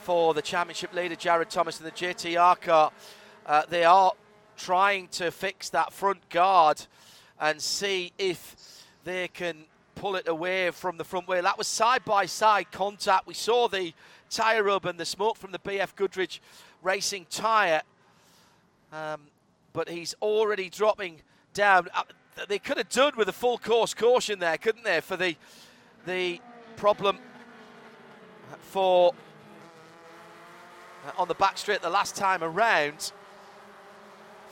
for 0.00 0.34
the 0.34 0.42
championship 0.42 0.92
leader, 0.92 1.14
Jared 1.14 1.50
Thomas, 1.50 1.78
in 1.78 1.84
the 1.84 1.92
JTR 1.92 2.60
car. 2.60 2.90
Uh, 3.50 3.64
they 3.68 3.82
are 3.82 4.12
trying 4.56 5.08
to 5.08 5.28
fix 5.32 5.70
that 5.70 5.92
front 5.92 6.28
guard 6.28 6.86
and 7.40 7.60
see 7.60 8.12
if 8.16 8.86
they 9.02 9.26
can 9.26 9.64
pull 9.96 10.14
it 10.14 10.28
away 10.28 10.70
from 10.70 10.96
the 10.98 11.02
front 11.02 11.26
wheel. 11.26 11.42
That 11.42 11.58
was 11.58 11.66
side 11.66 12.04
by 12.04 12.26
side 12.26 12.70
contact. 12.70 13.26
We 13.26 13.34
saw 13.34 13.66
the 13.66 13.92
tyre 14.30 14.62
rub 14.62 14.86
and 14.86 15.00
the 15.00 15.04
smoke 15.04 15.36
from 15.36 15.50
the 15.50 15.58
BF 15.58 15.96
Goodrich 15.96 16.40
Racing 16.80 17.26
tyre. 17.28 17.82
Um, 18.92 19.22
but 19.72 19.88
he's 19.88 20.14
already 20.22 20.68
dropping 20.68 21.20
down. 21.52 21.88
Uh, 21.92 22.04
they 22.48 22.60
could 22.60 22.76
have 22.76 22.88
done 22.88 23.14
with 23.16 23.28
a 23.28 23.32
full 23.32 23.58
course 23.58 23.94
caution 23.94 24.38
there, 24.38 24.58
couldn't 24.58 24.84
they, 24.84 25.00
for 25.00 25.16
the 25.16 25.34
the 26.06 26.40
problem 26.76 27.18
for 28.60 29.12
uh, 31.04 31.20
on 31.20 31.26
the 31.26 31.34
back 31.34 31.58
straight 31.58 31.82
the 31.82 31.90
last 31.90 32.14
time 32.14 32.44
around 32.44 33.10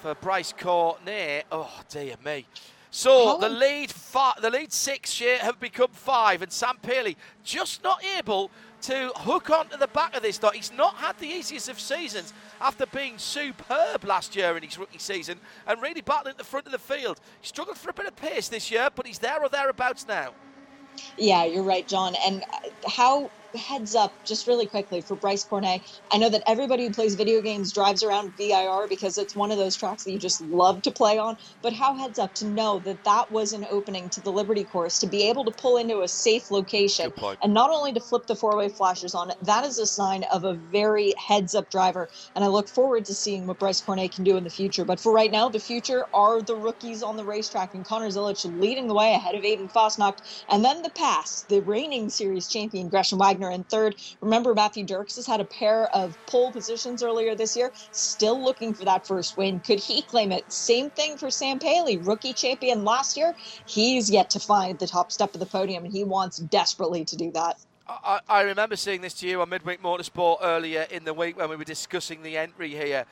for 0.01 0.15
Bryce 0.15 0.53
Cornet. 0.57 1.47
Oh 1.51 1.81
dear 1.89 2.15
me. 2.25 2.47
So 2.91 3.37
the 3.39 3.49
lead, 3.49 3.93
the 4.41 4.51
lead 4.51 4.73
six 4.73 5.19
here 5.19 5.39
have 5.39 5.61
become 5.61 5.91
five, 5.93 6.41
and 6.41 6.51
Sam 6.51 6.79
Paley 6.81 7.17
just 7.45 7.83
not 7.83 8.03
able 8.17 8.51
to 8.83 9.11
hook 9.17 9.51
onto 9.51 9.77
the 9.77 9.89
back 9.89 10.17
of 10.17 10.23
this. 10.23 10.39
Dot. 10.39 10.55
He's 10.55 10.73
not 10.73 10.95
had 10.95 11.19
the 11.19 11.27
easiest 11.27 11.69
of 11.69 11.79
seasons 11.79 12.33
after 12.61 12.87
being 12.87 13.19
superb 13.19 14.05
last 14.05 14.35
year 14.35 14.57
in 14.57 14.63
his 14.63 14.79
rookie 14.79 14.99
season 14.99 15.39
and 15.67 15.83
really 15.83 16.01
battling 16.01 16.33
at 16.33 16.39
the 16.39 16.45
front 16.45 16.67
of 16.67 16.73
the 16.73 16.79
field. 16.79 17.21
He 17.41 17.49
struggled 17.49 17.77
for 17.77 17.91
a 17.91 17.95
bit 17.95 18.07
of 18.07 18.17
pace 18.17 18.49
this 18.49 18.71
year, 18.71 18.89
but 18.95 19.07
he's 19.07 19.19
there 19.19 19.43
or 19.43 19.49
thereabouts 19.49 20.07
now. 20.09 20.33
Yeah, 21.17 21.45
you're 21.45 21.63
right, 21.63 21.87
John. 21.87 22.15
And 22.25 22.43
uh, 22.43 22.89
how 22.89 23.31
heads 23.57 23.95
up 23.95 24.17
just 24.25 24.47
really 24.47 24.67
quickly 24.67 25.01
for 25.01 25.17
Bryce 25.17 25.45
Cornet. 25.45 25.83
I 26.13 26.19
know 26.19 26.31
that 26.31 26.43
everybody 26.47 26.87
who 26.87 26.93
plays 26.93 27.15
video 27.15 27.41
games 27.41 27.73
drives 27.73 28.03
around 28.03 28.37
VIR 28.37 28.89
because 28.89 29.19
it's 29.19 29.35
one 29.35 29.51
of 29.51 29.59
those 29.59 29.77
tracks 29.77 30.05
that 30.05 30.13
you 30.13 30.19
just 30.19 30.41
love 30.41 30.83
to 30.83 30.91
play 30.91 31.19
on. 31.19 31.37
But 31.63 31.73
how 31.73 31.97
heads 31.97 32.19
up 32.19 32.35
to 32.35 32.47
know 32.47 32.81
that 32.81 33.05
that 33.05 33.31
was 33.31 33.53
an 33.53 33.67
opening 33.71 34.11
to 34.11 34.21
the 34.21 34.33
Liberty 34.33 34.65
course 34.65 34.99
to 35.01 35.07
be 35.07 35.29
able 35.29 35.45
to 35.47 35.53
pull 35.53 35.77
into 35.77 36.03
a 36.03 36.09
safe 36.09 36.51
location 36.51 37.13
and 37.43 37.55
not 37.55 37.71
only 37.71 37.93
to 37.93 38.01
flip 38.01 38.27
the 38.27 38.37
four 38.37 38.57
way 38.57 38.69
flashers 38.69 39.15
on 39.15 39.31
it, 39.31 39.37
that 39.43 39.65
is 39.65 39.79
a 39.79 39.87
sign 39.87 40.25
of 40.33 40.45
a 40.45 40.55
very 40.55 41.15
heads 41.19 41.55
up 41.55 41.71
driver. 41.71 42.09
And 42.35 42.45
I 42.45 42.49
look 42.49 42.69
forward 42.69 43.05
to 43.07 43.15
seeing 43.15 43.47
what 43.47 43.59
Bryce 43.59 43.81
Cornet 43.81 44.15
can 44.15 44.25
do 44.25 44.37
in 44.37 44.45
the 44.45 44.51
future. 44.51 44.85
But 44.85 45.01
for 45.01 45.13
right 45.13 45.31
now, 45.31 45.49
the 45.49 45.61
future 45.61 46.07
are 46.13 46.43
the 46.43 46.57
rookies 46.57 47.03
on 47.03 47.17
the 47.17 47.25
racetrack 47.25 47.75
and 47.75 47.85
Connor 47.85 48.09
Zilisch 48.09 48.45
leading 48.45 48.89
the 48.89 48.95
way 48.95 49.15
ahead 49.15 49.35
of 49.35 49.43
Aiden 49.43 49.73
Fasnacht. 49.73 50.19
And 50.49 50.65
then 50.65 50.83
the 50.83 50.91
pass, 50.91 51.45
the 51.49 51.63
reigning 51.63 52.11
series 52.11 52.49
champion 52.49 52.89
Gresham 52.89 53.19
Wagner 53.19 53.38
Wagner 53.39 53.55
in 53.55 53.65
third. 53.65 53.97
Remember, 54.21 54.55
Matthew 54.55 54.85
Dirks 54.85 55.17
has 55.17 55.27
had 55.27 55.41
a 55.41 55.45
pair 55.45 55.89
of 55.95 56.19
pole 56.27 56.51
positions 56.51 57.03
earlier 57.03 57.35
this 57.35 57.57
year, 57.57 57.73
still 57.93 58.43
looking 58.43 58.75
for 58.75 58.85
that 58.85 59.07
first 59.07 59.37
win. 59.37 59.61
Could 59.61 59.81
he 59.81 60.03
claim 60.03 60.33
it? 60.33 60.51
Same 60.53 60.91
thing 60.91 61.17
for 61.17 61.31
Sam 61.31 61.59
Paley, 61.59 61.97
rookie 61.99 62.33
champion 62.33 62.85
last 62.85 63.17
year. 63.17 63.35
He's 63.67 64.11
yet 64.11 64.31
to 64.31 64.41
find 64.41 64.79
the 64.79 64.87
top 64.87 65.13
step 65.13 65.35
of 65.35 65.41
the 65.41 65.47
podium, 65.47 65.85
and 65.85 65.93
he 65.93 66.05
wants 66.05 66.39
desperately 66.39 67.05
to 67.05 67.17
do 67.17 67.31
that. 67.33 67.59
I, 67.89 68.21
I 68.29 68.41
remember 68.43 68.77
seeing 68.77 69.01
this 69.01 69.15
to 69.15 69.27
you 69.27 69.41
on 69.41 69.49
Midweek 69.49 69.83
Motorsport 69.83 70.39
earlier 70.43 70.87
in 70.91 71.05
the 71.05 71.15
week 71.15 71.39
when 71.39 71.49
we 71.49 71.57
were 71.57 71.65
discussing 71.65 72.23
the 72.23 72.37
entry 72.37 72.71
here 72.71 73.07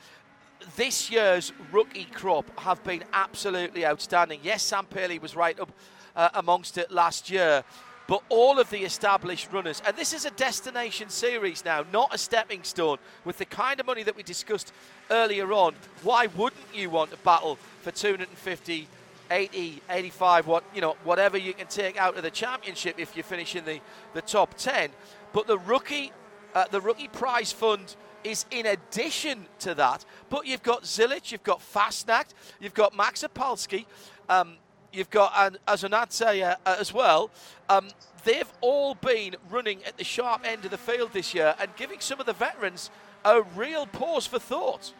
this 0.75 1.11
year's 1.11 1.53
rookie 1.71 2.05
crop 2.05 2.59
have 2.59 2.83
been 2.83 3.03
absolutely 3.13 3.85
outstanding. 3.85 4.39
Yes, 4.41 4.63
Sam 4.63 4.85
Paley 4.85 5.19
was 5.19 5.35
right 5.35 5.57
up 5.59 5.71
uh, 6.15 6.29
amongst 6.33 6.77
it 6.77 6.91
last 6.91 7.29
year, 7.29 7.63
but 8.07 8.23
all 8.29 8.57
of 8.57 8.69
the 8.69 8.79
established 8.79 9.51
runners, 9.51 9.81
and 9.85 9.95
this 9.95 10.13
is 10.13 10.25
a 10.25 10.31
destination 10.31 11.09
series 11.09 11.65
now, 11.65 11.85
not 11.91 12.13
a 12.13 12.17
stepping 12.17 12.63
stone, 12.63 12.97
with 13.25 13.37
the 13.37 13.45
kind 13.45 13.79
of 13.79 13.85
money 13.85 14.03
that 14.03 14.15
we 14.15 14.23
discussed 14.23 14.71
earlier 15.11 15.51
on, 15.51 15.75
why 16.03 16.27
wouldn't 16.27 16.61
you 16.73 16.89
want 16.89 17.11
to 17.11 17.17
battle 17.17 17.57
for 17.81 17.91
250, 17.91 18.87
80, 19.29 19.81
85, 19.89 20.47
what 20.47 20.63
you 20.73 20.79
know, 20.79 20.95
whatever 21.03 21.37
you 21.37 21.53
can 21.53 21.67
take 21.67 21.97
out 21.97 22.15
of 22.15 22.23
the 22.23 22.31
championship 22.31 22.97
if 22.97 23.15
you 23.17 23.23
finish 23.23 23.55
in 23.55 23.65
the, 23.65 23.81
the 24.13 24.21
top 24.21 24.53
10? 24.55 24.89
But 25.33 25.47
the 25.47 25.57
rookie, 25.59 26.13
uh, 26.55 26.65
the 26.71 26.79
rookie 26.79 27.09
prize 27.09 27.51
fund 27.51 27.95
is 28.23 28.45
in 28.51 28.65
addition 28.65 29.45
to 29.59 29.75
that. 29.75 30.05
But 30.29 30.45
you've 30.45 30.63
got 30.63 30.83
Zilisch, 30.83 31.31
you've 31.31 31.43
got 31.43 31.59
Fasnacht, 31.59 32.29
you've 32.59 32.73
got 32.73 32.95
Max 32.95 33.23
Opalski. 33.23 33.85
Um, 34.29 34.57
You've 34.97 35.11
got 35.11 35.31
as 35.67 35.83
an 35.83 35.91
Azunate 35.91 36.55
uh, 36.65 36.75
as 36.79 36.91
well. 36.91 37.29
Um, 37.69 37.89
they've 38.23 38.51
all 38.61 38.95
been 38.95 39.35
running 39.47 39.83
at 39.83 39.95
the 39.97 40.03
sharp 40.03 40.41
end 40.43 40.65
of 40.65 40.71
the 40.71 40.77
field 40.77 41.13
this 41.13 41.35
year 41.35 41.53
and 41.59 41.69
giving 41.75 41.99
some 41.99 42.19
of 42.19 42.25
the 42.25 42.33
veterans 42.33 42.89
a 43.23 43.43
real 43.43 43.85
pause 43.85 44.25
for 44.25 44.39
thought. 44.39 44.93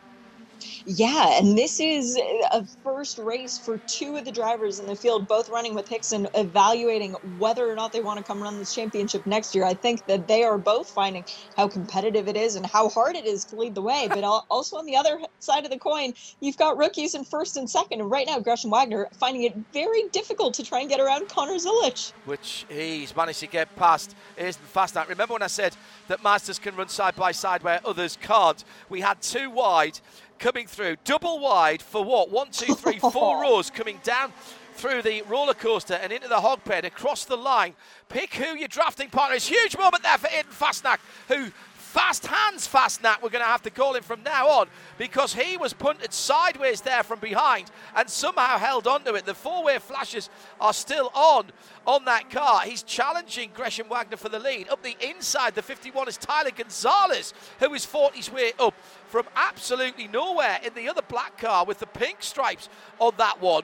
Yeah, 0.86 1.38
and 1.38 1.58
this 1.58 1.80
is 1.80 2.18
a 2.52 2.66
first 2.84 3.18
race 3.18 3.58
for 3.58 3.78
two 3.80 4.16
of 4.18 4.26
the 4.26 4.32
drivers 4.32 4.80
in 4.80 4.88
the 4.88 4.96
field, 4.96 5.28
both 5.28 5.50
running 5.50 5.76
with 5.76 5.88
Hixon, 5.88 6.28
evaluating 6.34 7.14
whether 7.38 7.70
or 7.70 7.76
not 7.76 7.92
they 7.92 8.02
want 8.02 8.18
to 8.18 8.24
come 8.24 8.42
run 8.42 8.58
this 8.58 8.74
championship 8.74 9.26
next 9.26 9.54
year. 9.54 9.66
I 9.66 9.74
think 9.74 10.06
that 10.08 10.28
they 10.28 10.44
are 10.44 10.58
both 10.58 10.90
finding 10.90 11.26
how 11.56 11.68
competitive 11.68 12.28
it 12.28 12.38
is 12.38 12.56
and 12.56 12.66
how 12.66 12.90
hard 12.90 13.16
it 13.16 13.26
is 13.26 13.46
to 13.46 13.56
lead 13.56 13.76
the 13.76 13.82
way. 13.82 14.08
But 14.10 14.24
also 14.24 14.78
on 14.78 14.86
the 14.86 14.96
other 14.96 15.20
side 15.40 15.66
of 15.66 15.72
the 15.72 15.80
coin, 15.80 16.14
you've 16.40 16.58
got 16.58 16.78
rookies 16.78 17.16
in 17.16 17.24
first 17.24 17.58
and 17.58 17.70
second. 17.70 18.02
And 18.02 18.10
right 18.10 18.28
now, 18.28 18.40
Gresham 18.40 18.72
Wagner 18.72 19.10
finding 19.20 19.44
it 19.44 19.56
very 19.74 20.04
difficult 20.10 20.54
to 20.56 20.64
try 20.64 20.80
and 20.80 20.90
get 20.90 21.00
around 21.00 21.28
Connor 21.30 21.56
Zilisch. 21.56 22.12
Which 22.26 22.66
he's 22.70 23.16
managed 23.16 23.40
to 23.42 23.48
get 23.48 23.76
past. 23.76 24.16
isn't 24.38 24.66
fast. 24.66 24.96
Remember 25.08 25.34
when 25.34 25.44
I 25.44 25.48
said 25.48 25.76
that 26.08 26.24
Masters 26.24 26.60
can 26.60 26.76
run 26.76 26.90
side 26.90 27.16
by 27.16 27.32
side 27.32 27.64
where 27.64 27.82
others 27.86 28.18
can't? 28.22 28.64
We 28.90 29.02
had 29.02 29.22
two 29.22 29.50
wide 29.50 30.00
coming 30.38 30.68
through. 30.68 30.98
Double 31.04 31.40
wide 31.40 31.82
for 31.82 32.04
what? 32.04 32.30
One, 32.32 32.50
two, 32.52 32.76
three, 32.76 33.00
four 33.00 33.42
rows 33.42 33.70
coming 33.70 34.00
down 34.04 34.32
through 34.76 35.02
the 35.02 35.24
roller 35.24 35.54
coaster 35.54 35.96
and 35.96 36.12
into 36.12 36.28
the 36.28 36.40
hog 36.40 36.64
pen 36.64 36.86
across 36.86 37.26
the 37.26 37.36
line. 37.36 37.74
Pick 38.10 38.36
who 38.36 38.58
your 38.58 38.68
drafting 38.68 39.10
partner 39.10 39.36
is. 39.36 39.48
Huge 39.48 39.78
moment 39.78 40.04
there 40.04 40.18
for 40.18 40.28
Aiden 40.28 40.54
Fasnacht, 40.54 41.00
who 41.28 41.52
Fast 41.98 42.28
hands, 42.28 42.68
fast 42.68 43.02
Nat, 43.02 43.24
we're 43.24 43.32
going 43.32 43.44
to 43.44 43.50
have 43.50 43.64
to 43.64 43.72
call 43.72 43.96
him 43.96 44.04
from 44.04 44.22
now 44.22 44.48
on 44.48 44.68
because 45.00 45.34
he 45.34 45.58
was 45.58 45.74
punted 45.74 46.14
sideways 46.14 46.82
there 46.82 47.02
from 47.02 47.18
behind 47.18 47.72
and 47.96 48.08
somehow 48.08 48.60
held 48.60 48.86
onto 48.86 49.16
it. 49.16 49.26
The 49.26 49.34
four 49.34 49.64
way 49.64 49.80
flashes 49.80 50.30
are 50.62 50.74
still 50.74 51.10
on 51.16 51.48
on 51.88 52.06
that 52.06 52.30
car. 52.30 52.62
He's 52.62 52.84
challenging 52.84 53.50
Gresham 53.52 53.90
Wagner 53.90 54.16
for 54.16 54.30
the 54.30 54.38
lead. 54.38 54.70
Up 54.70 54.84
the 54.84 54.96
inside, 55.02 55.56
the 55.56 55.64
51 55.64 56.08
is 56.08 56.18
Tyler 56.18 56.52
Gonzalez, 56.52 57.34
who 57.60 57.74
is 57.74 57.84
40's 57.84 58.32
way 58.32 58.52
up 58.60 58.76
from 59.08 59.26
absolutely 59.36 60.08
nowhere 60.08 60.60
in 60.64 60.76
the 60.76 60.90
other 60.90 61.02
black 61.02 61.40
car 61.40 61.66
with 61.66 61.80
the 61.80 61.88
pink 61.88 62.18
stripes 62.20 62.70
on 63.00 63.14
that 63.18 63.42
one 63.42 63.64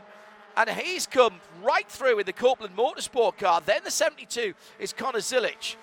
and 0.58 0.72
he's 0.72 1.06
come 1.06 1.40
right 1.64 1.88
through 1.88 2.18
in 2.18 2.26
the 2.26 2.34
Copeland 2.34 2.76
Motorsport 2.76 3.38
car. 3.38 3.62
Then 3.64 3.82
the 3.84 3.92
72 3.92 4.56
is 4.80 4.92
Connor 4.92 5.20
Zilisch. 5.20 5.76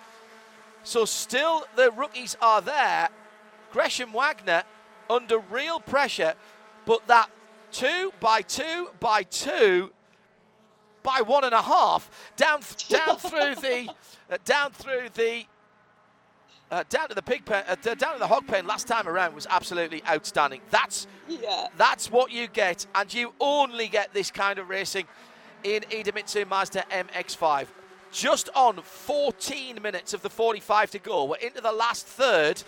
So 0.83 1.05
still 1.05 1.65
the 1.77 1.91
rookies 1.91 2.37
are 2.41 2.61
there. 2.61 3.09
Gresham 3.73 4.13
Wagner 4.13 4.65
under 5.09 5.39
real 5.39 5.81
pressure, 5.81 6.35
but 6.85 7.07
that 7.07 7.31
two 7.73 8.13
by 8.21 8.43
two 8.43 8.91
by 8.99 9.23
two 9.23 9.93
by 11.03 11.23
one 11.23 11.45
and 11.45 11.55
a 11.55 11.63
half 11.63 12.11
down 12.37 12.61
down 12.89 13.17
through 13.17 13.55
the 13.57 13.93
uh, 14.31 14.39
down 14.45 14.73
through 14.73 15.09
the 15.15 15.45
uh, 16.71 16.85
down 16.89 17.09
to 17.09 17.15
the 17.15 17.23
pig 17.23 17.45
pen, 17.45 17.65
uh, 17.67 17.75
down 17.75 18.13
to 18.13 18.19
the 18.19 18.27
hog 18.27 18.47
pen 18.47 18.67
last 18.67 18.87
time 18.87 19.09
around 19.09 19.35
was 19.35 19.47
absolutely 19.51 20.03
outstanding. 20.09 20.61
That's 20.71 21.07
yeah. 21.29 21.69
that's 21.77 22.11
what 22.11 22.31
you 22.31 22.47
get, 22.49 22.87
and 22.95 23.13
you 23.13 23.35
only 23.41 23.89
get 23.89 24.15
this 24.15 24.31
kind 24.31 24.59
of 24.59 24.69
racing 24.69 25.07
in 25.65 25.83
Idemitsu 25.83 26.49
Mazda 26.49 26.85
MX-5 26.91 27.67
just 28.13 28.49
on 28.55 28.77
14 28.83 29.81
minutes 29.83 30.15
of 30.15 30.23
the 30.23 30.31
45 30.31 30.91
to 30.93 30.99
go. 30.99 31.25
We're 31.25 31.37
into 31.37 31.61
the 31.61 31.73
last 31.73 32.07
third 32.07 32.63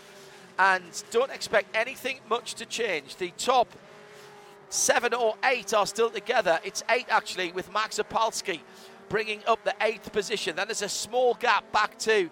and 0.59 0.82
don't 1.11 1.30
expect 1.30 1.74
anything 1.74 2.20
much 2.28 2.55
to 2.55 2.66
change. 2.66 3.16
The 3.16 3.32
top 3.36 3.68
seven 4.68 5.14
or 5.14 5.34
eight 5.45 5.74
are 5.74 5.86
still 5.86 6.11
together. 6.11 6.61
It's 6.64 6.82
eight 6.88 7.07
actually, 7.09 7.53
with 7.53 7.72
Max 7.72 7.99
Opalski 7.99 8.61
bringing 9.09 9.43
up 9.47 9.62
the 9.64 9.74
eighth 9.82 10.11
position. 10.12 10.57
Then 10.57 10.68
there's 10.68 10.82
a 10.82 10.88
small 10.88 11.34
gap 11.34 11.70
back 11.70 11.99
to 11.99 12.30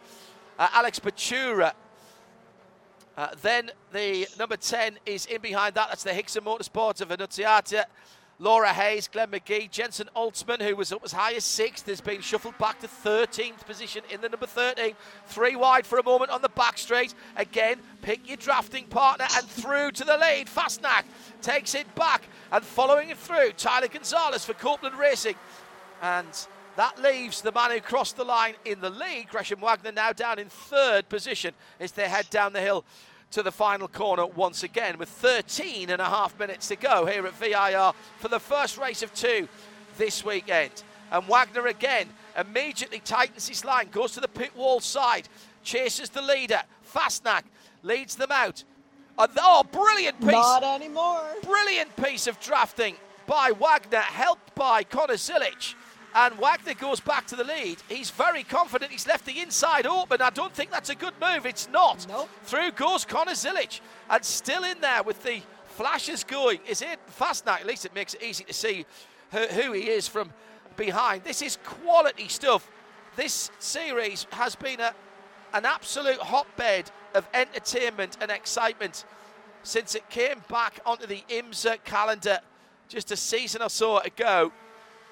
uh, 0.59 0.69
Alex 0.73 0.99
Bachoura. 0.99 1.73
Uh, 3.17 3.29
then 3.43 3.71
the 3.93 4.27
number 4.39 4.57
10 4.57 4.99
is 5.05 5.27
in 5.27 5.43
behind 5.43 5.75
that. 5.75 5.89
That's 5.89 6.05
the 6.05 6.15
Hixon 6.15 6.43
Motorsports 6.43 7.03
of 7.03 7.11
Annunziata. 7.11 7.85
Laura 8.41 8.73
Hayes, 8.73 9.07
Glenn 9.07 9.29
McGee, 9.29 9.71
Jensen 9.71 10.09
Altzman, 10.17 10.63
who 10.63 10.75
was 10.75 10.93
up 10.93 11.05
as 11.05 11.13
high 11.13 11.35
as 11.35 11.45
sixth, 11.45 11.85
has 11.85 12.01
been 12.01 12.23
shuffled 12.23 12.57
back 12.57 12.81
to 12.81 12.89
13th 12.89 13.67
position 13.67 14.03
in 14.11 14.23
the 14.23 14.31
number 14.31 14.47
13. 14.47 14.95
Three 15.27 15.57
wide 15.57 15.87
for 15.87 15.99
a 15.99 16.03
moment 16.03 16.31
on 16.31 16.41
the 16.41 16.49
back 16.49 16.79
straight. 16.79 17.15
Again, 17.37 17.81
pick 18.01 18.27
your 18.27 18.39
drafting 18.39 18.87
partner 18.87 19.27
and 19.37 19.47
through 19.47 19.91
to 19.93 20.05
the 20.05 20.17
lead. 20.17 20.47
Fasnacht 20.47 21.05
takes 21.43 21.75
it 21.75 21.95
back 21.95 22.23
and 22.51 22.65
following 22.65 23.11
it 23.11 23.19
through. 23.19 23.53
Tyler 23.59 23.89
Gonzalez 23.89 24.43
for 24.43 24.55
Copeland 24.55 24.99
Racing. 24.99 25.37
And 26.01 26.47
that 26.77 26.99
leaves 26.99 27.43
the 27.43 27.53
man 27.53 27.73
who 27.73 27.81
crossed 27.81 28.17
the 28.17 28.25
line 28.25 28.55
in 28.65 28.81
the 28.81 28.89
lead, 28.89 29.29
Gresham 29.29 29.61
Wagner, 29.61 29.93
now 29.93 30.15
down 30.15 30.39
in 30.39 30.49
third 30.49 31.11
position 31.11 31.53
as 31.79 31.93
they 31.93 32.09
head 32.09 32.31
down 32.31 32.55
the 32.55 32.63
hill 32.63 32.87
to 33.31 33.43
the 33.43 33.53
final 33.53 33.89
corner 33.89 34.27
once 34.27 34.63
again 34.63 34.99
with 34.99 35.09
13 35.09 35.91
and 35.91 36.01
a 36.01 36.05
half 36.05 36.39
minutes 36.39 36.69
to 36.69 36.77
go 36.77 37.07
here 37.07 37.27
at 37.27 37.35
VIR 37.35 37.93
for 38.19 38.29
the 38.29 38.41
first 38.41 38.77
race 38.77 39.03
of 39.03 39.15
two 39.15 39.49
this 39.99 40.25
weekend. 40.25 40.83
And 41.13 41.27
Wagner 41.27 41.67
again 41.67 42.09
immediately 42.39 43.01
tightens 43.01 43.49
his 43.49 43.65
line, 43.65 43.89
goes 43.91 44.13
to 44.13 44.21
the 44.21 44.29
pit 44.29 44.55
wall 44.57 44.81
side, 44.81 45.29
chases 45.63 46.11
the 46.11 46.23
leader. 46.23 46.63
Fasnacht 46.95 47.45
leads 47.83 48.17
them 48.17 48.33
out. 48.33 48.65
Oh, 49.19 49.65
brilliant 49.71 50.19
piece! 50.21 50.31
Not 50.31 50.63
anymore. 50.63 51.23
Brilliant 51.43 51.95
piece 51.97 52.27
of 52.27 52.41
drafting 52.41 52.97
by 53.27 53.53
Wagner, 53.53 53.99
helped 53.99 54.55
by 54.55 54.83
Connor 54.83 55.15
Zilisch 55.15 55.75
and 56.15 56.35
Wagner 56.39 56.75
goes 56.75 57.01
back 57.01 57.27
to 57.29 57.37
the 57.37 57.45
lead. 57.45 57.79
He's 57.89 58.11
very 58.11 58.43
confident. 58.43 58.91
He's 58.91 59.07
left 59.07 59.25
the 59.25 59.41
inside 59.41 59.87
open. 59.87 60.21
I 60.21 60.31
don't 60.31 60.53
think 60.53 60.71
that's 60.71 60.91
a 60.91 60.95
good 60.95 61.15
move. 61.21 61.47
It's 61.47 61.69
not. 61.69 62.07
Nope. 62.09 62.29
Through 62.45 62.73
goes 62.73 63.05
Connor 63.05 63.33
Zilisch, 63.33 63.81
and 64.09 64.25
still 64.25 64.65
in 64.65 64.81
there 64.81 65.03
with 65.03 65.23
the 65.23 65.41
flashes 65.67 66.25
going. 66.25 66.59
Is 66.69 66.83
it 66.83 66.99
Fasnacht? 67.19 67.61
At 67.61 67.67
least 67.67 67.85
it 67.85 67.95
makes 67.95 68.15
it 68.15 68.23
easy 68.23 68.45
to 68.45 68.53
see 68.53 68.85
who, 69.31 69.47
who 69.47 69.73
he 69.73 69.89
is 69.89 70.09
from 70.09 70.33
behind. 70.77 71.25
This 71.25 71.43
is 71.43 71.59
quality 71.65 72.29
stuff. 72.29 72.69
This 73.17 73.51
series 73.59 74.27
has 74.33 74.55
been 74.57 74.81
a, 74.81 74.95
an 75.53 75.65
absolute 75.65 76.19
hotbed 76.19 76.91
of 77.15 77.29
entertainment 77.35 78.17
and 78.21 78.31
excitement 78.31 79.05
since 79.63 79.95
it 79.95 80.09
came 80.09 80.43
back 80.49 80.81
onto 80.87 81.07
the 81.07 81.23
IMSA 81.29 81.85
calendar 81.85 82.39
just 82.89 83.11
a 83.13 83.17
season 83.17 83.63
or 83.63 83.71
so 83.71 83.99
ago. 83.99 84.53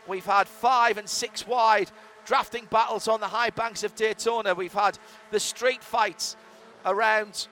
We've 0.08 0.24
had 0.24 0.48
five 0.48 0.98
and 0.98 1.08
six 1.08 1.46
wide 1.46 1.90
drafting 2.24 2.66
battles 2.70 3.08
on 3.08 3.20
the 3.20 3.28
high 3.28 3.50
banks 3.50 3.84
of 3.84 3.94
Daytona. 3.94 4.54
We've 4.54 4.72
had 4.72 4.98
the 5.30 5.40
street 5.40 5.82
fights 5.82 6.36
around 6.84 7.48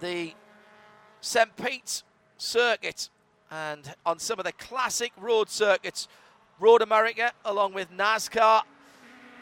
the 0.00 0.34
St. 1.20 1.56
Pete's 1.56 2.02
circuit 2.36 3.08
and 3.50 3.94
on 4.04 4.18
some 4.18 4.38
of 4.38 4.44
the 4.44 4.52
classic 4.52 5.12
road 5.16 5.48
circuits. 5.48 6.08
Road 6.58 6.80
America, 6.80 7.32
along 7.44 7.74
with 7.74 7.90
NASCAR, 7.92 8.62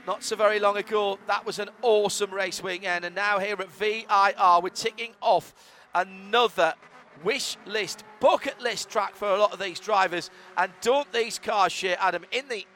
not 0.07 0.25
so 0.25 0.37
very 0.37 0.59
long 0.59 0.77
ago. 0.77 1.19
That 1.29 1.47
was 1.47 1.59
an 1.59 1.71
awesome 1.81 2.33
race 2.33 2.63
weekend. 2.63 3.05
And 3.05 3.15
now 3.15 3.39
here 3.39 3.57
at 3.61 3.71
VIR, 3.71 4.61
we're 4.63 4.69
ticking 4.71 5.13
off 5.21 5.55
another 5.95 6.75
wish 7.23 7.57
list, 7.67 8.05
bucket 8.21 8.61
list 8.61 8.91
track 8.91 9.15
for 9.15 9.29
a 9.29 9.39
lot 9.39 9.53
of 9.53 9.59
these 9.59 9.79
drivers. 9.79 10.31
And 10.57 10.73
don't 10.81 11.11
these 11.13 11.39
cars 11.39 11.73
Shea, 11.73 11.95
Adam, 11.95 12.25
in 12.33 12.49
the 12.49 12.67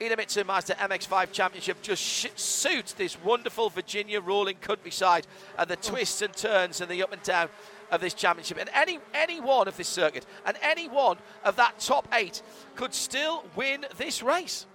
Idemitsu 0.00 0.46
Mazda 0.46 0.74
MX5 0.74 1.32
Championship 1.32 1.82
just 1.82 2.02
sh- 2.02 2.26
suits 2.36 2.92
this 2.92 3.20
wonderful 3.22 3.68
Virginia 3.68 4.20
rolling 4.20 4.56
countryside 4.56 5.26
and 5.58 5.68
the 5.68 5.76
oh. 5.76 5.80
twists 5.82 6.22
and 6.22 6.32
turns 6.34 6.80
and 6.80 6.90
the 6.90 7.02
up 7.02 7.12
and 7.12 7.22
down 7.22 7.48
of 7.90 8.00
this 8.00 8.14
championship. 8.14 8.58
And 8.58 8.70
any 8.74 8.98
any 9.14 9.40
one 9.40 9.66
of 9.66 9.76
this 9.76 9.88
circuit 9.88 10.26
and 10.46 10.56
any 10.62 10.88
one 10.88 11.16
of 11.44 11.56
that 11.56 11.80
top 11.80 12.06
eight 12.12 12.42
could 12.76 12.94
still 12.94 13.44
win 13.56 13.86
this 13.96 14.22
race. 14.22 14.66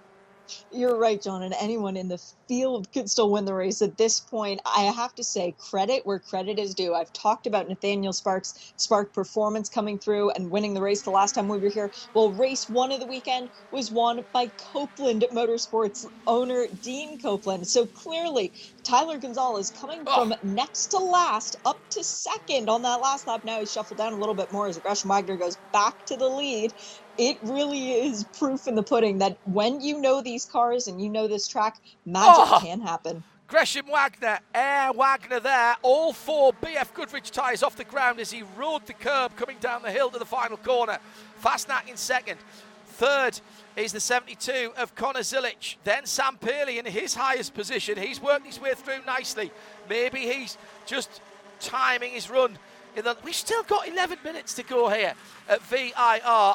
You're 0.70 0.98
right, 0.98 1.20
John, 1.22 1.42
and 1.42 1.54
anyone 1.58 1.96
in 1.96 2.08
the 2.08 2.20
field 2.46 2.92
could 2.92 3.10
still 3.10 3.30
win 3.30 3.44
the 3.44 3.54
race 3.54 3.82
at 3.82 3.96
this 3.96 4.20
point. 4.20 4.60
I 4.64 4.82
have 4.82 5.14
to 5.16 5.24
say 5.24 5.54
credit 5.58 6.04
where 6.06 6.18
credit 6.18 6.58
is 6.58 6.74
due. 6.74 6.94
I've 6.94 7.12
talked 7.12 7.46
about 7.46 7.68
Nathaniel 7.68 8.12
Sparks, 8.12 8.72
Spark 8.76 9.12
performance 9.12 9.68
coming 9.68 9.98
through 9.98 10.30
and 10.30 10.50
winning 10.50 10.74
the 10.74 10.80
race 10.80 11.02
the 11.02 11.10
last 11.10 11.34
time 11.34 11.48
we 11.48 11.58
were 11.58 11.68
here. 11.68 11.90
Well, 12.12 12.30
race 12.30 12.68
one 12.68 12.92
of 12.92 13.00
the 13.00 13.06
weekend 13.06 13.50
was 13.70 13.90
won 13.90 14.24
by 14.32 14.46
Copeland 14.46 15.24
Motorsports 15.32 16.08
owner 16.26 16.66
Dean 16.82 17.20
Copeland. 17.20 17.66
So 17.66 17.86
clearly, 17.86 18.52
Tyler 18.82 19.18
Gonzalez 19.18 19.70
coming 19.70 20.02
oh. 20.06 20.14
from 20.14 20.34
next 20.42 20.88
to 20.88 20.98
last 20.98 21.56
up 21.64 21.78
to 21.90 22.04
second 22.04 22.68
on 22.68 22.82
that 22.82 23.00
last 23.00 23.26
lap. 23.26 23.44
Now 23.44 23.60
he's 23.60 23.72
shuffled 23.72 23.98
down 23.98 24.12
a 24.12 24.16
little 24.16 24.34
bit 24.34 24.52
more 24.52 24.66
as 24.66 24.78
Gresham 24.78 25.10
Wagner 25.10 25.36
goes 25.36 25.56
back 25.72 26.06
to 26.06 26.16
the 26.16 26.28
lead 26.28 26.72
it 27.18 27.38
really 27.42 27.92
is 27.92 28.24
proof 28.38 28.66
in 28.66 28.74
the 28.74 28.82
pudding 28.82 29.18
that 29.18 29.38
when 29.44 29.80
you 29.80 30.00
know 30.00 30.20
these 30.20 30.44
cars 30.44 30.88
and 30.88 31.00
you 31.00 31.08
know 31.08 31.28
this 31.28 31.46
track, 31.46 31.80
magic 32.04 32.33
oh, 32.36 32.60
can 32.60 32.80
happen. 32.80 33.22
Gresham 33.46 33.86
Wagner, 33.86 34.38
Air 34.54 34.92
Wagner 34.92 35.40
there. 35.40 35.76
All 35.82 36.12
four 36.12 36.52
BF 36.54 36.92
Goodrich 36.94 37.30
tyres 37.30 37.62
off 37.62 37.76
the 37.76 37.84
ground 37.84 38.18
as 38.18 38.30
he 38.30 38.42
rode 38.56 38.86
the 38.86 38.94
curb 38.94 39.36
coming 39.36 39.58
down 39.60 39.82
the 39.82 39.90
hill 39.90 40.10
to 40.10 40.18
the 40.18 40.24
final 40.24 40.56
corner. 40.56 40.98
Fasnacht 41.42 41.88
in 41.88 41.96
second. 41.96 42.38
Third 42.86 43.40
is 43.76 43.92
the 43.92 44.00
72 44.00 44.72
of 44.76 44.94
Connor 44.94 45.20
Zilisch. 45.20 45.76
Then 45.84 46.06
Sam 46.06 46.36
Paley 46.38 46.78
in 46.78 46.86
his 46.86 47.14
highest 47.14 47.52
position. 47.52 47.98
He's 47.98 48.20
worked 48.20 48.46
his 48.46 48.60
way 48.60 48.72
through 48.74 49.04
nicely. 49.04 49.50
Maybe 49.88 50.20
he's 50.20 50.56
just 50.86 51.20
timing 51.60 52.12
his 52.12 52.30
run. 52.30 52.56
In 52.96 53.04
The, 53.04 53.16
we've 53.24 53.34
still 53.34 53.64
got 53.64 53.88
11 53.88 54.18
minutes 54.24 54.54
to 54.54 54.62
go 54.62 54.88
here 54.88 55.14
at 55.48 55.60
VIR. 55.62 56.54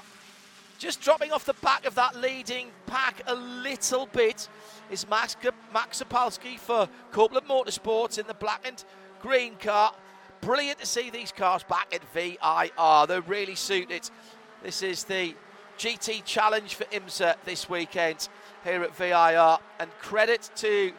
Just 0.80 1.02
dropping 1.02 1.34
off 1.34 1.44
the 1.44 1.56
back 1.56 1.86
of 1.86 1.96
that 1.96 2.16
leading 2.16 2.70
pack 2.88 3.22
a 3.28 3.36
little 3.36 4.06
bit 4.06 4.48
is 4.90 5.06
Max, 5.10 5.36
Max 5.74 6.02
Opalski 6.02 6.58
for 6.58 6.88
Copeland 7.12 7.46
Motorsports 7.50 8.18
in 8.18 8.26
the 8.28 8.34
black 8.34 8.66
and 8.66 8.82
green 9.22 9.56
car. 9.58 9.94
Brilliant 10.40 10.80
to 10.80 10.86
see 10.86 11.10
these 11.10 11.34
cars 11.34 11.64
back 11.64 11.94
at 11.94 12.02
VIR. 12.14 13.08
They're 13.08 13.20
really 13.20 13.56
suit 13.56 13.92
it. 13.92 14.10
This 14.64 14.82
is 14.82 15.04
the 15.04 15.36
GT 15.78 16.24
Challenge 16.24 16.74
for 16.74 16.86
IMSA 16.86 17.36
this 17.44 17.70
weekend 17.70 18.30
here 18.64 18.82
at 18.82 18.96
VIR. 18.96 19.58
And 19.82 19.92
credit 20.00 20.50
to 20.56 20.94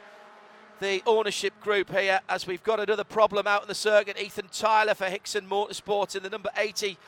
the 0.80 1.02
ownership 1.06 1.58
group 1.62 1.90
here 1.90 2.20
as 2.28 2.46
we've 2.46 2.62
got 2.62 2.80
another 2.80 3.04
problem 3.04 3.46
out 3.46 3.62
in 3.62 3.68
the 3.68 3.74
circuit. 3.74 4.20
Ethan 4.20 4.48
Tyler 4.52 4.92
for 4.92 5.06
Hixon 5.06 5.48
Motorsports 5.48 6.14
in 6.14 6.22
the 6.22 6.28
number 6.28 6.50
80 6.54 6.98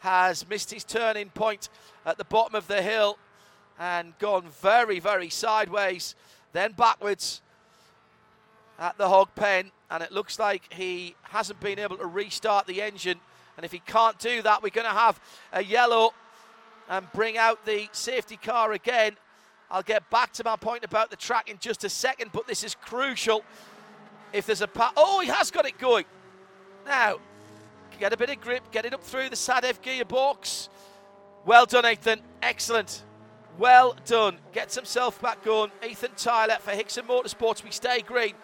has 0.00 0.48
missed 0.48 0.70
his 0.70 0.84
turning 0.84 1.30
point 1.30 1.68
at 2.06 2.18
the 2.18 2.24
bottom 2.24 2.54
of 2.54 2.66
the 2.66 2.82
hill 2.82 3.18
and 3.78 4.16
gone 4.18 4.44
very, 4.60 4.98
very 4.98 5.28
sideways, 5.28 6.14
then 6.52 6.72
backwards 6.72 7.42
at 8.78 8.96
the 8.98 9.08
hog 9.08 9.28
pen. 9.34 9.70
And 9.90 10.02
it 10.02 10.12
looks 10.12 10.38
like 10.38 10.72
he 10.72 11.14
hasn't 11.22 11.60
been 11.60 11.78
able 11.78 11.96
to 11.96 12.06
restart 12.06 12.66
the 12.66 12.82
engine. 12.82 13.18
And 13.56 13.64
if 13.64 13.72
he 13.72 13.80
can't 13.80 14.18
do 14.18 14.42
that, 14.42 14.62
we're 14.62 14.70
going 14.70 14.86
to 14.86 14.92
have 14.92 15.20
a 15.52 15.64
yellow 15.64 16.12
and 16.88 17.10
bring 17.12 17.36
out 17.36 17.64
the 17.64 17.88
safety 17.92 18.36
car 18.36 18.72
again. 18.72 19.16
I'll 19.70 19.82
get 19.82 20.08
back 20.10 20.32
to 20.34 20.44
my 20.44 20.56
point 20.56 20.84
about 20.84 21.10
the 21.10 21.16
track 21.16 21.50
in 21.50 21.58
just 21.58 21.84
a 21.84 21.88
second, 21.88 22.30
but 22.32 22.46
this 22.46 22.64
is 22.64 22.74
crucial. 22.74 23.44
If 24.32 24.46
there's 24.46 24.62
a 24.62 24.68
pa- 24.68 24.92
oh, 24.96 25.20
he 25.20 25.28
has 25.28 25.50
got 25.50 25.66
it 25.66 25.78
going. 25.78 26.04
Now, 26.86 27.18
get 27.98 28.12
a 28.12 28.16
bit 28.16 28.30
of 28.30 28.40
grip, 28.40 28.70
get 28.70 28.84
it 28.84 28.94
up 28.94 29.02
through 29.02 29.28
the 29.28 29.36
Sadev 29.36 29.80
gearbox. 29.82 30.68
Well 31.44 31.66
done, 31.66 31.86
Ethan. 31.86 32.20
Excellent. 32.42 33.04
Well 33.58 33.96
done. 34.04 34.38
Gets 34.52 34.74
himself 34.74 35.20
back 35.20 35.44
going. 35.44 35.70
Ethan 35.86 36.12
Tyler 36.16 36.58
for 36.60 36.70
Hixon 36.70 37.06
Motorsports. 37.06 37.64
We 37.64 37.70
stay 37.70 38.02
green. 38.02 38.34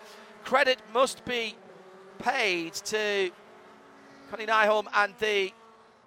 Credit 0.45 0.79
must 0.93 1.25
be 1.25 1.55
paid 2.19 2.75
to 2.75 3.31
Connie 4.31 4.47
Nyholm 4.47 4.87
and 4.95 5.15
the 5.19 5.53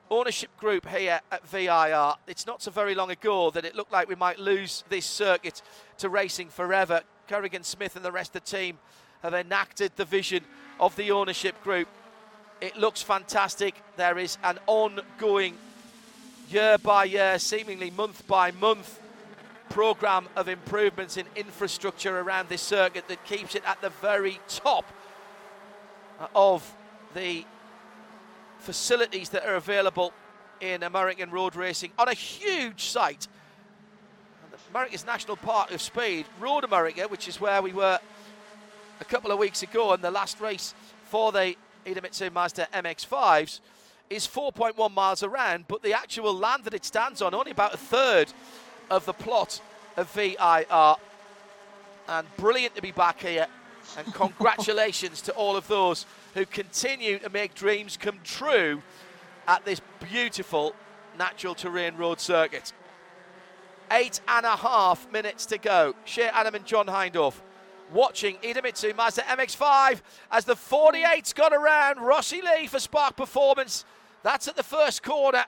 ownership 0.10 0.56
group 0.58 0.88
here 0.88 1.22
at 1.32 1.48
VIR. 1.48 2.16
It's 2.28 2.46
not 2.46 2.62
so 2.62 2.72
very 2.72 2.96
long 2.96 3.12
ago 3.12 3.52
that 3.52 3.66
it 3.66 3.76
looked 3.76 3.92
like 3.92 4.08
we 4.08 4.16
might 4.16 4.40
lose 4.40 4.84
this 4.90 5.06
circuit 5.06 5.62
to 5.98 6.10
racing 6.10 6.50
forever. 6.50 7.02
Kerrigan 7.28 7.64
Smith 7.64 7.96
and 7.96 8.06
the 8.06 8.12
rest 8.12 8.36
of 8.36 8.44
the 8.44 8.58
team 8.58 8.80
have 9.22 9.34
enacted 9.34 9.92
the 9.96 10.06
vision 10.06 10.44
of 10.80 10.96
the 10.96 11.12
ownership 11.12 11.62
group. 11.64 11.88
It 12.60 12.76
looks 12.76 13.04
fantastic. 13.04 13.76
There 13.98 14.18
is 14.18 14.38
an 14.44 14.58
ongoing 14.66 15.56
year 16.50 16.78
by 16.80 17.04
year, 17.04 17.38
seemingly 17.38 17.92
month 17.92 18.26
by 18.28 18.52
month, 18.52 19.00
program 19.70 20.28
of 20.36 20.48
improvements 20.48 21.18
in 21.18 21.28
infrastructure 21.36 22.20
around 22.20 22.50
this 22.50 22.62
circuit 22.62 23.08
that 23.10 23.24
keeps 23.26 23.54
it 23.54 23.64
at 23.66 23.80
the 23.82 23.90
very 23.90 24.40
top 24.48 24.86
of 26.34 26.74
the 27.14 27.46
facilities 28.60 29.30
that 29.30 29.46
are 29.46 29.56
available 29.56 30.12
in 30.60 30.82
American 30.82 31.30
road 31.30 31.56
racing 31.56 31.92
on 32.00 32.08
a 32.08 32.14
huge 32.14 32.86
site. 32.86 33.28
America's 34.72 35.06
National 35.06 35.38
Park 35.38 35.72
of 35.72 35.82
Speed, 35.82 36.26
Road 36.40 36.64
America, 36.64 37.08
which 37.08 37.28
is 37.28 37.40
where 37.40 37.62
we 37.62 37.72
were 37.72 38.00
a 39.00 39.06
couple 39.06 39.32
of 39.32 39.38
weeks 39.38 39.62
ago 39.62 39.94
in 39.94 40.02
the 40.02 40.10
last 40.10 40.42
race 40.42 40.74
for 41.06 41.32
the 41.32 41.56
Idemitsu 41.88 42.32
Mazda 42.32 42.68
MX-5s, 42.74 43.62
is 44.10 44.28
4.1 44.28 44.94
miles 44.94 45.24
around, 45.24 45.66
but 45.68 45.82
the 45.82 45.94
actual 45.94 46.34
land 46.34 46.64
that 46.66 46.74
it 46.74 46.86
stands 46.86 47.22
on, 47.22 47.34
only 47.34 47.52
about 47.52 47.74
a 47.74 47.78
third 47.78 48.32
of 48.90 49.06
the 49.06 49.14
plot 49.14 49.62
of 49.96 50.10
VIR. 50.12 50.96
And 52.08 52.28
brilliant 52.38 52.76
to 52.76 52.82
be 52.82 52.92
back 52.92 53.22
here. 53.22 53.48
And 53.98 54.14
congratulations 54.14 55.22
to 55.24 55.34
all 55.34 55.56
of 55.56 55.68
those 55.68 56.06
who 56.34 56.46
continue 56.46 57.20
to 57.20 57.30
make 57.30 57.54
dreams 57.54 57.98
come 57.98 58.20
true 58.24 58.82
at 59.48 59.66
this 59.66 59.82
beautiful 60.10 60.74
natural 61.18 61.56
terrain 61.56 61.98
road 61.98 62.20
circuit. 62.20 62.74
Eight 63.92 64.20
and 64.28 64.46
a 64.46 64.56
half 64.56 65.10
minutes 65.12 65.46
to 65.48 65.58
go. 65.58 65.96
Shea 66.06 66.28
Adam 66.28 66.56
and 66.56 66.66
John 66.66 66.88
Hindhaugh 66.88 67.34
watching 67.94 68.38
Idemitsu 68.38 68.96
Mazda 68.96 69.22
MX-5 69.24 70.02
as 70.32 70.46
the 70.46 70.56
48's 70.56 71.34
got 71.34 71.54
around. 71.54 72.00
Rossi 72.00 72.42
Lee 72.42 72.68
for 72.68 72.80
Spark 72.80 73.16
Performance. 73.16 73.86
That's 74.24 74.48
at 74.48 74.56
the 74.56 74.64
first 74.64 75.04
corner. 75.04 75.46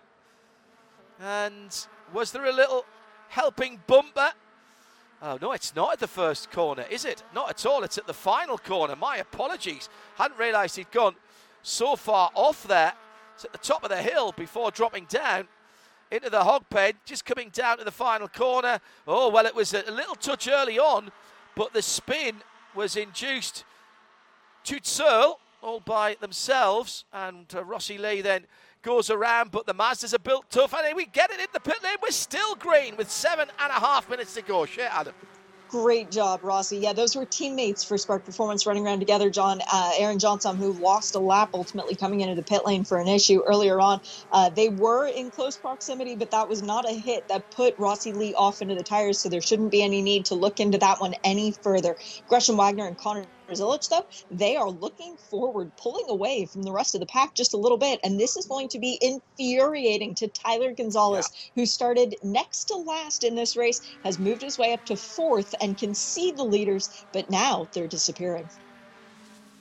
And 1.20 1.86
was 2.14 2.32
there 2.32 2.46
a 2.46 2.54
little 2.54 2.86
helping 3.28 3.80
bumper? 3.88 4.32
Oh, 5.22 5.38
no, 5.42 5.52
it's 5.52 5.76
not 5.76 5.94
at 5.94 6.00
the 6.00 6.08
first 6.08 6.50
corner, 6.50 6.86
is 6.90 7.04
it? 7.04 7.24
Not 7.36 7.50
at 7.50 7.66
all. 7.66 7.84
It's 7.84 7.98
at 7.98 8.08
the 8.08 8.14
final 8.14 8.58
corner. 8.58 8.96
My 8.96 9.18
apologies. 9.18 9.90
Hadn't 10.16 10.40
realised 10.40 10.78
he'd 10.78 10.92
gone 10.92 11.16
so 11.62 11.98
far 11.98 12.32
off 12.34 12.66
there. 12.66 12.94
It's 13.36 13.44
at 13.44 13.52
the 13.52 13.58
top 13.58 13.84
of 13.84 13.90
the 13.90 14.02
hill 14.02 14.32
before 14.32 14.72
dropping 14.72 15.06
down 15.06 15.48
into 16.12 16.30
the 16.30 16.44
hog 16.44 16.64
pen, 16.70 16.94
just 17.06 17.26
coming 17.26 17.50
down 17.50 17.78
to 17.78 17.84
the 17.84 17.92
final 17.92 18.28
corner. 18.28 18.80
Oh, 19.08 19.30
well, 19.30 19.46
it 19.46 19.54
was 19.54 19.74
a 19.74 19.92
little 19.92 20.16
touch 20.16 20.48
early 20.48 20.80
on, 20.80 21.12
but 21.60 21.74
the 21.74 21.82
spin 21.82 22.38
was 22.74 22.96
induced 22.96 23.66
to 24.64 24.80
Searle 24.82 25.40
all 25.62 25.82
by 25.82 26.16
themselves, 26.22 27.04
and 27.12 27.54
uh, 27.54 27.66
Rossi 27.66 27.98
Lee 27.98 28.22
then 28.22 28.46
goes 28.82 29.10
around, 29.10 29.52
but 29.52 29.66
the 29.66 29.74
Mazdas 29.74 30.14
are 30.14 30.20
built 30.20 30.46
tough, 30.50 30.74
and 30.74 30.96
we 30.96 31.06
get 31.06 31.32
it 31.32 31.40
in 31.42 31.48
the 31.52 31.60
pit 31.60 31.76
lane. 31.84 31.98
We're 32.02 32.12
still 32.12 32.56
green 32.56 32.96
with 32.96 33.12
seven 33.12 33.50
and 33.60 33.72
a 33.72 33.74
half 33.74 34.10
minutes 34.10 34.36
to 34.36 34.42
go. 34.42 34.66
Shea, 34.66 34.84
Adam. 34.84 35.14
Great 35.70 36.12
job, 36.12 36.42
Rossi. 36.44 36.78
Yeah, 36.80 36.94
those 36.94 37.18
were 37.18 37.26
teammates 37.26 37.84
for 37.84 37.98
Spark 37.98 38.26
Performance 38.26 38.68
running 38.68 38.86
around 38.86 39.02
together. 39.02 39.32
John, 39.32 39.62
uh, 39.74 39.92
Aaron 40.00 40.20
Johnson, 40.20 40.58
who 40.58 40.74
lost 40.74 41.16
a 41.16 41.20
lap 41.20 41.52
ultimately 41.56 41.98
coming 41.98 42.22
into 42.22 42.36
the 42.36 42.44
pit 42.44 42.64
lane 42.66 42.86
for 42.86 43.00
an 43.00 43.10
issue 43.10 43.42
earlier 43.48 43.82
on. 43.82 44.02
Uh, 44.32 44.52
they 44.52 44.70
were 44.70 45.08
in 45.08 45.32
close 45.32 45.58
proximity, 45.58 46.16
but 46.16 46.32
that 46.32 46.50
was 46.50 46.64
not 46.64 46.90
a 46.90 46.94
hit 46.94 47.28
that 47.30 47.52
put 47.52 47.76
Rossi 47.80 48.14
Lee 48.14 48.36
off 48.36 48.62
into 48.62 48.76
the 48.76 48.84
tires, 48.86 49.22
so 49.22 49.30
there 49.30 49.42
shouldn't 49.42 49.72
be 49.72 49.84
any 49.84 50.04
need 50.04 50.28
to 50.28 50.36
look 50.36 50.62
into 50.62 50.78
that 50.80 51.02
one 51.02 51.16
any 51.26 51.54
further. 51.64 51.98
Gresham 52.30 52.58
Wagner 52.58 52.88
and 52.88 52.98
Connor 52.98 53.26
Zilisch, 53.56 53.90
though, 53.90 54.06
they 54.32 54.56
are 54.56 54.70
looking 54.70 55.16
forward, 55.18 55.72
pulling 55.78 56.10
away 56.10 56.46
from 56.46 56.64
the 56.64 56.72
rest 56.72 56.96
of 56.96 57.00
the 57.00 57.06
pack 57.06 57.36
just 57.36 57.54
a 57.54 57.58
little 57.58 57.78
bit. 57.78 58.00
And 58.04 58.20
this 58.20 58.38
is 58.38 58.46
going 58.46 58.70
to 58.70 58.80
be 58.80 58.98
infuriating 59.02 60.16
to 60.16 60.28
Tyler 60.28 60.74
Gonzalez, 60.74 61.30
yeah. 61.32 61.62
who 61.62 61.66
started 61.66 62.16
next 62.24 62.66
to 62.66 62.76
last 62.76 63.24
in 63.24 63.36
this 63.36 63.56
race, 63.56 63.82
has 64.04 64.20
moved 64.20 64.42
his 64.42 64.58
way 64.58 64.74
up 64.74 64.86
to 64.86 64.96
fourth 64.96 65.56
and 65.62 65.78
can 65.78 65.94
see 65.94 66.32
the 66.32 66.44
leaders, 66.44 67.06
but 67.14 67.30
now 67.30 67.68
they're 67.74 67.88
disappearing. 67.88 68.48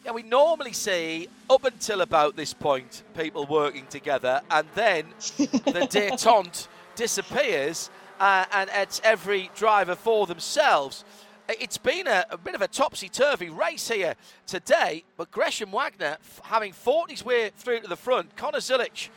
Yeah, 0.05 0.12
we 0.12 0.22
normally 0.22 0.72
see 0.72 1.28
up 1.51 1.64
until 1.64 2.01
about 2.01 2.36
this 2.36 2.55
point 2.55 3.03
people 3.16 3.47
working 3.47 3.86
together, 3.89 4.41
and 4.51 4.66
then 4.74 5.05
the 5.36 5.86
detente 5.91 6.66
disappears, 6.95 7.91
uh, 8.18 8.47
and 8.53 8.70
it's 8.72 9.01
every 9.05 9.51
driver 9.55 9.95
for 9.95 10.26
themselves. 10.26 11.05
It's 11.49 11.78
been 11.78 12.07
a, 12.07 12.26
a 12.28 12.36
bit 12.36 12.55
of 12.55 12.61
a 12.61 12.68
topsy 12.68 13.09
turvy 13.09 13.49
race 13.49 13.88
here 13.88 14.16
today, 14.46 15.05
but 15.16 15.30
Gresham 15.30 15.70
Wagner, 15.70 16.18
f- 16.20 16.42
having 16.44 16.74
fought 16.74 17.11
his 17.11 17.24
way 17.24 17.51
through 17.57 17.80
to 17.80 17.88
the 17.88 17.96
front, 17.96 18.36
Connor 18.36 18.59
Zilisch 18.59 19.09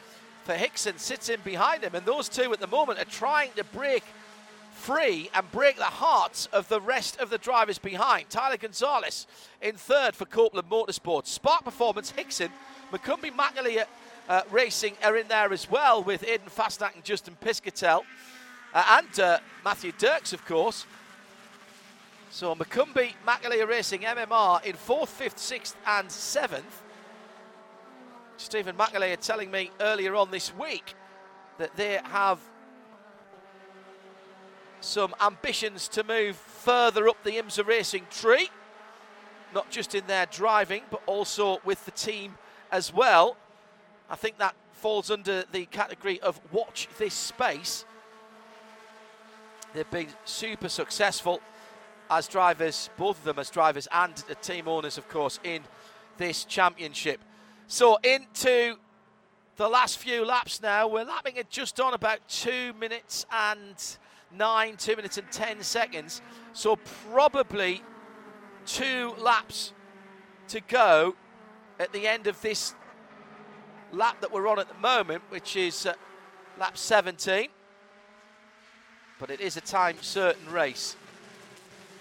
for 0.45 0.53
Hixon 0.53 0.97
sits 0.97 1.27
in 1.27 1.41
behind 1.41 1.83
him, 1.83 1.93
and 1.93 2.05
those 2.05 2.29
two 2.29 2.53
at 2.53 2.61
the 2.61 2.67
moment 2.67 2.99
are 2.99 3.05
trying 3.05 3.49
to 3.57 3.65
break 3.65 4.03
free 4.71 5.29
and 5.35 5.51
break 5.51 5.75
the 5.75 5.83
hearts 5.83 6.45
of 6.53 6.69
the 6.69 6.79
rest 6.79 7.19
of 7.19 7.29
the 7.29 7.37
drivers 7.37 7.77
behind. 7.77 8.29
Tyler 8.29 8.55
Gonzalez 8.55 9.27
in 9.61 9.75
third 9.75 10.15
for 10.15 10.23
Copeland 10.23 10.69
Motorsports. 10.69 11.27
Spark 11.27 11.65
Performance, 11.65 12.11
Hixon, 12.11 12.49
McCumbee 12.93 13.35
McAleer 13.35 13.83
uh, 14.29 14.41
Racing 14.49 14.93
are 15.03 15.17
in 15.17 15.27
there 15.27 15.51
as 15.51 15.69
well 15.69 16.01
with 16.01 16.21
Aiden 16.21 16.49
Fasnacht 16.49 16.95
and 16.95 17.03
Justin 17.03 17.35
Piscitell. 17.41 18.03
Uh, 18.73 18.99
and 19.01 19.19
uh, 19.19 19.39
Matthew 19.65 19.91
Dirks, 19.97 20.31
of 20.31 20.45
course. 20.45 20.85
So 22.33 22.55
McCumbee, 22.55 23.11
McAleer 23.27 23.67
Racing, 23.67 24.01
MMR 24.01 24.63
in 24.63 24.77
4th, 24.77 25.09
5th, 25.19 25.35
6th 25.35 25.75
and 25.85 26.07
7th. 26.07 26.63
Stevan 28.37 28.77
McAleer 28.77 29.19
telling 29.19 29.51
me 29.51 29.69
earlier 29.81 30.15
on 30.15 30.31
this 30.31 30.55
week 30.55 30.95
that 31.57 31.75
they 31.75 31.99
have 32.05 32.39
some 34.79 35.13
ambitions 35.21 35.89
to 35.89 36.05
move 36.05 36.37
further 36.37 37.09
up 37.09 37.21
the 37.25 37.31
IMSA 37.31 37.67
Racing 37.67 38.07
tree, 38.09 38.49
not 39.53 39.69
just 39.69 39.93
in 39.93 40.07
their 40.07 40.25
driving, 40.25 40.83
but 40.89 41.01
also 41.05 41.59
with 41.65 41.83
the 41.83 41.91
team 41.91 42.35
as 42.71 42.93
well. 42.93 43.35
I 44.09 44.15
think 44.15 44.37
that 44.37 44.55
falls 44.71 45.11
under 45.11 45.43
the 45.51 45.65
category 45.65 46.21
of 46.21 46.39
watch 46.53 46.87
this 46.97 47.13
space 47.13 47.83
They've 49.73 49.89
been 49.89 50.07
super 50.25 50.67
successful 50.67 51.41
as 52.11 52.27
drivers, 52.27 52.89
both 52.97 53.17
of 53.17 53.23
them 53.23 53.39
as 53.39 53.49
drivers 53.49 53.87
and 53.91 54.13
the 54.27 54.35
team 54.35 54.67
owners, 54.67 54.97
of 54.97 55.07
course, 55.09 55.39
in 55.43 55.63
this 56.17 56.45
championship. 56.45 57.21
So 57.67 57.97
into 58.03 58.75
the 59.55 59.69
last 59.69 59.97
few 59.97 60.25
laps 60.25 60.61
now. 60.61 60.87
We're 60.87 61.05
lapping 61.05 61.35
it 61.35 61.49
just 61.49 61.79
on 61.79 61.93
about 61.93 62.27
two 62.27 62.73
minutes 62.73 63.25
and 63.31 63.75
nine, 64.35 64.75
two 64.75 64.95
minutes 64.95 65.17
and 65.17 65.31
ten 65.31 65.61
seconds. 65.61 66.21
So 66.53 66.77
probably 67.11 67.81
two 68.65 69.13
laps 69.17 69.73
to 70.49 70.61
go 70.61 71.15
at 71.79 71.93
the 71.93 72.07
end 72.07 72.27
of 72.27 72.41
this 72.41 72.73
lap 73.91 74.21
that 74.21 74.31
we're 74.31 74.47
on 74.47 74.59
at 74.59 74.67
the 74.67 74.79
moment, 74.79 75.23
which 75.29 75.55
is 75.55 75.85
uh, 75.85 75.93
lap 76.59 76.77
17. 76.77 77.49
But 79.19 79.29
it 79.29 79.41
is 79.41 79.57
a 79.57 79.61
time 79.61 79.97
certain 80.01 80.51
race. 80.51 80.95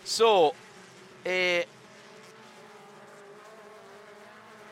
So, 0.04 0.54
uh, 1.26 1.60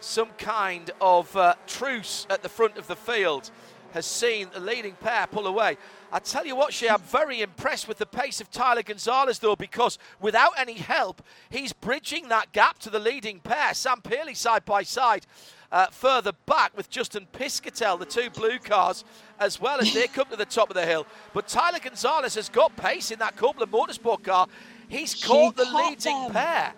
some 0.01 0.29
kind 0.39 0.91
of 1.01 1.37
uh, 1.37 1.55
truce 1.67 2.27
at 2.31 2.43
the 2.43 2.49
front 2.49 2.77
of 2.79 2.87
the 2.87 2.97
field 2.97 3.51
has 3.93 4.07
seen 4.07 4.49
the 4.53 4.61
leading 4.61 4.95
pair 4.95 5.27
pull 5.27 5.47
away. 5.47 5.77
I 6.13 6.19
tell 6.19 6.47
you 6.47 6.57
what, 6.57 6.73
Shea, 6.73 6.89
I'm 6.89 7.01
very 7.03 7.43
impressed 7.43 7.89
with 7.89 7.99
the 7.99 8.07
pace 8.07 8.41
of 8.41 8.51
Tyler 8.51 8.83
Gonzalez, 8.83 9.39
though, 9.39 9.57
because 9.57 9.99
without 10.21 10.53
any 10.57 10.75
help, 10.75 11.23
he's 11.51 11.73
bridging 11.73 12.29
that 12.29 12.53
gap 12.53 12.79
to 12.81 12.91
the 12.91 12.99
leading 12.99 13.41
pair. 13.41 13.75
Sam 13.75 14.01
Paley 14.01 14.35
side 14.35 14.65
by 14.65 14.83
side. 14.83 15.27
Uh, 15.71 15.87
further 15.89 16.33
back 16.47 16.75
with 16.75 16.89
Justin 16.89 17.27
Piscitell, 17.31 17.99
the 17.99 18.07
two 18.07 18.31
blue 18.31 18.59
cars, 18.59 19.05
as 19.39 19.61
well 19.61 19.81
as 19.81 19.93
they 19.93 20.07
come 20.07 20.27
to 20.31 20.37
the 20.37 20.47
top 20.47 20.71
of 20.71 20.75
the 20.75 20.87
hill. 20.87 21.07
But 21.35 21.47
Tyler 21.47 21.79
Gonzalez 21.79 22.37
has 22.37 22.49
got 22.49 22.75
pace 22.77 23.11
in 23.11 23.19
that 23.19 23.37
Copeland 23.37 23.71
Motorsport 23.71 24.25
car. 24.25 24.47
He's 24.89 25.15
caught 25.15 25.57
the 25.57 25.65
leading 25.65 25.99
them. 25.99 26.33
pair 26.33 26.75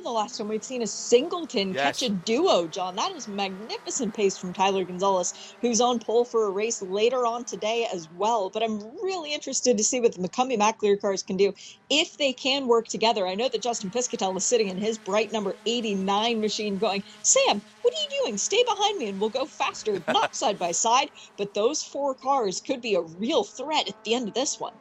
Remember 0.00 0.02
the 0.02 0.14
last 0.14 0.38
time 0.38 0.48
we've 0.48 0.64
seen 0.64 0.80
a 0.80 0.86
singleton 0.86 1.74
yes. 1.74 1.82
catch 1.84 2.02
a 2.02 2.08
duo, 2.08 2.66
John. 2.68 2.96
That 2.96 3.12
is 3.12 3.28
magnificent 3.28 4.14
pace 4.14 4.38
from 4.38 4.54
Tyler 4.54 4.82
Gonzalez, 4.82 5.34
who's 5.60 5.78
on 5.78 5.98
pole 5.98 6.24
for 6.24 6.46
a 6.46 6.50
race 6.50 6.80
later 6.80 7.26
on 7.26 7.44
today 7.44 7.86
as 7.92 8.08
well. 8.16 8.48
But 8.48 8.62
I'm 8.62 8.80
really 9.02 9.34
interested 9.34 9.76
to 9.76 9.84
see 9.84 10.00
what 10.00 10.14
the 10.14 10.26
McCumbee 10.26 10.56
McAleer 10.56 10.98
cars 10.98 11.22
can 11.22 11.36
do 11.36 11.52
if 11.90 12.16
they 12.16 12.32
can 12.32 12.66
work 12.66 12.88
together. 12.88 13.26
I 13.26 13.34
know 13.34 13.50
that 13.50 13.60
Justin 13.60 13.90
Piscitell 13.90 14.34
is 14.38 14.44
sitting 14.44 14.68
in 14.68 14.78
his 14.78 14.96
bright 14.96 15.32
number 15.32 15.54
89 15.66 16.40
machine 16.40 16.78
going, 16.78 17.02
Sam, 17.22 17.60
what 17.82 17.92
are 17.92 18.02
you 18.02 18.22
doing? 18.22 18.38
Stay 18.38 18.64
behind 18.64 18.96
me 18.96 19.10
and 19.10 19.20
we'll 19.20 19.28
go 19.28 19.44
faster, 19.44 20.02
not 20.08 20.34
side 20.34 20.58
by 20.58 20.72
side. 20.72 21.10
But 21.36 21.52
those 21.52 21.82
four 21.82 22.14
cars 22.14 22.62
could 22.62 22.80
be 22.80 22.94
a 22.94 23.02
real 23.02 23.44
threat 23.44 23.86
at 23.86 24.02
the 24.04 24.14
end 24.14 24.28
of 24.28 24.34
this 24.34 24.58
one. 24.58 24.72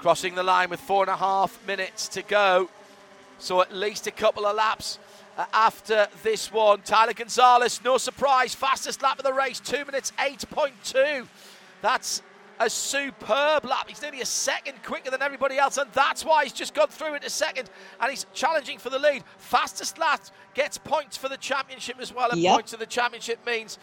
Crossing 0.00 0.34
the 0.34 0.42
line 0.42 0.70
with 0.70 0.80
four 0.80 1.02
and 1.02 1.10
a 1.10 1.16
half 1.16 1.58
minutes 1.66 2.08
to 2.08 2.22
go. 2.22 2.70
So 3.38 3.60
at 3.60 3.70
least 3.70 4.06
a 4.06 4.10
couple 4.10 4.46
of 4.46 4.56
laps 4.56 4.98
uh, 5.36 5.44
after 5.52 6.08
this 6.22 6.50
one. 6.50 6.80
Tyler 6.80 7.12
Gonzalez, 7.12 7.82
no 7.84 7.98
surprise, 7.98 8.54
fastest 8.54 9.02
lap 9.02 9.18
of 9.18 9.26
the 9.26 9.32
race, 9.34 9.60
2 9.60 9.84
minutes 9.84 10.12
8.2. 10.18 11.26
That's 11.82 12.22
a 12.58 12.70
superb 12.70 13.66
lap. 13.66 13.88
He's 13.88 14.00
nearly 14.00 14.22
a 14.22 14.26
second 14.26 14.82
quicker 14.82 15.10
than 15.10 15.20
everybody 15.20 15.58
else, 15.58 15.76
and 15.76 15.90
that's 15.92 16.24
why 16.24 16.44
he's 16.44 16.54
just 16.54 16.72
gone 16.72 16.88
through 16.88 17.14
into 17.14 17.28
second 17.28 17.68
and 18.00 18.10
he's 18.10 18.24
challenging 18.32 18.78
for 18.78 18.88
the 18.88 18.98
lead. 18.98 19.22
Fastest 19.36 19.98
lap 19.98 20.22
gets 20.54 20.78
points 20.78 21.16
for 21.16 21.28
the 21.28 21.36
championship 21.36 21.96
as 22.00 22.14
well, 22.14 22.30
and 22.30 22.40
yep. 22.40 22.54
points 22.54 22.72
for 22.72 22.78
the 22.78 22.86
championship 22.86 23.44
means 23.44 23.78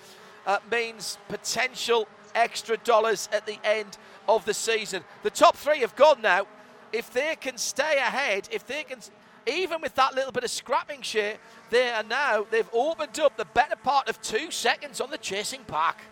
uh, 0.47 0.57
means 0.72 1.18
potential 1.28 2.07
extra 2.38 2.77
dollars 2.77 3.27
at 3.31 3.45
the 3.45 3.57
end 3.63 3.97
of 4.27 4.45
the 4.45 4.53
season. 4.53 5.03
The 5.23 5.29
top 5.29 5.57
three 5.57 5.79
have 5.79 5.95
gone 5.95 6.21
now. 6.21 6.47
If 6.93 7.11
they 7.11 7.35
can 7.39 7.57
stay 7.57 7.97
ahead, 7.97 8.47
if 8.51 8.65
they 8.65 8.83
can 8.83 8.99
even 9.47 9.81
with 9.81 9.95
that 9.95 10.13
little 10.13 10.31
bit 10.31 10.43
of 10.43 10.49
scrapping 10.49 11.01
shit, 11.01 11.39
they 11.69 11.89
are 11.89 12.03
now, 12.03 12.45
they've 12.49 12.69
opened 12.73 13.19
up 13.19 13.38
the 13.38 13.45
better 13.45 13.75
part 13.75 14.09
of 14.09 14.21
two 14.21 14.51
seconds 14.51 14.99
on 14.99 15.09
the 15.09 15.17
chasing 15.17 15.63
pack. 15.65 16.03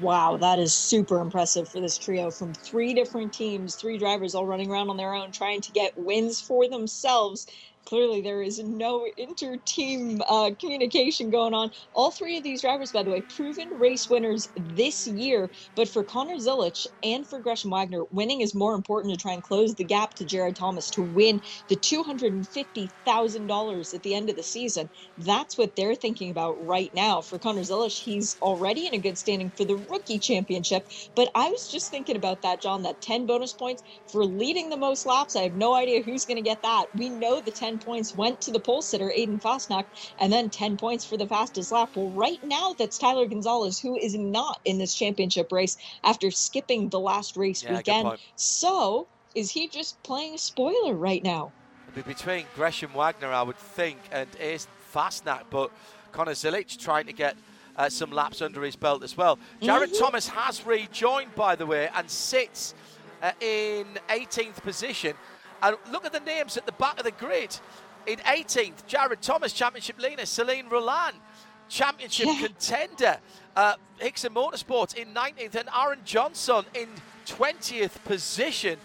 Wow, 0.00 0.36
that 0.36 0.60
is 0.60 0.72
super 0.72 1.20
impressive 1.20 1.68
for 1.68 1.80
this 1.80 1.98
trio 1.98 2.30
from 2.30 2.54
three 2.54 2.94
different 2.94 3.32
teams, 3.32 3.74
three 3.74 3.98
drivers 3.98 4.36
all 4.36 4.46
running 4.46 4.70
around 4.70 4.88
on 4.88 4.96
their 4.96 5.14
own, 5.14 5.32
trying 5.32 5.60
to 5.62 5.72
get 5.72 5.98
wins 5.98 6.40
for 6.40 6.68
themselves 6.68 7.48
clearly 7.86 8.22
there 8.22 8.42
is 8.42 8.60
no 8.60 9.06
inter-team 9.16 10.22
uh, 10.28 10.50
communication 10.60 11.30
going 11.30 11.54
on. 11.54 11.70
All 11.94 12.10
three 12.12 12.36
of 12.38 12.44
these 12.44 12.60
drivers, 12.62 12.92
by 12.92 13.02
the 13.04 13.10
way, 13.10 13.22
proven 13.22 13.70
race 13.74 14.08
winners 14.08 14.48
this 14.56 15.06
year. 15.06 15.50
But 15.76 15.88
for 15.88 16.04
Connor 16.04 16.36
Zilisch 16.36 16.86
and 17.02 17.26
for 17.28 17.40
Gresham 17.40 17.70
Wagner, 17.70 18.04
winning 18.10 18.40
is 18.42 18.54
more 18.54 18.74
important 18.74 19.14
to 19.14 19.20
try 19.20 19.32
and 19.32 19.42
close 19.42 19.74
the 19.76 19.84
gap 19.84 20.14
to 20.16 20.24
Jared 20.26 20.56
Thomas 20.56 20.90
to 20.92 21.02
win 21.02 21.40
the 21.68 21.76
$250,000 21.76 23.94
at 23.94 24.02
the 24.04 24.14
end 24.14 24.30
of 24.30 24.36
the 24.36 24.42
season. 24.44 24.90
That's 25.18 25.56
what 25.58 25.74
they're 25.76 25.94
thinking 25.96 26.30
about 26.30 26.54
right 26.64 26.90
now. 26.94 27.20
For 27.22 27.38
Connor 27.38 27.62
Zilisch, 27.62 28.02
he's 28.02 28.36
already 28.42 28.86
in 28.86 28.94
a 28.94 28.98
good 28.98 29.16
standing 29.18 29.52
for 29.56 29.64
the 29.64 29.76
rookie 29.76 30.18
championship. 30.18 30.86
But 31.14 31.30
I 31.34 31.48
was 31.50 31.68
just 31.68 31.90
thinking 31.90 32.16
about 32.16 32.42
that, 32.42 32.60
John, 32.62 32.82
that 32.82 33.00
10 33.02 33.26
bonus 33.26 33.52
points 33.54 33.82
for 34.10 34.24
leading 34.26 34.70
the 34.70 34.76
most 34.76 35.06
laps. 35.06 35.36
I 35.36 35.42
have 35.42 35.54
no 35.54 35.74
idea 35.74 36.02
who's 36.02 36.24
going 36.26 36.36
to 36.38 36.42
get 36.42 36.62
that. 36.62 36.86
We 36.94 37.10
know 37.10 37.40
the 37.40 37.52
10 37.52 37.69
10 37.70 37.78
points 37.78 38.16
went 38.16 38.40
to 38.40 38.50
the 38.50 38.58
pole 38.58 38.82
sitter, 38.82 39.12
Aiden 39.16 39.40
Fasnacht, 39.40 39.84
and 40.18 40.32
then 40.32 40.50
10 40.50 40.76
points 40.76 41.04
for 41.04 41.16
the 41.16 41.26
fastest 41.26 41.70
lap. 41.70 41.90
Well, 41.94 42.10
right 42.10 42.42
now, 42.42 42.74
that's 42.76 42.98
Tyler 42.98 43.26
Gonzalez, 43.26 43.78
who 43.78 43.96
is 43.96 44.16
not 44.16 44.60
in 44.64 44.78
this 44.78 44.92
championship 44.92 45.52
race 45.52 45.76
after 46.02 46.32
skipping 46.32 46.88
the 46.88 46.98
last 46.98 47.36
race 47.36 47.62
yeah, 47.62 47.76
weekend. 47.76 48.18
So, 48.34 49.06
is 49.36 49.52
he 49.52 49.68
just 49.68 50.02
playing 50.02 50.38
spoiler 50.38 50.94
right 50.94 51.22
now? 51.22 51.52
Be 51.94 52.02
between 52.02 52.46
Gresham 52.56 52.92
Wagner, 52.92 53.32
I 53.32 53.42
would 53.42 53.56
think, 53.56 53.98
and 54.10 54.28
Aiden 54.32 54.66
Fasnacht, 54.92 55.44
but 55.50 55.70
Connor 56.10 56.32
Zilisch 56.32 56.76
trying 56.76 57.06
to 57.06 57.12
get 57.12 57.36
uh, 57.76 57.88
some 57.88 58.10
laps 58.10 58.42
under 58.42 58.62
his 58.62 58.74
belt 58.74 59.04
as 59.04 59.16
well. 59.16 59.38
Jared 59.62 59.90
mm-hmm. 59.90 60.04
Thomas 60.04 60.26
has 60.26 60.66
rejoined, 60.66 61.36
by 61.36 61.54
the 61.54 61.66
way, 61.66 61.88
and 61.94 62.10
sits 62.10 62.74
uh, 63.22 63.30
in 63.40 63.86
18th 64.08 64.56
position. 64.56 65.14
And 65.62 65.76
look 65.90 66.04
at 66.04 66.12
the 66.12 66.20
names 66.20 66.56
at 66.56 66.66
the 66.66 66.72
back 66.72 66.98
of 66.98 67.04
the 67.04 67.10
grid. 67.12 67.56
In 68.06 68.18
18th, 68.20 68.86
Jared 68.86 69.20
Thomas, 69.20 69.52
Championship 69.52 70.00
leader. 70.00 70.24
Celine 70.26 70.68
Roland, 70.68 71.16
Championship 71.68 72.26
yeah. 72.26 72.46
contender. 72.46 73.18
Uh, 73.54 73.74
Hixon 73.98 74.32
Motorsports 74.32 74.94
in 74.94 75.12
19th, 75.12 75.54
and 75.54 75.68
Aaron 75.76 75.98
Johnson 76.04 76.64
in 76.74 76.88
20th 77.26 78.02
position 78.04 78.78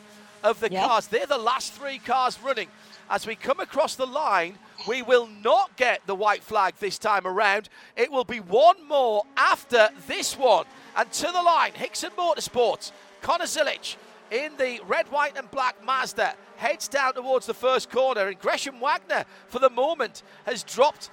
of 0.43 0.59
the 0.59 0.69
cars. 0.69 1.07
They're 1.07 1.25
the 1.25 1.37
last 1.37 1.73
three 1.73 1.97
cars 1.97 2.39
running. 2.41 2.67
As 3.09 3.25
we 3.27 3.35
come 3.35 3.59
across 3.59 3.95
the 3.95 4.07
line, 4.07 4.57
we 4.87 5.01
will 5.01 5.27
not 5.27 5.75
get 5.77 6.01
the 6.05 6.15
white 6.15 6.43
flag 6.43 6.75
this 6.79 6.97
time 6.97 7.25
around. 7.25 7.69
It 7.95 8.11
will 8.11 8.23
be 8.23 8.39
one 8.39 8.87
more 8.87 9.23
after 9.37 9.89
this 10.07 10.37
one. 10.37 10.65
And 10.95 11.11
to 11.11 11.27
the 11.27 11.41
line, 11.41 11.73
Hixon 11.73 12.11
Motorsports, 12.11 12.91
Connor 13.21 13.45
Zilisch 13.45 13.95
in 14.35 14.57
the 14.57 14.79
red, 14.87 15.09
white, 15.11 15.37
and 15.37 15.49
black 15.51 15.83
Mazda 15.83 16.35
heads 16.57 16.87
down 16.87 17.13
towards 17.13 17.45
the 17.45 17.53
first 17.53 17.89
corner, 17.89 18.27
and 18.27 18.39
Gresham 18.39 18.79
Wagner, 18.79 19.25
for 19.47 19.59
the 19.59 19.69
moment, 19.69 20.23
has 20.45 20.63
dropped 20.63 21.09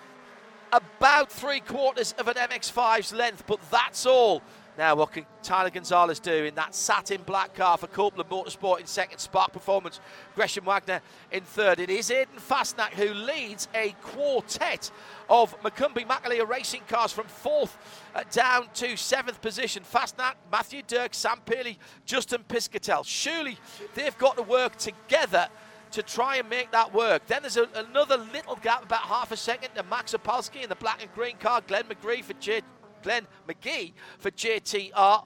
about 0.72 1.30
three 1.30 1.60
quarters 1.60 2.14
of 2.18 2.28
an 2.28 2.34
MX5's 2.34 3.12
length, 3.12 3.44
but 3.46 3.60
that's 3.70 4.06
all. 4.06 4.42
Now, 4.78 4.94
what 4.94 5.12
can 5.12 5.26
Tyler 5.42 5.68
Gonzalez 5.68 6.18
do 6.18 6.32
in 6.44 6.54
that 6.54 6.74
satin 6.74 7.20
black 7.26 7.54
car 7.54 7.76
for 7.76 7.86
Copeland 7.88 8.30
Motorsport 8.30 8.80
in 8.80 8.86
second, 8.86 9.18
Spark 9.18 9.52
Performance, 9.52 10.00
Gresham 10.34 10.64
Wagner 10.64 11.02
in 11.30 11.42
third? 11.42 11.78
It 11.78 11.90
is 11.90 12.08
Aiden 12.08 12.38
Fasnacht 12.38 12.94
who 12.94 13.12
leads 13.12 13.68
a 13.74 13.94
quartet 14.00 14.90
of 15.28 15.60
McCumbee 15.62 16.06
McAleer 16.06 16.48
racing 16.48 16.82
cars 16.88 17.12
from 17.12 17.26
fourth 17.26 17.76
uh, 18.14 18.24
down 18.30 18.68
to 18.74 18.96
seventh 18.96 19.42
position. 19.42 19.82
Fasnacht, 19.82 20.36
Matthew 20.50 20.80
Dirk, 20.86 21.12
Sam 21.12 21.40
Paley, 21.44 21.78
Justin 22.06 22.42
Piscitell. 22.48 23.04
Surely 23.04 23.58
they've 23.94 24.16
got 24.16 24.36
to 24.36 24.42
work 24.42 24.76
together 24.76 25.48
to 25.90 26.02
try 26.02 26.36
and 26.36 26.48
make 26.48 26.70
that 26.70 26.94
work. 26.94 27.26
Then 27.26 27.42
there's 27.42 27.58
a, 27.58 27.68
another 27.74 28.16
little 28.16 28.56
gap, 28.56 28.82
about 28.84 29.02
half 29.02 29.32
a 29.32 29.36
second, 29.36 29.74
to 29.74 29.82
Max 29.82 30.14
Opalski 30.14 30.62
in 30.62 30.70
the 30.70 30.76
black 30.76 31.02
and 31.02 31.12
green 31.14 31.36
car, 31.36 31.60
Glenn 31.60 31.84
McGree 31.84 32.24
for 32.24 32.32
J- 32.34 32.62
Glenn 33.02 33.26
McGee 33.48 33.92
for 34.18 34.30
JTR, 34.30 35.24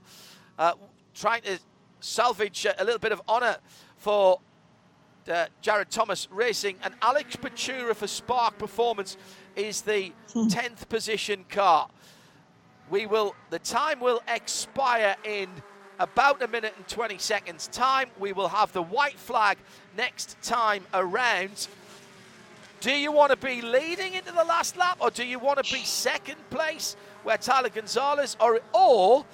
uh, 0.59 0.73
trying 1.15 1.43
to 1.43 1.59
salvage 2.01 2.67
a 2.67 2.85
little 2.85 2.99
bit 2.99 3.13
of 3.13 3.21
honour 3.29 3.57
for 3.99 4.41
uh, 5.31 5.47
Jared 5.61 5.91
Thomas 5.91 6.29
Racing. 6.31 6.77
And 6.83 6.95
Alex 7.03 7.37
Bachoura 7.37 7.95
for 7.95 8.07
Spark 8.07 8.59
Performance 8.59 9.17
is 9.55 9.83
the 9.83 10.13
10th 10.29 10.79
hmm. 10.79 10.89
position 10.89 11.45
car. 11.49 11.89
We 12.89 13.07
will, 13.07 13.35
the 13.51 13.59
time 13.59 14.01
will 14.01 14.23
expire 14.29 15.17
in 15.25 15.49
about 15.99 16.43
a 16.43 16.49
minute 16.49 16.75
and 16.77 16.87
20 16.87 17.19
seconds 17.19 17.69
time. 17.69 18.09
We 18.19 18.33
will 18.33 18.49
have 18.49 18.73
the 18.73 18.83
white 18.83 19.19
flag 19.19 19.59
next 19.97 20.41
time 20.43 20.85
around. 20.95 21.69
Do 22.81 22.93
you 22.93 23.11
want 23.11 23.31
to 23.31 23.37
be 23.37 23.63
leading 23.63 24.15
into 24.15 24.33
the 24.33 24.45
last 24.45 24.77
lap 24.77 24.99
or 25.01 25.11
do 25.11 25.25
you 25.25 25.39
want 25.39 25.65
to 25.65 25.73
be 25.73 25.81
second 25.81 26.37
place? 26.51 26.95
Where 27.27 27.37
Tyler 27.37 27.69
Gonzalez, 27.69 28.37
or, 28.39 28.61
or 28.73 29.27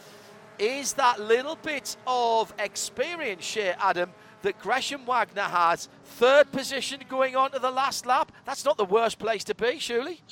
is 0.59 0.95
that 0.95 1.20
little 1.20 1.57
bit 1.57 1.95
of 2.07 2.55
experience 2.59 3.53
here, 3.53 3.76
Adam, 3.78 4.11
that 4.40 4.59
Gresham 4.59 5.05
Wagner 5.05 5.43
has. 5.43 5.90
Third 6.05 6.51
position 6.53 7.03
going 7.11 7.36
on 7.36 7.51
to 7.51 7.59
the 7.59 7.70
last 7.70 8.07
lap. 8.07 8.32
That's 8.47 8.64
not 8.64 8.78
the 8.78 8.86
worst 8.86 9.18
place 9.18 9.45
to 9.45 9.55
be, 9.55 9.78
surely. 9.78 10.22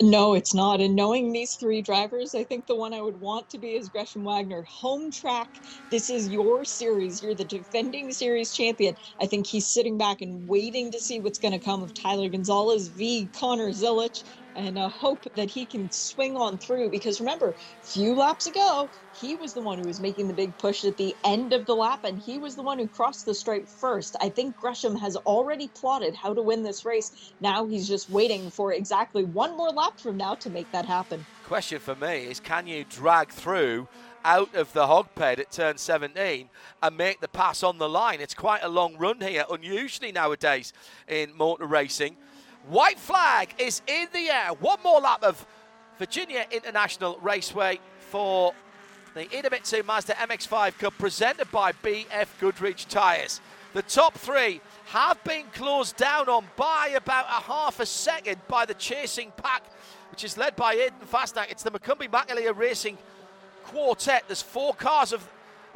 No, 0.00 0.34
it's 0.34 0.54
not. 0.54 0.80
And 0.80 0.94
knowing 0.94 1.32
these 1.32 1.56
three 1.56 1.82
drivers, 1.82 2.32
I 2.36 2.44
think 2.44 2.66
the 2.66 2.76
one 2.76 2.94
I 2.94 3.00
would 3.00 3.20
want 3.20 3.50
to 3.50 3.58
be 3.58 3.74
is 3.74 3.88
Gresham 3.88 4.22
Wagner. 4.22 4.62
Home 4.62 5.10
track. 5.10 5.48
This 5.90 6.08
is 6.08 6.28
your 6.28 6.64
series. 6.64 7.20
You're 7.20 7.34
the 7.34 7.44
defending 7.44 8.12
series 8.12 8.54
champion. 8.54 8.94
I 9.20 9.26
think 9.26 9.44
he's 9.44 9.66
sitting 9.66 9.98
back 9.98 10.22
and 10.22 10.46
waiting 10.46 10.92
to 10.92 11.00
see 11.00 11.18
what's 11.18 11.40
going 11.40 11.58
to 11.58 11.58
come 11.58 11.82
of 11.82 11.94
Tyler 11.94 12.28
Gonzalez 12.28 12.86
v. 12.86 13.28
Connor 13.32 13.70
Zilisch 13.70 14.22
and 14.58 14.76
uh, 14.76 14.88
hope 14.88 15.32
that 15.36 15.48
he 15.48 15.64
can 15.64 15.90
swing 15.90 16.36
on 16.36 16.58
through. 16.58 16.90
Because 16.90 17.20
remember, 17.20 17.54
few 17.80 18.14
laps 18.14 18.46
ago, 18.46 18.90
he 19.18 19.36
was 19.36 19.54
the 19.54 19.60
one 19.60 19.78
who 19.78 19.86
was 19.86 20.00
making 20.00 20.26
the 20.26 20.34
big 20.34 20.56
push 20.58 20.84
at 20.84 20.96
the 20.96 21.14
end 21.24 21.52
of 21.52 21.64
the 21.64 21.74
lap, 21.74 22.04
and 22.04 22.18
he 22.18 22.38
was 22.38 22.56
the 22.56 22.62
one 22.62 22.78
who 22.78 22.88
crossed 22.88 23.24
the 23.24 23.34
stripe 23.34 23.68
first. 23.68 24.16
I 24.20 24.28
think 24.28 24.56
Gresham 24.56 24.96
has 24.96 25.16
already 25.16 25.68
plotted 25.68 26.14
how 26.14 26.34
to 26.34 26.42
win 26.42 26.64
this 26.64 26.84
race. 26.84 27.32
Now 27.40 27.66
he's 27.66 27.86
just 27.86 28.10
waiting 28.10 28.50
for 28.50 28.72
exactly 28.72 29.24
one 29.24 29.56
more 29.56 29.70
lap 29.70 29.98
from 29.98 30.16
now 30.16 30.34
to 30.34 30.50
make 30.50 30.70
that 30.72 30.84
happen. 30.84 31.24
Question 31.44 31.78
for 31.78 31.94
me 31.94 32.24
is 32.24 32.40
can 32.40 32.66
you 32.66 32.84
drag 32.90 33.30
through 33.30 33.88
out 34.24 34.54
of 34.54 34.72
the 34.74 34.86
hog 34.86 35.08
pen 35.14 35.40
at 35.40 35.50
turn 35.50 35.78
17 35.78 36.50
and 36.82 36.96
make 36.96 37.20
the 37.20 37.28
pass 37.28 37.62
on 37.62 37.78
the 37.78 37.88
line? 37.88 38.20
It's 38.20 38.34
quite 38.34 38.62
a 38.62 38.68
long 38.68 38.96
run 38.98 39.20
here, 39.20 39.44
unusually 39.50 40.12
nowadays 40.12 40.72
in 41.06 41.34
motor 41.36 41.64
racing. 41.64 42.16
White 42.66 42.98
flag 42.98 43.54
is 43.58 43.80
in 43.86 44.08
the 44.12 44.28
air. 44.28 44.50
One 44.60 44.78
more 44.82 45.00
lap 45.00 45.22
of 45.22 45.46
Virginia 45.98 46.44
International 46.50 47.18
Raceway 47.22 47.80
for 47.98 48.52
the 49.14 49.24
Idemitsu 49.26 49.84
Mazda 49.84 50.14
MX5 50.14 50.78
Cup 50.78 50.94
presented 50.98 51.50
by 51.50 51.72
BF 51.72 52.26
Goodrich 52.40 52.86
Tyres. 52.86 53.40
The 53.72 53.82
top 53.82 54.14
three 54.14 54.60
have 54.86 55.22
been 55.24 55.44
closed 55.54 55.96
down 55.96 56.28
on 56.28 56.44
by 56.56 56.92
about 56.96 57.26
a 57.26 57.42
half 57.42 57.80
a 57.80 57.86
second 57.86 58.38
by 58.48 58.64
the 58.64 58.74
chasing 58.74 59.32
pack, 59.36 59.64
which 60.10 60.24
is 60.24 60.36
led 60.36 60.56
by 60.56 60.76
Aiden 60.76 61.06
Fasnacht. 61.10 61.50
It's 61.50 61.62
the 61.62 61.70
McCumbee 61.70 62.10
McAleer 62.10 62.56
Racing 62.56 62.98
quartet. 63.64 64.24
There's 64.26 64.42
four 64.42 64.74
cars 64.74 65.12
of 65.12 65.28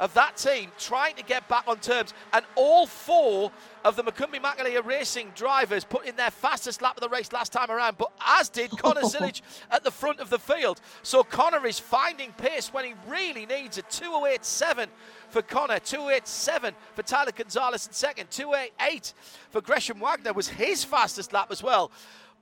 of 0.03 0.13
that 0.15 0.35
team 0.35 0.69
trying 0.77 1.15
to 1.15 1.23
get 1.23 1.47
back 1.47 1.63
on 1.65 1.79
terms. 1.79 2.13
And 2.33 2.43
all 2.55 2.85
four 2.85 3.53
of 3.85 3.95
the 3.95 4.03
McCumbee 4.03 4.41
McAleer 4.41 4.85
Racing 4.85 5.31
drivers 5.33 5.85
put 5.85 6.05
in 6.05 6.17
their 6.17 6.29
fastest 6.29 6.81
lap 6.81 6.97
of 6.97 7.01
the 7.01 7.07
race 7.07 7.31
last 7.31 7.53
time 7.53 7.71
around, 7.71 7.97
but 7.97 8.11
as 8.27 8.49
did 8.49 8.69
Connor 8.71 9.01
Zilisch 9.03 9.41
at 9.71 9.85
the 9.85 9.91
front 9.91 10.19
of 10.19 10.29
the 10.29 10.37
field. 10.37 10.81
So 11.03 11.23
Connor 11.23 11.65
is 11.65 11.79
finding 11.79 12.33
pace 12.33 12.73
when 12.73 12.83
he 12.83 12.93
really 13.07 13.45
needs 13.45 13.77
it. 13.77 13.87
208.7 13.87 14.87
for 15.29 15.41
Connor, 15.41 15.79
208.7 15.79 16.73
for 16.95 17.03
Tyler 17.03 17.31
Gonzalez 17.31 17.87
in 17.87 17.93
second, 17.93 18.29
288 18.29 19.13
for 19.51 19.61
Gresham 19.61 20.01
Wagner 20.01 20.33
was 20.33 20.49
his 20.49 20.83
fastest 20.83 21.31
lap 21.31 21.47
as 21.49 21.63
well. 21.63 21.91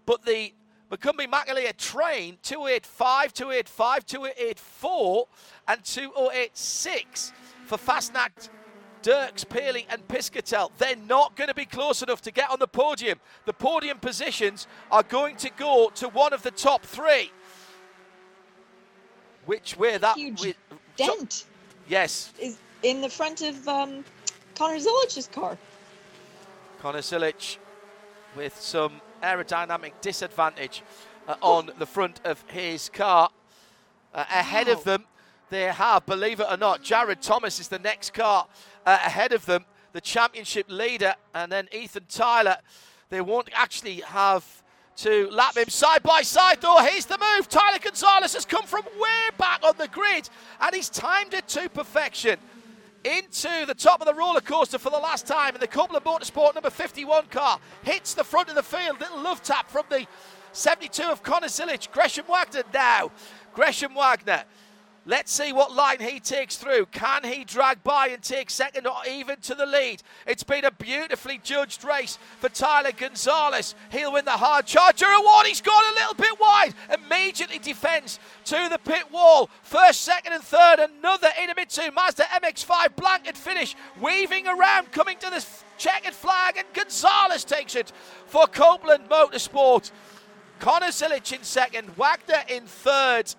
But 0.07 0.25
the 0.25 0.51
McCumbee 0.91 1.27
McAleer 1.27 1.77
train 1.77 2.37
285, 2.41 3.33
285, 3.33 4.05
284, 4.07 5.27
and 5.67 5.83
2086 5.85 7.33
for 7.71 7.77
Fasnacht, 7.77 8.49
Dirks, 9.01 9.45
Paley, 9.45 9.87
and 9.89 10.05
Piscitell. 10.09 10.71
They're 10.77 10.97
not 11.07 11.37
going 11.37 11.47
to 11.47 11.53
be 11.53 11.63
close 11.63 12.03
enough 12.03 12.21
to 12.23 12.31
get 12.31 12.49
on 12.49 12.59
the 12.59 12.67
podium. 12.67 13.17
The 13.45 13.53
podium 13.53 13.97
positions 13.97 14.67
are 14.91 15.03
going 15.03 15.37
to 15.37 15.49
go 15.51 15.89
to 15.95 16.09
one 16.09 16.33
of 16.33 16.43
the 16.43 16.51
top 16.51 16.83
three. 16.83 17.31
Which 19.45 19.77
way 19.77 19.97
that 19.97 20.17
huge 20.17 20.41
with, 20.41 20.57
dent? 20.97 21.31
So, 21.31 21.45
yes, 21.87 22.33
is 22.39 22.57
in 22.83 22.99
the 22.99 23.09
front 23.09 23.41
of 23.41 23.65
um, 23.69 24.03
Connor 24.55 24.79
car. 25.31 25.57
Connor 26.81 26.99
Zilisch 26.99 27.57
with 28.35 28.59
some 28.59 28.99
aerodynamic 29.23 29.93
disadvantage 30.01 30.83
uh, 31.25 31.35
on 31.41 31.71
the 31.79 31.85
front 31.85 32.19
of 32.25 32.43
his 32.49 32.89
car. 32.89 33.29
Uh, 34.13 34.25
ahead 34.29 34.67
wow. 34.67 34.73
of 34.73 34.83
them, 34.83 35.05
they 35.51 35.65
have, 35.65 36.05
believe 36.05 36.39
it 36.39 36.47
or 36.49 36.57
not, 36.57 36.81
Jared 36.81 37.21
Thomas 37.21 37.59
is 37.59 37.67
the 37.67 37.77
next 37.77 38.13
car 38.13 38.47
uh, 38.85 38.97
ahead 39.05 39.33
of 39.33 39.45
them, 39.45 39.65
the 39.91 40.01
championship 40.01 40.65
leader, 40.69 41.13
and 41.35 41.51
then 41.51 41.67
Ethan 41.71 42.05
Tyler. 42.09 42.57
They 43.09 43.21
won't 43.21 43.49
actually 43.53 43.97
have 43.97 44.63
to 44.97 45.29
lap 45.29 45.57
him 45.57 45.69
side 45.69 46.03
by 46.03 46.21
side, 46.21 46.61
though. 46.61 46.77
Here's 46.77 47.05
the 47.05 47.17
move. 47.17 47.49
Tyler 47.49 47.79
Gonzalez 47.79 48.33
has 48.33 48.45
come 48.45 48.63
from 48.63 48.83
way 48.97 49.29
back 49.37 49.61
on 49.63 49.73
the 49.77 49.89
grid, 49.89 50.29
and 50.61 50.73
he's 50.73 50.89
timed 50.89 51.33
it 51.33 51.47
to 51.49 51.69
perfection 51.69 52.39
into 53.03 53.65
the 53.65 53.73
top 53.73 53.99
of 53.99 54.07
the 54.07 54.13
roller 54.13 54.41
coaster 54.41 54.77
for 54.77 54.89
the 54.89 54.97
last 54.97 55.27
time 55.27 55.53
and 55.53 55.61
the 55.61 55.67
Copeland 55.67 56.05
Motorsport 56.05 56.53
number 56.53 56.69
51 56.69 57.25
car. 57.25 57.59
Hits 57.83 58.13
the 58.13 58.23
front 58.23 58.47
of 58.47 58.55
the 58.55 58.63
field. 58.63 58.99
Little 58.99 59.21
love 59.21 59.41
tap 59.41 59.69
from 59.69 59.83
the 59.89 60.05
72 60.53 61.03
of 61.03 61.23
Connor 61.23 61.47
Zilisch. 61.47 61.91
Gresham 61.91 62.25
Wagner 62.29 62.63
now. 62.73 63.11
Gresham 63.53 63.95
Wagner 63.95 64.43
Let's 65.03 65.31
see 65.31 65.51
what 65.51 65.73
line 65.73 65.99
he 65.99 66.19
takes 66.19 66.57
through. 66.57 66.85
Can 66.87 67.23
he 67.23 67.43
drag 67.43 67.83
by 67.83 68.09
and 68.09 68.21
take 68.21 68.51
second 68.51 68.85
or 68.85 68.97
even 69.09 69.39
to 69.41 69.55
the 69.55 69.65
lead? 69.65 70.03
It's 70.27 70.43
been 70.43 70.63
a 70.63 70.69
beautifully 70.69 71.39
judged 71.43 71.83
race 71.83 72.19
for 72.39 72.49
Tyler 72.49 72.91
Gonzalez. 72.91 73.73
He'll 73.91 74.13
win 74.13 74.25
the 74.25 74.31
hard 74.31 74.67
charger 74.67 75.07
award. 75.07 75.47
He's 75.47 75.59
gone 75.59 75.83
a 75.91 75.95
little 75.95 76.13
bit 76.13 76.39
wide. 76.39 76.75
Immediately 76.93 77.57
defends 77.57 78.19
to 78.45 78.67
the 78.69 78.77
pit 78.77 79.11
wall. 79.11 79.49
First, 79.63 80.01
second, 80.01 80.33
and 80.33 80.43
third. 80.43 80.77
Another 80.79 81.29
Idemitsu 81.29 81.91
Mazda 81.91 82.23
MX5 82.23 82.95
blanket 82.95 83.35
finish. 83.35 83.75
Weaving 83.99 84.45
around, 84.45 84.91
coming 84.91 85.17
to 85.17 85.31
the 85.31 85.43
checkered 85.79 86.13
flag, 86.13 86.57
and 86.57 86.67
Gonzalez 86.73 87.43
takes 87.43 87.75
it 87.75 87.91
for 88.27 88.45
Copeland 88.45 89.09
Motorsport. 89.09 89.91
Connor 90.59 90.87
Zilisch 90.87 91.33
in 91.33 91.41
second, 91.41 91.89
Wagner 91.97 92.43
in 92.47 92.67
third, 92.67 93.33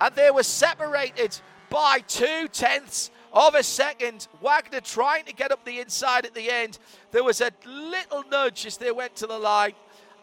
and 0.00 0.14
they 0.14 0.30
were 0.30 0.42
separated 0.42 1.38
by 1.68 2.00
two 2.00 2.48
tenths 2.48 3.10
of 3.32 3.54
a 3.54 3.62
second. 3.62 4.26
Wagner 4.42 4.80
trying 4.80 5.24
to 5.24 5.32
get 5.32 5.52
up 5.52 5.64
the 5.64 5.80
inside 5.80 6.24
at 6.24 6.34
the 6.34 6.50
end. 6.50 6.78
There 7.12 7.24
was 7.24 7.40
a 7.40 7.50
little 7.66 8.24
nudge 8.30 8.66
as 8.66 8.76
they 8.76 8.90
went 8.90 9.16
to 9.16 9.26
the 9.26 9.38
line. 9.38 9.72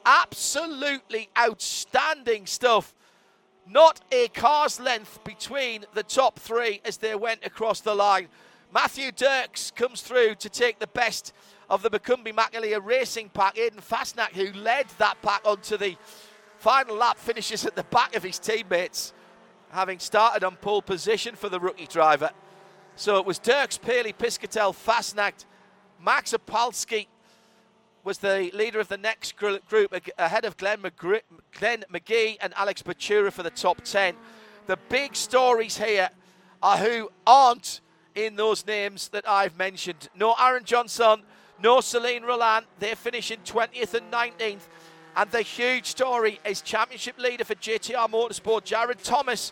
Absolutely 0.05 1.29
outstanding 1.37 2.45
stuff. 2.45 2.93
Not 3.69 4.01
a 4.11 4.29
car's 4.29 4.79
length 4.79 5.23
between 5.23 5.85
the 5.93 6.03
top 6.03 6.39
three 6.39 6.81
as 6.85 6.97
they 6.97 7.15
went 7.15 7.45
across 7.45 7.81
the 7.81 7.95
line. 7.95 8.27
Matthew 8.73 9.11
Dirks 9.11 9.71
comes 9.71 10.01
through 10.01 10.35
to 10.35 10.49
take 10.49 10.79
the 10.79 10.87
best 10.87 11.33
of 11.69 11.81
the 11.81 11.89
McCumbee 11.89 12.33
McAleer 12.33 12.83
Racing 12.83 13.29
pack. 13.29 13.55
Aiden 13.55 13.81
Fasnacht, 13.81 14.33
who 14.33 14.57
led 14.57 14.87
that 14.97 15.21
pack 15.21 15.41
onto 15.45 15.77
the 15.77 15.97
final 16.57 16.95
lap, 16.95 17.17
finishes 17.17 17.65
at 17.65 17.75
the 17.75 17.83
back 17.83 18.15
of 18.15 18.23
his 18.23 18.39
teammates 18.39 19.13
having 19.71 19.99
started 19.99 20.43
on 20.43 20.55
pole 20.55 20.81
position 20.81 21.35
for 21.35 21.49
the 21.49 21.59
rookie 21.59 21.87
driver. 21.87 22.29
So 22.95 23.17
it 23.17 23.25
was 23.25 23.39
Dirks, 23.39 23.77
Paley, 23.77 24.13
Piscitell, 24.13 24.73
Fasnacht, 24.73 25.45
Max 26.03 26.33
Opalski 26.33 27.07
was 28.03 28.19
the 28.19 28.49
leader 28.53 28.79
of 28.79 28.87
the 28.87 28.97
next 28.97 29.35
group 29.35 29.63
ahead 30.17 30.45
of 30.45 30.55
Glenn, 30.55 30.79
McGr- 30.79 31.21
Glenn 31.51 31.83
McGee 31.91 32.37
and 32.39 32.53
Alex 32.55 32.81
Bachoura 32.81 33.31
for 33.33 33.43
the 33.43 33.49
top 33.49 33.81
10. 33.81 34.15
The 34.65 34.77
big 34.89 35.15
stories 35.15 35.77
here 35.77 36.09
are 36.63 36.77
who 36.77 37.11
aren't 37.25 37.81
in 38.15 38.35
those 38.35 38.65
names 38.65 39.09
that 39.09 39.27
I've 39.27 39.57
mentioned. 39.57 40.07
No 40.15 40.35
Aaron 40.39 40.63
Johnson, 40.63 41.23
no 41.61 41.81
Celine 41.81 42.23
Roland. 42.23 42.65
They're 42.79 42.95
finishing 42.95 43.39
20th 43.43 43.93
and 43.93 44.11
19th. 44.11 44.67
And 45.17 45.31
the 45.31 45.41
huge 45.41 45.87
story 45.87 46.39
is 46.45 46.61
championship 46.61 47.17
leader 47.17 47.43
for 47.43 47.55
JTR 47.55 48.07
Motorsport, 48.07 48.63
Jared 48.63 48.99
Thomas, 48.99 49.51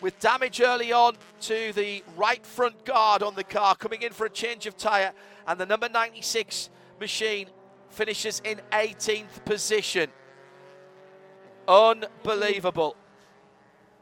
with 0.00 0.18
damage 0.18 0.60
early 0.60 0.92
on 0.92 1.14
to 1.42 1.72
the 1.72 2.02
right 2.16 2.44
front 2.44 2.84
guard 2.84 3.22
on 3.22 3.36
the 3.36 3.44
car, 3.44 3.76
coming 3.76 4.02
in 4.02 4.12
for 4.12 4.26
a 4.26 4.30
change 4.30 4.66
of 4.66 4.76
tyre. 4.76 5.12
And 5.46 5.60
the 5.60 5.66
number 5.66 5.88
96 5.88 6.68
machine 6.98 7.46
finishes 7.90 8.42
in 8.44 8.60
18th 8.72 9.44
position. 9.44 10.10
Unbelievable. 11.68 12.96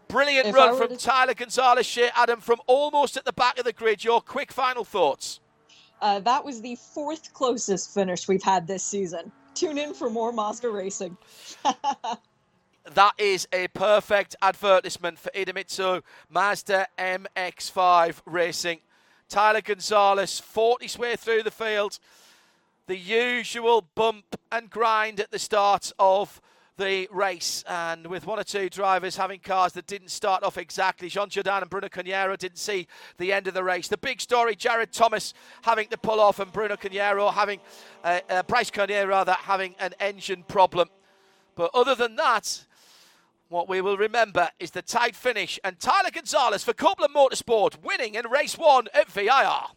Brilliant 0.09 0.47
if 0.47 0.55
run 0.55 0.79
from. 0.79 0.97
Tyler 0.97 1.35
Gonzalez, 1.35 1.85
Shea 1.85 2.09
Adam, 2.17 2.41
from 2.41 2.61
almost 2.67 3.19
at 3.19 3.27
the 3.27 3.35
back 3.35 3.59
of 3.59 3.67
the 3.67 3.75
grid. 3.75 4.03
Your 4.03 4.23
quick 4.23 4.51
final 4.51 4.83
thoughts. 4.83 5.41
Uh, 6.01 6.21
that 6.21 6.43
was 6.43 6.63
the 6.63 6.77
fourth 6.77 7.35
closest 7.35 7.93
finish 7.93 8.27
we've 8.27 8.43
had 8.43 8.67
this 8.67 8.83
season. 8.83 9.31
Tune 9.55 9.79
in 9.79 9.95
for 9.95 10.09
more 10.09 10.33
Mazda 10.33 10.71
racing. 10.71 11.17
that 12.95 13.13
is 13.19 13.47
a 13.53 13.69
perfect 13.69 14.35
advertisement 14.41 15.19
for 15.19 15.31
Idemitsu 15.31 16.03
Mazda 16.31 16.87
MX5 16.99 18.21
Racing. 18.25 18.81
Tyler 19.29 19.61
Gonzalez 19.61 20.41
fought 20.41 20.83
his 20.83 20.99
way 20.99 21.17
through 21.17 21.43
the 21.43 21.51
field. 21.51 21.99
The 22.87 22.97
usual 22.97 23.85
bump 23.95 24.37
and 24.51 24.69
grind 24.69 25.21
at 25.21 25.31
the 25.31 25.39
start 25.39 25.93
of 25.99 26.41
the 26.83 27.09
race, 27.13 27.65
and 27.69 28.07
with 28.09 28.27
one 28.27 28.39
or 28.39 28.45
two 28.45 28.69
drivers 28.69 29.17
having 29.17 29.39
cars 29.39 29.73
that 29.75 29.87
didn't 29.87 30.11
start 30.11 30.43
off 30.43 30.59
exactly. 30.59 31.09
Jean 31.09 31.29
Jourdain 31.29 31.63
and 31.63 31.71
Bruno 31.71 31.89
Carneiro 31.89 32.37
didn't 32.37 32.59
see 32.59 32.89
the 33.19 33.33
end 33.33 33.47
of 33.47 33.55
the 33.55 33.63
race. 33.63 33.89
The 33.89 33.97
big 33.97 34.21
story: 34.21 34.57
Jared 34.57 34.93
Thomas 34.93 35.33
having 35.63 35.89
to 35.89 35.97
pull 35.97 36.21
off, 36.21 36.41
and 36.41 36.53
Bruno 36.53 36.77
Carneiro 36.77 37.33
having 37.33 37.61
uh, 38.03 38.21
uh, 38.29 38.43
Bryce 38.43 38.71
Carneiro 38.71 39.09
rather 39.09 39.33
having 39.33 39.75
an 39.79 39.95
engine 40.01 40.43
problem. 40.43 40.89
But 41.55 41.71
other 41.75 41.95
than 41.95 42.17
that, 42.17 42.67
what 43.49 43.69
we 43.69 43.81
will 43.81 43.97
remember 43.97 44.49
is 44.59 44.73
the 44.73 44.83
tight 44.83 45.15
finish 45.15 45.61
and 45.63 45.79
Tyler 45.79 46.11
Gonzalez 46.11 46.65
for 46.65 46.73
Copeland 46.73 47.15
Motorsport 47.15 47.83
winning 47.83 48.15
in 48.15 48.29
race 48.29 48.59
one 48.59 48.89
at 48.95 49.11
VIR. 49.11 49.77